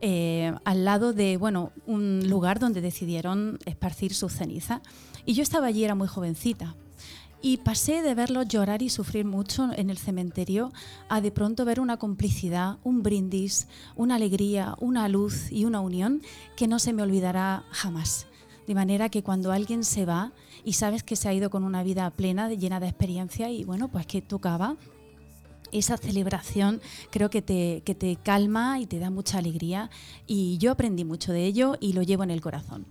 eh, 0.00 0.54
al 0.64 0.84
lado 0.86 1.12
de 1.12 1.36
bueno, 1.36 1.72
un 1.86 2.28
lugar 2.30 2.60
donde 2.60 2.80
decidieron 2.80 3.58
esparcir 3.66 4.14
sus 4.14 4.32
cenizas. 4.32 4.80
Y 5.26 5.34
yo 5.34 5.42
estaba 5.42 5.66
allí, 5.66 5.84
era 5.84 5.94
muy 5.94 6.08
jovencita. 6.08 6.74
Y 7.40 7.58
pasé 7.58 8.02
de 8.02 8.14
verlos 8.14 8.48
llorar 8.48 8.82
y 8.82 8.88
sufrir 8.88 9.24
mucho 9.24 9.70
en 9.76 9.90
el 9.90 9.98
cementerio 9.98 10.72
a 11.08 11.20
de 11.20 11.30
pronto 11.30 11.64
ver 11.64 11.78
una 11.78 11.96
complicidad, 11.96 12.78
un 12.82 13.02
brindis, 13.02 13.68
una 13.94 14.16
alegría, 14.16 14.74
una 14.80 15.08
luz 15.08 15.52
y 15.52 15.64
una 15.64 15.80
unión 15.80 16.20
que 16.56 16.66
no 16.66 16.80
se 16.80 16.92
me 16.92 17.02
olvidará 17.02 17.64
jamás. 17.70 18.26
De 18.66 18.74
manera 18.74 19.08
que 19.08 19.22
cuando 19.22 19.52
alguien 19.52 19.84
se 19.84 20.04
va 20.04 20.32
y 20.64 20.74
sabes 20.74 21.02
que 21.02 21.16
se 21.16 21.28
ha 21.28 21.32
ido 21.32 21.48
con 21.48 21.62
una 21.62 21.82
vida 21.82 22.10
plena, 22.10 22.52
llena 22.52 22.80
de 22.80 22.88
experiencia 22.88 23.50
y 23.50 23.64
bueno, 23.64 23.88
pues 23.88 24.06
que 24.06 24.20
tocaba, 24.20 24.76
esa 25.72 25.96
celebración 25.96 26.80
creo 27.10 27.30
que 27.30 27.42
te, 27.42 27.82
que 27.84 27.94
te 27.94 28.16
calma 28.16 28.80
y 28.80 28.86
te 28.86 28.98
da 28.98 29.10
mucha 29.10 29.38
alegría 29.38 29.90
y 30.26 30.58
yo 30.58 30.72
aprendí 30.72 31.04
mucho 31.04 31.32
de 31.32 31.44
ello 31.44 31.76
y 31.80 31.92
lo 31.92 32.02
llevo 32.02 32.24
en 32.24 32.30
el 32.30 32.40
corazón. 32.40 32.86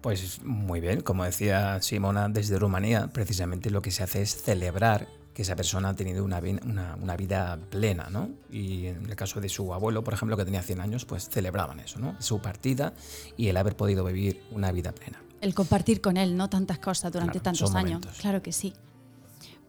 Pues 0.00 0.42
muy 0.44 0.80
bien, 0.80 1.00
como 1.00 1.24
decía 1.24 1.80
Simona, 1.82 2.28
desde 2.28 2.58
Rumanía 2.58 3.08
precisamente 3.12 3.70
lo 3.70 3.82
que 3.82 3.90
se 3.90 4.02
hace 4.04 4.22
es 4.22 4.42
celebrar 4.42 5.08
que 5.34 5.42
esa 5.42 5.54
persona 5.56 5.90
ha 5.90 5.94
tenido 5.94 6.24
una, 6.24 6.40
vi- 6.40 6.58
una- 6.64 6.96
una 7.00 7.16
vida 7.16 7.58
plena, 7.70 8.08
¿no? 8.10 8.30
Y 8.50 8.86
en 8.86 9.06
el 9.06 9.16
caso 9.16 9.40
de 9.40 9.48
su 9.48 9.72
abuelo, 9.74 10.02
por 10.04 10.14
ejemplo, 10.14 10.36
que 10.36 10.44
tenía 10.44 10.62
100 10.62 10.80
años, 10.80 11.04
pues 11.04 11.28
celebraban 11.28 11.78
eso, 11.80 11.98
¿no? 12.00 12.16
Su 12.20 12.40
partida 12.40 12.92
y 13.36 13.48
el 13.48 13.56
haber 13.56 13.76
podido 13.76 14.04
vivir 14.04 14.42
una 14.50 14.72
vida 14.72 14.92
plena. 14.92 15.22
El 15.40 15.54
compartir 15.54 16.00
con 16.00 16.16
él, 16.16 16.36
¿no? 16.36 16.48
Tantas 16.48 16.78
cosas 16.80 17.12
durante 17.12 17.38
Claro, 17.40 17.44
tantos 17.44 17.74
años. 17.74 18.00
Claro 18.20 18.42
que 18.42 18.52
sí. 18.52 18.72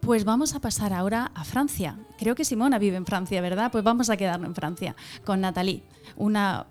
Pues 0.02 0.24
vamos 0.24 0.56
a 0.56 0.60
pasar 0.60 0.93
ahora 0.93 1.32
a 1.36 1.43
Francia. 1.43 2.00
Creo 2.18 2.34
que 2.34 2.45
Simona 2.45 2.80
vive 2.80 2.95
en 2.95 3.06
Francia, 3.06 3.41
¿verdad? 3.41 3.72
Pues 3.72 3.84
vamos 3.84 4.10
a 4.10 4.18
quedarnos 4.18 4.47
en 4.47 4.56
Francia 4.56 4.95
con 5.26 5.41
Nathalie, 5.41 5.84
una, 6.16 6.66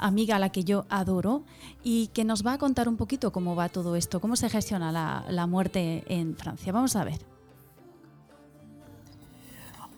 amiga 0.00 0.36
a 0.36 0.38
la 0.38 0.50
que 0.50 0.64
yo 0.64 0.86
adoro 0.88 1.44
y 1.82 2.06
que 2.08 2.24
nos 2.24 2.46
va 2.46 2.54
a 2.54 2.58
contar 2.58 2.88
un 2.88 2.96
poquito 2.96 3.32
cómo 3.32 3.56
va 3.56 3.68
todo 3.68 3.96
esto, 3.96 4.20
cómo 4.20 4.36
se 4.36 4.48
gestiona 4.48 4.92
la, 4.92 5.24
la 5.28 5.46
muerte 5.46 6.04
en 6.06 6.36
Francia. 6.36 6.72
Vamos 6.72 6.94
a 6.94 7.04
ver. 7.04 7.18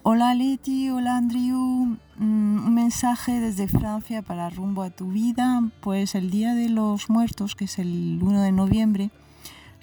Hola 0.03 0.35
Leti, 0.35 0.89
hola 0.89 1.19
Andrew. 1.19 1.99
Mm, 2.17 2.67
Un 2.67 2.75
mensaje 2.75 3.39
desde 3.39 3.69
Francia 3.69 4.23
para 4.23 4.49
rumbo 4.49 4.83
a 4.83 4.89
tu 4.89 5.13
vida. 5.13 5.63
Pues 5.81 6.15
el 6.15 6.31
Día 6.31 6.55
de 6.55 6.71
los 6.71 7.11
Muertos, 7.11 7.55
que 7.55 7.67
es 7.67 7.79
el 7.79 8.19
1 8.23 8.41
de 8.41 8.53
noviembre, 8.53 9.11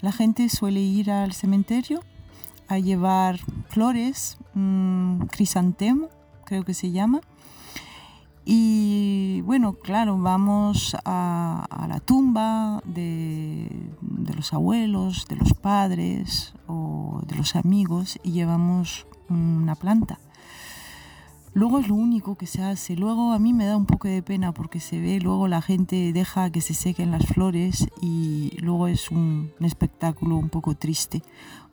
la 0.02 0.12
gente 0.12 0.50
suele 0.50 0.80
ir 0.80 1.12
al 1.12 1.34
cementerio 1.34 2.02
a 2.68 2.80
llevar 2.80 3.40
flores, 3.70 4.38
mm, 4.54 5.24
crisantemo, 5.32 6.10
creo 6.46 6.64
que 6.64 6.74
se 6.74 6.92
llama. 6.92 7.22
Y 8.46 9.42
bueno, 9.42 9.74
claro, 9.74 10.18
vamos 10.18 10.96
a, 11.04 11.68
la 11.88 12.00
tumba 12.00 12.82
de, 12.86 13.70
de 14.02 14.34
los 14.34 14.54
abuelos, 14.54 15.26
de 15.28 15.36
los 15.36 15.54
padres 15.54 16.54
o 16.66 17.22
de 17.28 17.36
los 17.36 17.58
amigos 17.58 18.20
y 18.24 18.32
llevamos 18.32 19.06
una 19.30 19.76
planta. 19.76 20.20
Luego 21.58 21.80
es 21.80 21.88
lo 21.88 21.96
único 21.96 22.36
que 22.36 22.46
se 22.46 22.62
hace. 22.64 22.96
Luego 22.96 23.34
a 23.34 23.40
mí 23.40 23.52
me 23.52 23.66
da 23.66 23.76
un 23.76 23.88
poco 23.88 24.08
de 24.08 24.22
pena 24.22 24.54
porque 24.54 24.80
se 24.80 25.02
ve, 25.02 25.20
luego 25.20 25.48
la 25.48 25.62
gente 25.62 26.14
deja 26.14 26.52
que 26.52 26.62
se 26.62 26.76
sequen 26.76 27.10
las 27.10 27.26
flores 27.26 27.88
y 28.00 28.56
luego 28.60 28.88
es 28.88 29.10
un 29.10 29.52
espectáculo 29.60 30.38
un 30.38 30.50
poco 30.50 30.76
triste 30.76 31.24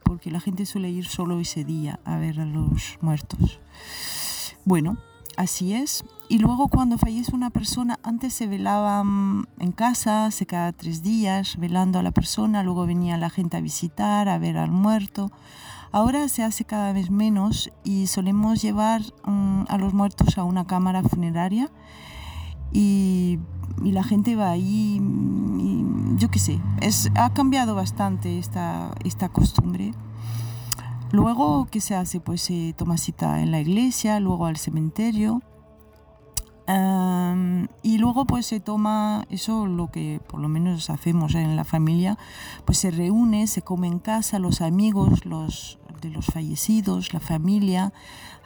porque 0.05 0.31
la 0.31 0.41
gente 0.41 0.67
suele 0.67 0.91
ir 0.91 1.07
solo 1.07 1.41
ese 1.41 1.65
día 1.65 1.99
a 2.05 2.19
ver 2.19 2.41
a 2.41 2.47
los 2.47 2.99
muertos. 3.01 3.59
Bueno, 4.65 4.97
así 5.37 5.75
es. 5.75 6.05
Y 6.29 6.39
luego 6.39 6.69
cuando 6.69 6.97
fallece 6.97 7.35
una 7.35 7.51
persona, 7.51 7.99
antes 8.03 8.33
se 8.33 8.47
velaba 8.47 9.03
mm, 9.05 9.47
en 9.59 9.73
casa, 9.73 10.31
se 10.31 10.47
cada 10.47 10.73
tres 10.73 11.03
días 11.03 11.57
velando 11.59 11.99
a 11.99 12.03
la 12.03 12.13
persona, 12.13 12.63
luego 12.63 12.87
venía 12.87 13.19
la 13.19 13.31
gente 13.31 13.57
a 13.57 13.61
visitar, 13.61 14.29
a 14.29 14.39
ver 14.39 14.57
al 14.57 14.71
muerto. 14.71 15.31
Ahora 15.93 16.29
se 16.29 16.43
hace 16.43 16.65
cada 16.65 16.93
vez 16.93 17.11
menos 17.11 17.71
y 17.85 18.07
solemos 18.07 18.63
llevar 18.63 19.03
mm, 19.25 19.65
a 19.69 19.79
los 19.79 19.95
muertos 19.95 20.39
a 20.39 20.45
una 20.45 20.67
cámara 20.67 21.03
funeraria 21.03 21.71
y, 22.73 23.39
y 23.83 23.93
la 23.93 24.05
gente 24.05 24.37
va 24.37 24.51
ahí, 24.51 25.01
y 25.59 25.85
yo 26.17 26.31
qué 26.31 26.39
sé, 26.39 26.61
es, 26.81 27.11
ha 27.15 27.33
cambiado 27.33 27.75
bastante 27.75 28.39
esta, 28.39 28.93
esta 29.05 29.29
costumbre. 29.29 29.93
Luego, 31.13 31.69
¿qué 31.71 31.81
se 31.81 31.95
hace? 31.95 32.21
Pues 32.21 32.43
se 32.43 32.75
toma 32.77 32.99
cita 32.99 33.41
en 33.41 33.51
la 33.51 33.61
iglesia, 33.61 34.19
luego 34.21 34.47
al 34.47 34.57
cementerio. 34.57 35.43
Am, 36.67 37.69
y 37.83 37.99
luego 37.99 38.25
pues 38.25 38.47
se 38.47 38.59
toma 38.59 39.27
eso 39.29 39.67
lo 39.67 39.91
que 39.91 40.19
por 40.27 40.41
lo 40.41 40.49
menos 40.49 40.89
hacemos 40.89 41.35
en 41.35 41.57
la 41.57 41.65
familia 41.65 42.17
pues 42.65 42.79
se 42.79 42.91
reúne 42.91 43.47
se 43.49 43.61
come 43.61 43.87
en 43.87 43.99
casa 43.99 44.39
los 44.39 44.63
amigos 44.63 45.27
los 45.27 45.79
de 46.01 46.09
los 46.09 46.25
fallecidos 46.25 47.13
la 47.13 47.21
familia 47.21 47.93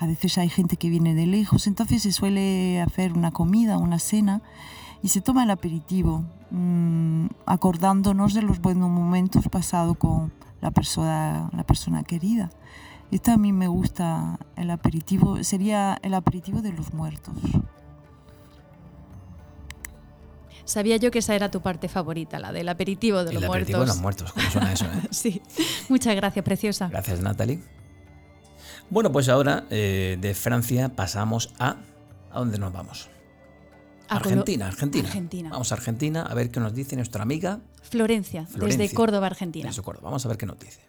a 0.01 0.07
veces 0.07 0.37
hay 0.37 0.49
gente 0.49 0.77
que 0.77 0.91
viene 0.91 1.15
de 1.15 1.27
lejos 1.29 1.69
entonces 1.69 2.03
se 2.03 2.11
suele 2.11 2.81
hacer 2.81 3.13
una 3.13 3.31
comida 3.31 3.79
una 3.79 4.01
cena 4.01 4.43
y 5.03 5.09
se 5.09 5.21
toma 5.21 5.45
el 5.45 5.51
aperitivo 5.51 6.25
mm, 6.51 7.27
acordándonos 7.47 8.35
de 8.35 8.43
los 8.43 8.61
buenos 8.61 8.91
momentos 8.91 9.49
pasados 9.49 9.97
con 9.97 10.33
la 10.61 10.71
persona 10.71 11.51
la 11.53 11.65
persona 11.65 12.03
querida 12.03 12.51
esto 13.11 13.33
a 13.33 13.37
mí 13.37 13.53
me 13.53 13.69
gusta 13.69 14.39
el 14.57 14.71
aperitivo 14.71 15.43
sería 15.45 15.99
el 16.03 16.15
aperitivo 16.15 16.63
de 16.63 16.73
los 16.73 16.93
muertos 16.93 17.35
Sabía 20.69 20.99
yo 20.99 21.11
que 21.11 21.21
esa 21.21 21.35
era 21.35 21.51
tu 21.51 21.63
parte 21.63 21.89
favorita, 21.89 22.39
la 22.39 22.53
del 22.53 22.69
aperitivo 22.69 23.25
de 23.25 23.31
el 23.31 23.37
los 23.37 23.45
aperitivo 23.45 23.79
de 23.79 23.87
muertos. 23.87 23.97
los 23.97 24.03
muertos, 24.03 24.33
¿cómo 24.35 24.51
suena 24.51 24.73
eso? 24.75 24.85
eh? 24.85 25.03
sí, 25.11 25.41
muchas 25.89 26.15
gracias, 26.15 26.45
preciosa. 26.45 26.89
Gracias, 26.89 27.23
Natalie. 27.23 27.61
Bueno, 28.91 29.11
pues 29.11 29.31
ahora 29.31 29.65
eh, 29.71 30.19
de 30.21 30.35
Francia 30.35 30.91
pasamos 30.91 31.55
a... 31.59 31.77
¿A 32.31 32.39
dónde 32.39 32.59
nos 32.59 32.71
vamos? 32.71 33.09
A 34.11 34.19
Colo- 34.21 34.31
Argentina, 34.31 34.67
Argentina. 34.67 35.07
Argentina. 35.09 35.51
Vamos 35.51 35.71
a 35.71 35.75
Argentina 35.75 36.23
a 36.23 36.35
ver 36.35 36.51
qué 36.51 36.61
nos 36.61 36.75
dice 36.75 36.97
nuestra 36.97 37.23
amiga 37.23 37.61
Florencia, 37.83 38.47
Florencia. 38.47 38.79
desde 38.83 38.95
Córdoba, 38.95 39.27
Argentina. 39.27 39.69
desde 39.69 39.83
Córdoba. 39.83 40.07
Vamos 40.09 40.25
a 40.25 40.29
ver 40.29 40.39
qué 40.39 40.47
nos 40.47 40.59
dice. 40.59 40.81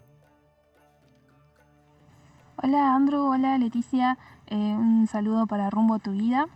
Hola 2.62 2.94
Andrew, 2.96 3.24
hola 3.32 3.58
Leticia, 3.58 4.18
eh, 4.48 4.56
un 4.56 5.08
saludo 5.08 5.48
para 5.48 5.70
Rumbo 5.70 5.96
a 5.96 6.00
tu 6.00 6.12
vida 6.12 6.48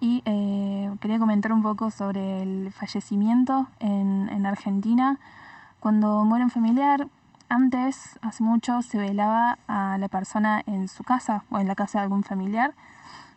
y 0.00 0.22
eh, 0.24 0.90
quería 1.00 1.18
comentar 1.18 1.52
un 1.52 1.62
poco 1.62 1.90
sobre 1.90 2.42
el 2.42 2.72
fallecimiento 2.72 3.68
en, 3.78 4.28
en 4.30 4.46
Argentina. 4.46 5.18
Cuando 5.78 6.24
muere 6.24 6.44
un 6.44 6.50
familiar, 6.50 7.08
antes, 7.50 8.18
hace 8.22 8.42
mucho, 8.42 8.80
se 8.82 8.96
velaba 8.96 9.58
a 9.66 9.98
la 9.98 10.08
persona 10.08 10.62
en 10.66 10.88
su 10.88 11.04
casa 11.04 11.44
o 11.50 11.58
en 11.58 11.66
la 11.68 11.74
casa 11.74 11.98
de 11.98 12.04
algún 12.04 12.22
familiar. 12.22 12.74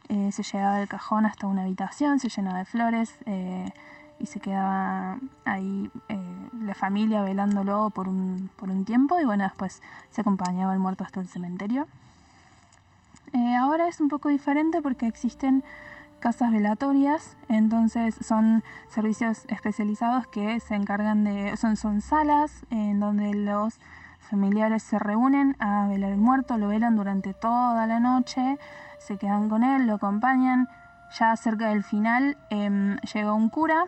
Eh, 0.10 0.32
se 0.32 0.44
llevaba 0.44 0.82
el 0.82 0.88
cajón 0.88 1.26
hasta 1.26 1.48
una 1.48 1.64
habitación, 1.64 2.20
se 2.20 2.30
llenaba 2.30 2.60
de 2.60 2.66
flores 2.66 3.16
eh, 3.26 3.72
y 4.20 4.26
se 4.26 4.40
quedaba 4.40 5.18
ahí 5.46 5.90
eh, 6.10 6.50
la 6.62 6.76
familia 6.76 7.22
velándolo 7.22 7.90
por 7.90 8.08
un, 8.08 8.50
por 8.56 8.70
un 8.70 8.86
tiempo 8.86 9.20
y 9.20 9.26
bueno, 9.26 9.44
después 9.44 9.82
se 10.12 10.22
acompañaba 10.22 10.74
al 10.74 10.80
muerto 10.80 11.04
hasta 11.04 11.20
el 11.20 11.28
cementerio. 11.28 11.88
Eh, 13.34 13.56
ahora 13.56 13.88
es 13.88 14.00
un 14.00 14.10
poco 14.10 14.30
diferente 14.30 14.82
porque 14.82 15.08
existen 15.08 15.64
casas 16.20 16.52
velatorias, 16.52 17.36
entonces 17.50 18.16
son 18.22 18.64
servicios 18.88 19.44
especializados 19.50 20.28
que 20.28 20.60
se 20.60 20.76
encargan 20.76 21.24
de, 21.24 21.58
son, 21.58 21.76
son 21.76 22.00
salas 22.00 22.64
en 22.70 23.00
donde 23.00 23.34
los 23.34 23.80
familiares 24.30 24.84
se 24.84 25.00
reúnen 25.00 25.58
a 25.60 25.88
velar 25.88 26.12
el 26.12 26.20
muerto, 26.20 26.58
lo 26.58 26.70
velan 26.70 26.96
durante 26.96 27.34
toda 27.34 27.86
la 27.88 28.00
noche, 28.00 28.58
se 29.06 29.18
quedan 29.18 29.50
con 29.50 29.64
él, 29.64 29.88
lo 29.88 29.96
acompañan. 29.96 30.70
Ya 31.18 31.36
cerca 31.36 31.70
del 31.70 31.84
final 31.84 32.38
em, 32.50 32.98
llega 33.14 33.34
un 33.34 33.50
cura, 33.50 33.86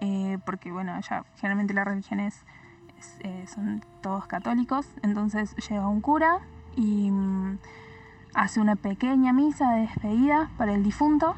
eh, 0.00 0.38
porque 0.44 0.70
bueno, 0.70 0.98
ya 1.00 1.24
generalmente 1.36 1.74
la 1.74 1.84
religión 1.84 2.20
es, 2.20 2.44
es, 2.98 3.16
eh, 3.20 3.46
son 3.48 3.84
todos 4.00 4.26
católicos, 4.26 4.86
entonces 5.02 5.56
llega 5.68 5.88
un 5.88 6.00
cura 6.00 6.38
y 6.76 7.10
mm, 7.10 7.58
hace 8.34 8.60
una 8.60 8.76
pequeña 8.76 9.32
misa 9.32 9.72
de 9.72 9.80
despedida 9.80 10.50
para 10.56 10.72
el 10.72 10.84
difunto 10.84 11.34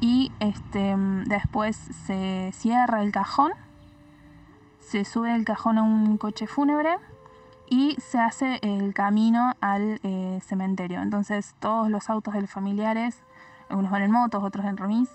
y 0.00 0.32
este, 0.40 0.96
mm, 0.96 1.24
después 1.24 1.76
se 2.06 2.50
cierra 2.54 3.02
el 3.02 3.12
cajón, 3.12 3.52
se 4.80 5.04
sube 5.04 5.34
el 5.34 5.44
cajón 5.44 5.76
a 5.76 5.82
un 5.82 6.16
coche 6.16 6.46
fúnebre 6.46 6.96
y 7.68 7.96
se 8.00 8.18
hace 8.18 8.58
el 8.62 8.94
camino 8.94 9.54
al 9.60 10.00
eh, 10.02 10.40
cementerio. 10.44 11.00
Entonces 11.02 11.54
todos 11.58 11.90
los 11.90 12.10
autos 12.10 12.34
de 12.34 12.42
los 12.42 12.50
familiares, 12.50 13.22
unos 13.70 13.90
van 13.90 14.02
en 14.02 14.10
motos, 14.10 14.42
otros 14.44 14.64
en 14.66 14.76
remis, 14.76 15.08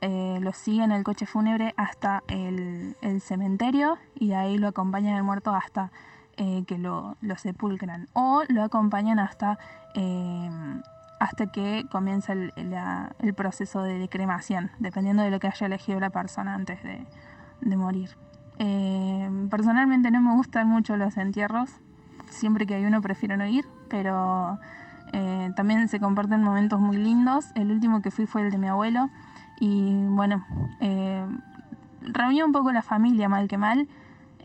eh, 0.00 0.38
los 0.40 0.56
siguen 0.56 0.92
el 0.92 1.02
coche 1.02 1.26
fúnebre 1.26 1.74
hasta 1.76 2.22
el, 2.28 2.94
cementerio 3.20 3.98
y 4.14 4.32
ahí 4.32 4.58
lo 4.58 4.68
acompañan 4.68 5.16
al 5.16 5.24
muerto 5.24 5.52
hasta 5.52 5.90
eh, 6.36 6.62
que 6.66 6.78
lo, 6.78 7.16
lo 7.20 7.36
sepulcran 7.36 8.08
o 8.12 8.42
lo 8.48 8.62
acompañan 8.62 9.18
hasta, 9.18 9.58
eh, 9.94 10.50
hasta 11.18 11.50
que 11.50 11.86
comienza 11.90 12.32
el, 12.32 13.34
proceso 13.34 13.82
de 13.82 14.08
cremación, 14.08 14.70
dependiendo 14.78 15.24
de 15.24 15.30
lo 15.30 15.40
que 15.40 15.48
haya 15.48 15.66
elegido 15.66 15.98
la 15.98 16.10
persona 16.10 16.54
antes 16.54 16.80
de, 16.82 17.76
morir. 17.76 18.16
Personalmente 19.50 20.10
no 20.10 20.20
me 20.20 20.34
gustan 20.34 20.68
mucho 20.68 20.96
los 20.96 21.16
entierros, 21.16 21.70
siempre 22.30 22.66
que 22.66 22.74
hay 22.74 22.84
uno 22.84 23.00
prefiero 23.02 23.36
no 23.36 23.46
ir, 23.46 23.66
pero 23.88 24.58
eh, 25.12 25.50
también 25.56 25.88
se 25.88 26.00
comparten 26.00 26.42
momentos 26.42 26.80
muy 26.80 26.96
lindos. 26.96 27.46
El 27.54 27.70
último 27.70 28.02
que 28.02 28.10
fui 28.10 28.26
fue 28.26 28.42
el 28.42 28.50
de 28.50 28.58
mi 28.58 28.68
abuelo 28.68 29.10
y 29.60 29.92
bueno, 30.08 30.44
eh, 30.80 31.26
reunió 32.02 32.46
un 32.46 32.52
poco 32.52 32.72
la 32.72 32.82
familia 32.82 33.28
mal 33.28 33.48
que 33.48 33.58
mal, 33.58 33.88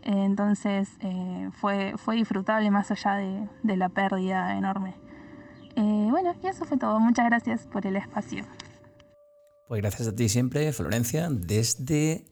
eh, 0.02 0.24
entonces 0.24 0.90
eh, 1.00 1.50
fue, 1.52 1.94
fue 1.96 2.16
disfrutable 2.16 2.70
más 2.70 2.90
allá 2.90 3.14
de, 3.14 3.48
de 3.62 3.76
la 3.76 3.88
pérdida 3.88 4.56
enorme. 4.56 4.94
Eh, 5.76 6.08
bueno, 6.10 6.34
y 6.42 6.46
eso 6.46 6.64
fue 6.64 6.76
todo. 6.76 7.00
Muchas 7.00 7.26
gracias 7.26 7.66
por 7.66 7.86
el 7.86 7.96
espacio. 7.96 8.44
Pues 9.66 9.80
gracias 9.80 10.06
a 10.08 10.14
ti 10.14 10.28
siempre, 10.28 10.72
Florencia, 10.72 11.28
desde 11.30 12.26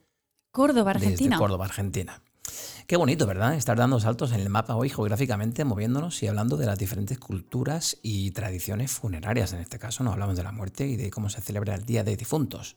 Córdoba, 0.53 0.93
Argentina. 0.93 1.31
Desde 1.31 1.41
Córdoba, 1.41 1.65
Argentina. 1.65 2.22
Qué 2.93 2.99
bonito, 2.99 3.27
¿verdad? 3.27 3.55
Estar 3.55 3.79
dando 3.79 3.99
saltos 4.01 4.33
en 4.33 4.41
el 4.41 4.51
mapa 4.51 4.77
hoy 4.77 4.91
geográficamente, 4.91 5.65
moviéndonos 5.65 6.23
y 6.23 6.27
hablando 6.27 6.59
de 6.59 6.67
las 6.67 6.79
diferentes 6.79 7.19
culturas 7.19 7.97
y 8.03 8.33
tradiciones 8.33 8.93
funerarias. 8.93 9.55
En 9.55 9.61
este 9.61 9.79
caso, 9.79 10.05
nos 10.05 10.13
hablamos 10.13 10.37
de 10.37 10.43
la 10.43 10.53
muerte 10.53 10.87
y 10.87 10.97
de 10.97 11.11
cómo 11.11 11.31
se 11.31 11.41
celebra 11.41 11.75
el 11.75 11.87
Día 11.87 12.05
de 12.05 12.19
Difuntos. 12.19 12.77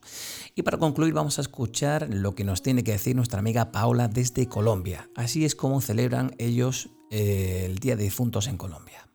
Y 0.54 0.62
para 0.62 0.78
concluir, 0.78 1.12
vamos 1.12 1.36
a 1.36 1.42
escuchar 1.42 2.08
lo 2.08 2.34
que 2.34 2.44
nos 2.44 2.62
tiene 2.62 2.82
que 2.82 2.92
decir 2.92 3.14
nuestra 3.14 3.40
amiga 3.40 3.72
Paula 3.72 4.08
desde 4.08 4.48
Colombia. 4.48 5.06
Así 5.16 5.44
es 5.44 5.54
como 5.54 5.82
celebran 5.82 6.30
ellos 6.38 6.88
eh, 7.10 7.64
el 7.66 7.78
Día 7.78 7.94
de 7.94 8.04
Difuntos 8.04 8.48
en 8.48 8.56
Colombia. 8.56 9.06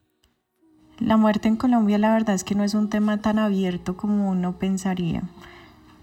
La 0.99 1.17
muerte 1.17 1.47
en 1.47 1.55
Colombia 1.55 1.97
la 1.97 2.13
verdad 2.13 2.35
es 2.35 2.43
que 2.43 2.53
no 2.53 2.63
es 2.63 2.75
un 2.75 2.91
tema 2.91 3.17
tan 3.21 3.39
abierto 3.39 3.97
como 3.97 4.29
uno 4.29 4.59
pensaría. 4.59 5.23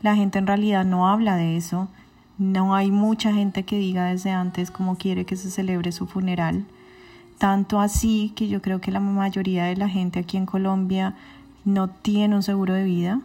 La 0.03 0.17
gente 0.17 0.41
en 0.41 0.49
realidad 0.49 0.85
no 0.85 1.09
habla 1.09 1.37
de 1.37 1.57
eso. 1.57 1.89
No 2.39 2.75
hay 2.77 2.93
mucha 2.93 3.33
gente 3.33 3.65
que 3.65 3.79
diga 3.79 4.07
desde 4.07 4.31
antes 4.31 4.71
cómo 4.71 4.97
quiere 4.97 5.25
que 5.25 5.37
se 5.37 5.51
celebre 5.51 5.91
su 5.91 6.07
funeral. 6.07 6.65
Tanto 7.39 7.81
así 7.81 8.33
que 8.37 8.49
yo 8.49 8.63
creo 8.63 8.81
que 8.81 8.93
la 8.93 9.01
mayoría 9.01 9.65
de 9.65 9.77
la 9.77 9.89
gente 9.89 10.21
aquí 10.21 10.37
en 10.37 10.47
Colombia 10.47 11.15
no 11.65 11.89
tiene 11.89 12.37
un 12.37 12.43
seguro 12.43 12.75
de 12.75 12.85
vida 12.85 13.21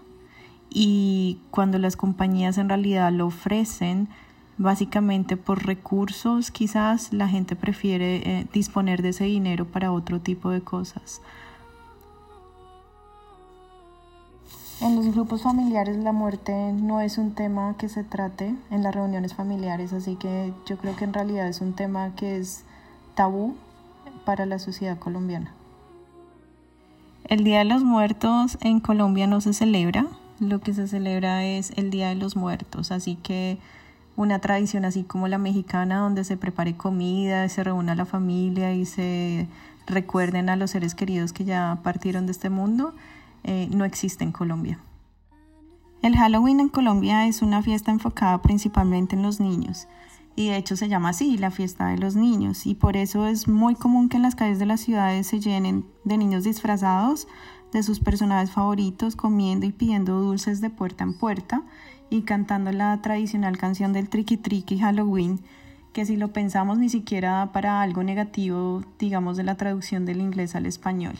y 0.70 1.38
cuando 1.52 1.78
las 1.78 1.96
compañías 1.96 2.58
en 2.58 2.70
realidad 2.70 3.12
lo 3.12 3.28
ofrecen, 3.28 4.08
básicamente 4.58 5.38
por 5.38 5.66
recursos, 5.66 6.50
quizás 6.50 7.14
la 7.14 7.28
gente 7.28 7.56
prefiere 7.56 8.16
eh, 8.18 8.48
disponer 8.52 9.04
de 9.04 9.10
ese 9.10 9.26
dinero 9.26 9.66
para 9.66 9.92
otro 9.92 10.20
tipo 10.20 10.50
de 10.50 10.62
cosas. 10.62 11.22
En 14.84 14.98
los 14.98 15.16
grupos 15.16 15.44
familiares 15.44 15.96
la 15.96 16.12
muerte 16.12 16.74
no 16.74 17.00
es 17.00 17.18
un 17.18 17.32
tema 17.36 17.74
que 17.78 17.88
se 17.88 18.04
trate 18.04 18.54
en 18.70 18.84
las 18.84 18.94
reuniones 18.94 19.34
familiares, 19.34 19.94
así 19.94 20.18
que 20.18 20.54
yo 20.66 20.78
creo 20.78 20.94
que 20.98 21.06
en 21.06 21.14
realidad 21.14 21.48
es 21.48 21.62
un 21.62 21.72
tema 21.72 22.14
que 22.18 22.38
es 22.38 22.66
tabú 23.16 23.56
para 24.26 24.46
la 24.46 24.60
sociedad 24.60 25.00
colombiana. 25.00 25.54
El 27.30 27.46
Día 27.46 27.60
de 27.60 27.66
los 27.66 27.82
Muertos 27.82 28.58
en 28.60 28.82
Colombia 28.82 29.26
no 29.26 29.40
se 29.40 29.54
celebra, 29.54 30.06
lo 30.42 30.60
que 30.60 30.74
se 30.74 30.90
celebra 30.90 31.46
es 31.46 31.72
el 31.78 31.90
Día 31.90 32.10
de 32.10 32.16
los 32.16 32.36
Muertos, 32.36 32.92
así 32.92 33.16
que 33.16 33.60
una 34.18 34.40
tradición 34.40 34.84
así 34.84 35.04
como 35.04 35.30
la 35.30 35.38
mexicana 35.38 36.00
donde 36.00 36.26
se 36.26 36.36
prepare 36.36 36.76
comida, 36.76 37.48
se 37.48 37.64
reúna 37.64 37.96
la 37.96 38.04
familia 38.06 38.74
y 38.74 38.84
se 38.84 39.48
recuerden 39.88 40.50
a 40.50 40.58
los 40.58 40.72
seres 40.72 40.94
queridos 40.94 41.32
que 41.32 41.46
ya 41.46 41.80
partieron 41.84 42.26
de 42.26 42.34
este 42.34 42.50
mundo, 42.50 42.94
eh, 43.44 43.68
no 43.72 43.86
existe 43.86 44.24
en 44.24 44.32
Colombia. 44.32 44.80
El 46.02 46.18
Halloween 46.18 46.60
en 46.60 46.70
Colombia 46.70 47.28
es 47.28 47.42
una 47.42 47.62
fiesta 47.62 47.92
enfocada 47.92 48.42
principalmente 48.42 49.16
en 49.16 49.22
los 49.22 49.40
niños 49.40 49.88
y 50.36 50.50
de 50.50 50.58
hecho 50.58 50.76
se 50.76 50.90
llama 50.90 51.10
así, 51.10 51.38
la 51.38 51.52
fiesta 51.52 51.88
de 51.88 51.98
los 51.98 52.16
niños 52.16 52.66
y 52.66 52.76
por 52.76 52.98
eso 52.98 53.28
es 53.28 53.48
muy 53.48 53.76
común 53.76 54.10
que 54.10 54.18
en 54.18 54.24
las 54.24 54.36
calles 54.36 54.60
de 54.60 54.66
las 54.66 54.82
ciudades 54.82 55.28
se 55.28 55.40
llenen 55.40 55.86
de 56.04 56.18
niños 56.18 56.44
disfrazados 56.44 57.28
de 57.72 57.84
sus 57.84 58.00
personajes 58.00 58.52
favoritos 58.52 59.16
comiendo 59.16 59.66
y 59.66 59.72
pidiendo 59.72 60.20
dulces 60.20 60.60
de 60.62 60.70
puerta 60.70 61.04
en 61.04 61.18
puerta 61.18 61.64
y 62.10 62.24
cantando 62.24 62.72
la 62.72 63.02
tradicional 63.02 63.58
canción 63.58 63.94
del 63.94 64.10
Tricky 64.10 64.38
Tricky 64.38 64.80
Halloween 64.80 65.40
que 65.94 66.06
si 66.06 66.18
lo 66.18 66.34
pensamos 66.34 66.80
ni 66.80 66.90
siquiera 66.90 67.32
da 67.32 67.52
para 67.52 67.82
algo 67.82 68.04
negativo 68.04 68.82
digamos 68.98 69.38
de 69.38 69.44
la 69.44 69.56
traducción 69.56 70.06
del 70.06 70.22
inglés 70.22 70.56
al 70.56 70.66
español. 70.66 71.16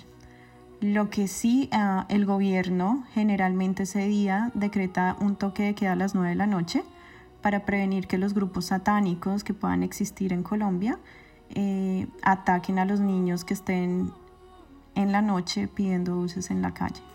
Lo 0.84 1.10
que 1.10 1.30
sí 1.30 1.70
uh, 1.72 2.04
el 2.10 2.26
gobierno 2.26 3.06
generalmente 3.14 3.84
ese 3.84 4.06
día 4.06 4.52
decreta 4.54 5.16
un 5.22 5.38
toque 5.38 5.64
de 5.64 5.76
queda 5.76 5.94
a 5.94 5.96
las 5.96 6.14
9 6.14 6.32
de 6.32 6.36
la 6.36 6.46
noche 6.46 6.84
para 7.42 7.64
prevenir 7.64 8.06
que 8.06 8.18
los 8.18 8.34
grupos 8.34 8.66
satánicos 8.66 9.46
que 9.46 9.54
puedan 9.54 9.82
existir 9.82 10.34
en 10.34 10.44
Colombia 10.44 11.00
eh, 11.56 12.08
ataquen 12.22 12.80
a 12.80 12.86
los 12.86 13.00
niños 13.00 13.46
que 13.46 13.54
estén 13.54 14.12
en 14.96 15.14
la 15.14 15.22
noche 15.22 15.70
pidiendo 15.70 16.16
dulces 16.16 16.52
en 16.52 16.62
la 16.62 16.74
calle. 16.74 17.13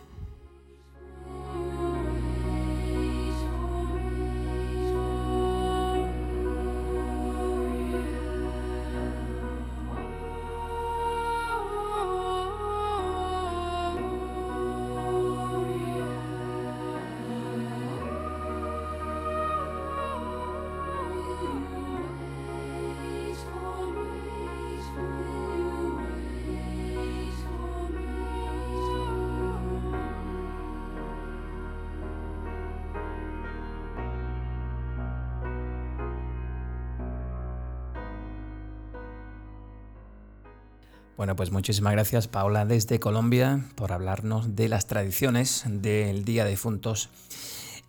Bueno, 41.19 41.35
pues 41.35 41.51
muchísimas 41.51 41.95
gracias 41.95 42.29
Paola 42.29 42.65
desde 42.65 43.01
Colombia 43.01 43.65
por 43.75 43.91
hablarnos 43.91 44.55
de 44.55 44.69
las 44.69 44.87
tradiciones 44.87 45.65
del 45.67 46.25
Día 46.25 46.45
de 46.45 46.51
Difuntos 46.51 47.09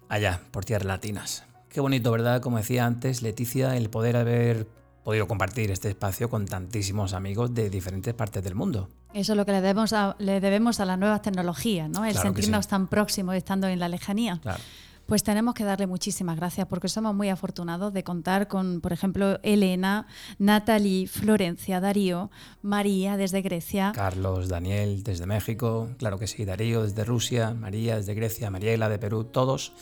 allá, 0.10 0.42
por 0.50 0.66
tierras 0.66 0.88
latinas. 0.88 1.44
Qué 1.70 1.80
bonito, 1.80 2.12
¿verdad? 2.12 2.42
Como 2.42 2.58
decía 2.58 2.88
antes 2.88 3.22
Leticia, 3.22 3.78
el 3.78 3.92
poder 3.92 4.18
haber 4.18 4.66
podido 5.04 5.28
compartir 5.28 5.70
este 5.70 5.90
espacio 5.90 6.28
con 6.28 6.48
tantísimos 6.48 7.14
amigos 7.14 7.54
de 7.54 7.70
diferentes 7.70 8.16
partes 8.16 8.44
del 8.44 8.56
mundo. 8.56 8.90
Eso 9.14 9.34
es 9.34 9.38
lo 9.38 9.46
que 9.46 9.52
le 9.52 9.62
debemos 9.62 9.94
a, 9.94 10.16
le 10.18 10.40
debemos 10.40 10.80
a 10.80 10.86
las 10.86 10.98
nuevas 10.98 11.22
tecnologías, 11.22 11.88
¿no? 11.88 12.06
El 12.06 12.16
sentirnos 12.16 12.68
tan 12.68 12.88
próximos 12.88 13.36
estando 13.36 13.68
en 13.68 13.78
la 13.78 13.90
lejanía. 13.90 14.40
Claro. 14.42 14.64
Pues 15.10 15.24
tenemos 15.24 15.55
que 15.55 15.64
darle 15.64 15.88
muchísimas 15.88 16.36
gracias 16.36 16.68
porque 16.68 16.88
somos 16.88 17.16
muy 17.16 17.30
afortunados 17.30 17.91
de 17.93 18.03
contar 18.03 18.47
con, 18.47 18.80
por 18.80 18.93
ejemplo, 18.93 19.39
Elena, 19.41 20.05
Natalie, 20.38 21.07
Florencia, 21.07 21.80
Darío, 21.80 22.30
María 22.62 23.18
desde 23.18 23.41
Grecia. 23.41 23.91
Carlos, 23.95 24.49
Daniel 24.49 25.01
desde 25.01 25.26
México, 25.26 25.89
claro 25.97 26.20
que 26.20 26.28
sí, 26.28 26.45
Darío 26.45 26.84
desde 26.84 27.05
Rusia, 27.05 27.55
María 27.55 27.95
desde 27.95 28.14
Grecia, 28.14 28.51
Mariela 28.51 28.88
de 28.88 28.99
Perú, 28.99 29.24
todos, 29.24 29.74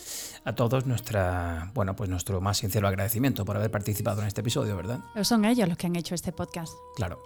a 0.46 0.56
todos 0.56 0.86
nuestra, 0.86 1.72
bueno, 1.74 1.94
pues 1.94 2.10
nuestro 2.10 2.40
más 2.40 2.60
sincero 2.60 2.88
agradecimiento 2.88 3.44
por 3.44 3.58
haber 3.58 3.70
participado 3.70 4.22
en 4.22 4.28
este 4.30 4.40
episodio, 4.40 4.78
¿verdad? 4.78 5.02
Pero 5.14 5.26
son 5.26 5.44
ellos 5.44 5.68
los 5.68 5.78
que 5.78 5.88
han 5.88 5.98
hecho 5.98 6.16
este 6.16 6.32
podcast. 6.32 6.72
Claro. 6.96 7.22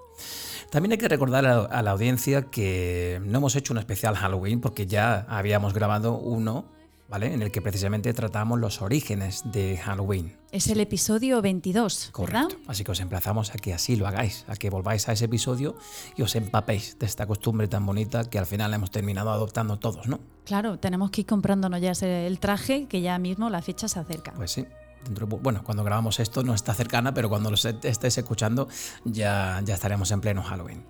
También 0.71 0.93
hay 0.93 0.97
que 0.97 1.07
recordar 1.07 1.45
a, 1.45 1.65
a 1.65 1.83
la 1.83 1.91
audiencia 1.91 2.49
que 2.49 3.21
no 3.23 3.37
hemos 3.37 3.55
hecho 3.55 3.73
un 3.73 3.77
especial 3.77 4.15
Halloween 4.15 4.59
porque 4.59 4.87
ya 4.87 5.27
habíamos 5.29 5.75
grabado 5.75 6.17
uno 6.17 6.80
¿vale? 7.11 7.33
En 7.33 7.41
el 7.41 7.51
que 7.51 7.61
precisamente 7.61 8.13
tratamos 8.13 8.57
los 8.59 8.81
orígenes 8.81 9.43
de 9.51 9.77
Halloween. 9.77 10.35
Es 10.51 10.67
el 10.67 10.79
episodio 10.79 11.41
22, 11.41 12.09
Correcto. 12.11 12.55
Así 12.67 12.83
que 12.83 12.91
os 12.91 12.99
emplazamos 13.01 13.53
a 13.53 13.57
que 13.57 13.73
así 13.73 13.97
lo 13.97 14.07
hagáis, 14.07 14.45
a 14.47 14.55
que 14.55 14.69
volváis 14.69 15.07
a 15.09 15.11
ese 15.11 15.25
episodio 15.25 15.75
y 16.15 16.21
os 16.21 16.35
empapéis 16.35 16.97
de 16.97 17.05
esta 17.05 17.27
costumbre 17.27 17.67
tan 17.67 17.85
bonita 17.85 18.29
que 18.29 18.39
al 18.39 18.45
final 18.45 18.73
hemos 18.73 18.91
terminado 18.91 19.29
adoptando 19.29 19.77
todos, 19.77 20.07
¿no? 20.07 20.21
Claro, 20.45 20.79
tenemos 20.79 21.11
que 21.11 21.21
ir 21.21 21.27
comprándonos 21.27 21.81
ya 21.81 21.91
el 21.91 22.39
traje, 22.39 22.87
que 22.87 23.01
ya 23.01 23.19
mismo 23.19 23.49
la 23.49 23.61
fecha 23.61 23.87
se 23.87 23.99
acerca. 23.99 24.31
Pues 24.33 24.51
sí. 24.51 24.65
Dentro, 25.03 25.27
bueno, 25.27 25.63
cuando 25.63 25.83
grabamos 25.83 26.19
esto 26.19 26.43
no 26.43 26.53
está 26.53 26.73
cercana, 26.73 27.13
pero 27.13 27.27
cuando 27.27 27.49
lo 27.49 27.55
estéis 27.55 28.17
escuchando 28.17 28.69
ya, 29.03 29.59
ya 29.65 29.73
estaremos 29.73 30.11
en 30.11 30.21
pleno 30.21 30.43
Halloween. 30.43 30.85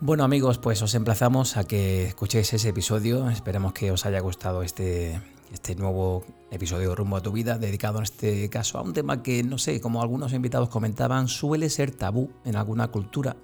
Bueno 0.00 0.24
amigos, 0.24 0.58
pues 0.58 0.82
os 0.82 0.94
emplazamos 0.94 1.56
a 1.56 1.64
que 1.64 2.06
escuchéis 2.06 2.52
ese 2.52 2.68
episodio. 2.68 3.30
Esperemos 3.30 3.72
que 3.72 3.90
os 3.90 4.06
haya 4.06 4.20
gustado 4.20 4.62
este, 4.62 5.20
este 5.54 5.76
nuevo 5.76 6.24
episodio 6.50 6.94
Rumbo 6.96 7.16
a 7.16 7.22
tu 7.22 7.30
vida, 7.30 7.58
dedicado 7.58 7.98
en 7.98 8.04
este 8.04 8.50
caso 8.50 8.76
a 8.76 8.82
un 8.82 8.92
tema 8.92 9.22
que, 9.22 9.42
no 9.44 9.56
sé, 9.56 9.80
como 9.80 10.02
algunos 10.02 10.32
invitados 10.32 10.68
comentaban, 10.68 11.28
suele 11.28 11.70
ser 11.70 11.92
tabú 11.92 12.30
en 12.44 12.56
alguna 12.56 12.88
cultura. 12.88 13.36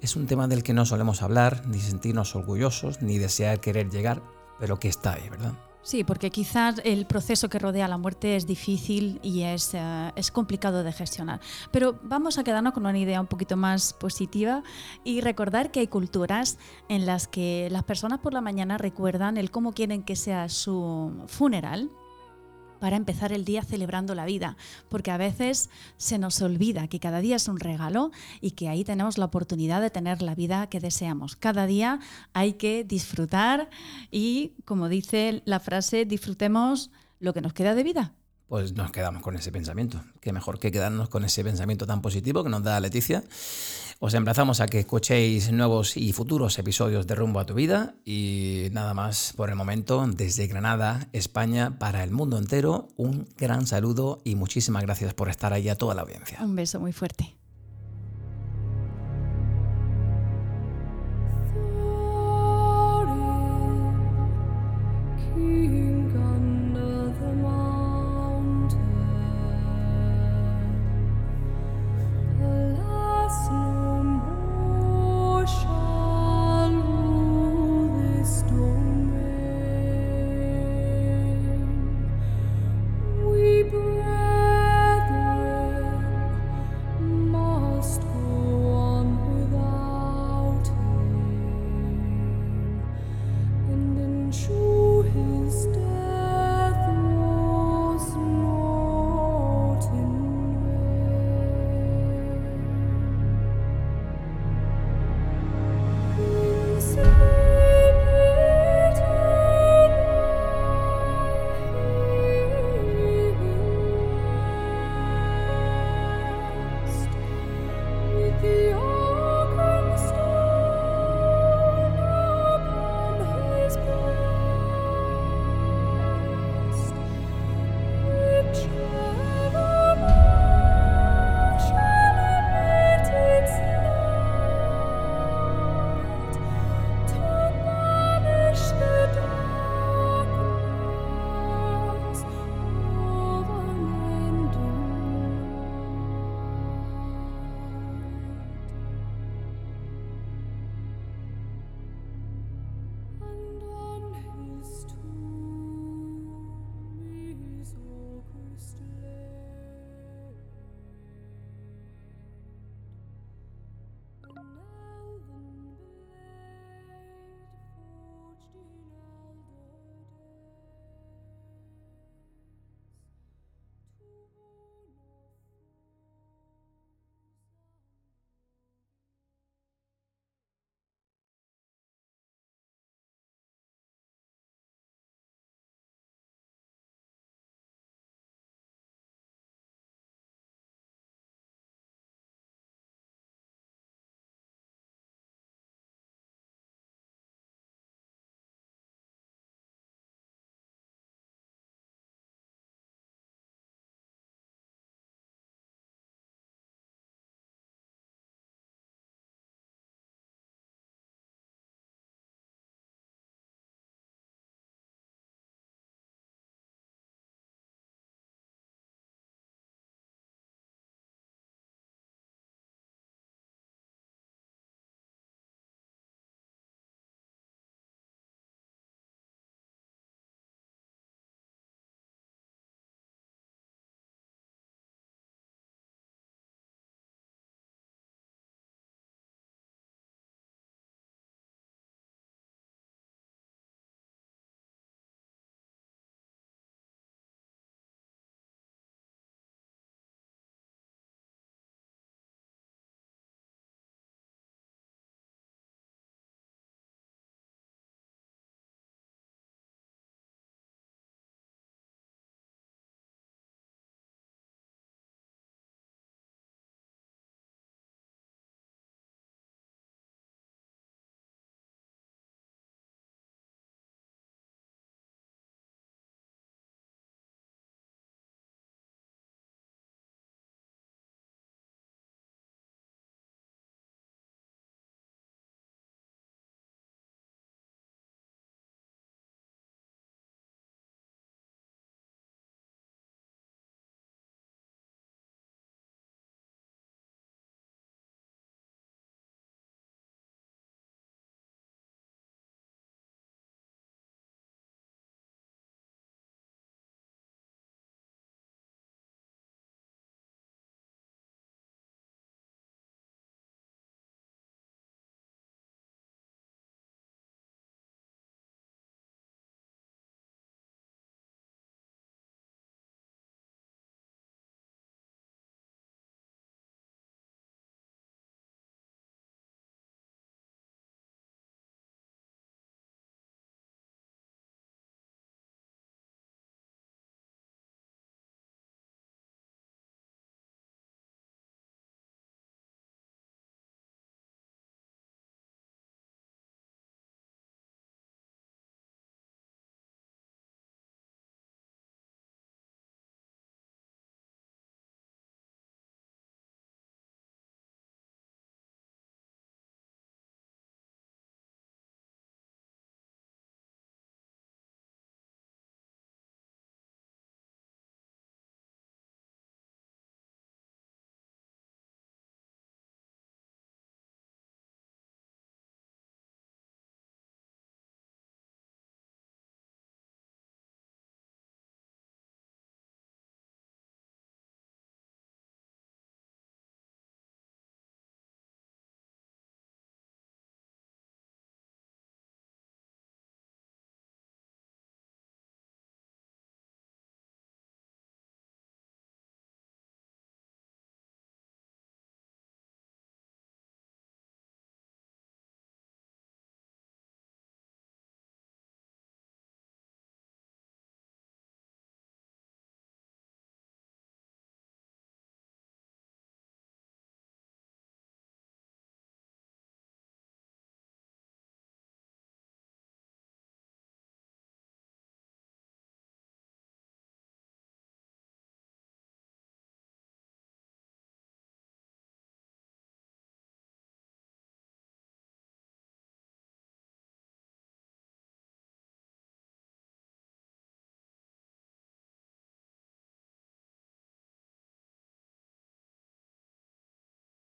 Es 0.00 0.16
un 0.16 0.26
tema 0.26 0.48
del 0.48 0.64
que 0.64 0.74
no 0.74 0.84
solemos 0.84 1.22
hablar, 1.22 1.62
ni 1.66 1.78
sentirnos 1.78 2.34
orgullosos, 2.34 3.02
ni 3.02 3.18
desear 3.18 3.60
querer 3.60 3.88
llegar, 3.88 4.20
pero 4.58 4.78
que 4.78 4.88
está 4.88 5.14
ahí, 5.14 5.28
¿verdad? 5.30 5.54
Sí, 5.88 6.04
porque 6.04 6.28
quizás 6.28 6.82
el 6.84 7.06
proceso 7.06 7.48
que 7.48 7.58
rodea 7.58 7.88
la 7.88 7.96
muerte 7.96 8.36
es 8.36 8.46
difícil 8.46 9.18
y 9.22 9.44
es, 9.44 9.72
uh, 9.72 10.12
es, 10.16 10.30
complicado 10.30 10.82
de 10.82 10.92
gestionar. 10.92 11.40
Pero 11.72 11.98
vamos 12.02 12.36
a 12.36 12.44
quedarnos 12.44 12.74
con 12.74 12.84
una 12.84 12.98
idea 12.98 13.18
un 13.22 13.26
poquito 13.26 13.56
más 13.56 13.94
positiva 13.94 14.62
y 15.02 15.22
recordar 15.22 15.70
que 15.70 15.80
hay 15.80 15.86
culturas 15.86 16.58
en 16.90 17.06
las 17.06 17.26
que 17.26 17.68
las 17.70 17.84
personas 17.84 18.18
por 18.18 18.34
la 18.34 18.42
mañana 18.42 18.76
recuerdan 18.76 19.38
el 19.38 19.50
cómo 19.50 19.72
quieren 19.72 20.02
que 20.02 20.14
sea 20.14 20.50
su 20.50 21.24
funeral 21.26 21.90
para 22.78 22.96
empezar 22.96 23.32
el 23.32 23.44
día 23.44 23.62
celebrando 23.62 24.14
la 24.14 24.24
vida, 24.24 24.56
porque 24.88 25.10
a 25.10 25.16
veces 25.16 25.70
se 25.96 26.18
nos 26.18 26.40
olvida 26.42 26.88
que 26.88 27.00
cada 27.00 27.20
día 27.20 27.36
es 27.36 27.48
un 27.48 27.60
regalo 27.60 28.10
y 28.40 28.52
que 28.52 28.68
ahí 28.68 28.84
tenemos 28.84 29.18
la 29.18 29.26
oportunidad 29.26 29.80
de 29.80 29.90
tener 29.90 30.22
la 30.22 30.34
vida 30.34 30.68
que 30.68 30.80
deseamos. 30.80 31.36
Cada 31.36 31.66
día 31.66 32.00
hay 32.32 32.54
que 32.54 32.84
disfrutar 32.84 33.68
y, 34.10 34.52
como 34.64 34.88
dice 34.88 35.42
la 35.44 35.60
frase, 35.60 36.04
disfrutemos 36.04 36.90
lo 37.20 37.32
que 37.34 37.40
nos 37.40 37.52
queda 37.52 37.74
de 37.74 37.82
vida 37.82 38.12
pues 38.48 38.72
nos 38.72 38.90
quedamos 38.90 39.22
con 39.22 39.36
ese 39.36 39.52
pensamiento. 39.52 40.00
Qué 40.20 40.32
mejor 40.32 40.58
que 40.58 40.72
quedarnos 40.72 41.08
con 41.08 41.24
ese 41.24 41.44
pensamiento 41.44 41.86
tan 41.86 42.00
positivo 42.00 42.42
que 42.42 42.50
nos 42.50 42.62
da 42.62 42.80
Leticia. 42.80 43.22
Os 44.00 44.14
emplazamos 44.14 44.60
a 44.60 44.66
que 44.66 44.78
escuchéis 44.78 45.52
nuevos 45.52 45.96
y 45.96 46.12
futuros 46.12 46.58
episodios 46.58 47.06
de 47.06 47.14
Rumbo 47.14 47.40
a 47.40 47.46
tu 47.46 47.54
vida 47.54 47.94
y 48.04 48.68
nada 48.72 48.94
más 48.94 49.34
por 49.36 49.50
el 49.50 49.56
momento 49.56 50.06
desde 50.06 50.46
Granada, 50.46 51.08
España, 51.12 51.78
para 51.78 52.04
el 52.04 52.10
mundo 52.10 52.38
entero. 52.38 52.88
Un 52.96 53.28
gran 53.36 53.66
saludo 53.66 54.20
y 54.24 54.34
muchísimas 54.36 54.82
gracias 54.82 55.14
por 55.14 55.28
estar 55.28 55.52
ahí 55.52 55.68
a 55.68 55.74
toda 55.74 55.94
la 55.94 56.02
audiencia. 56.02 56.38
Un 56.40 56.54
beso 56.54 56.80
muy 56.80 56.92
fuerte. 56.92 57.37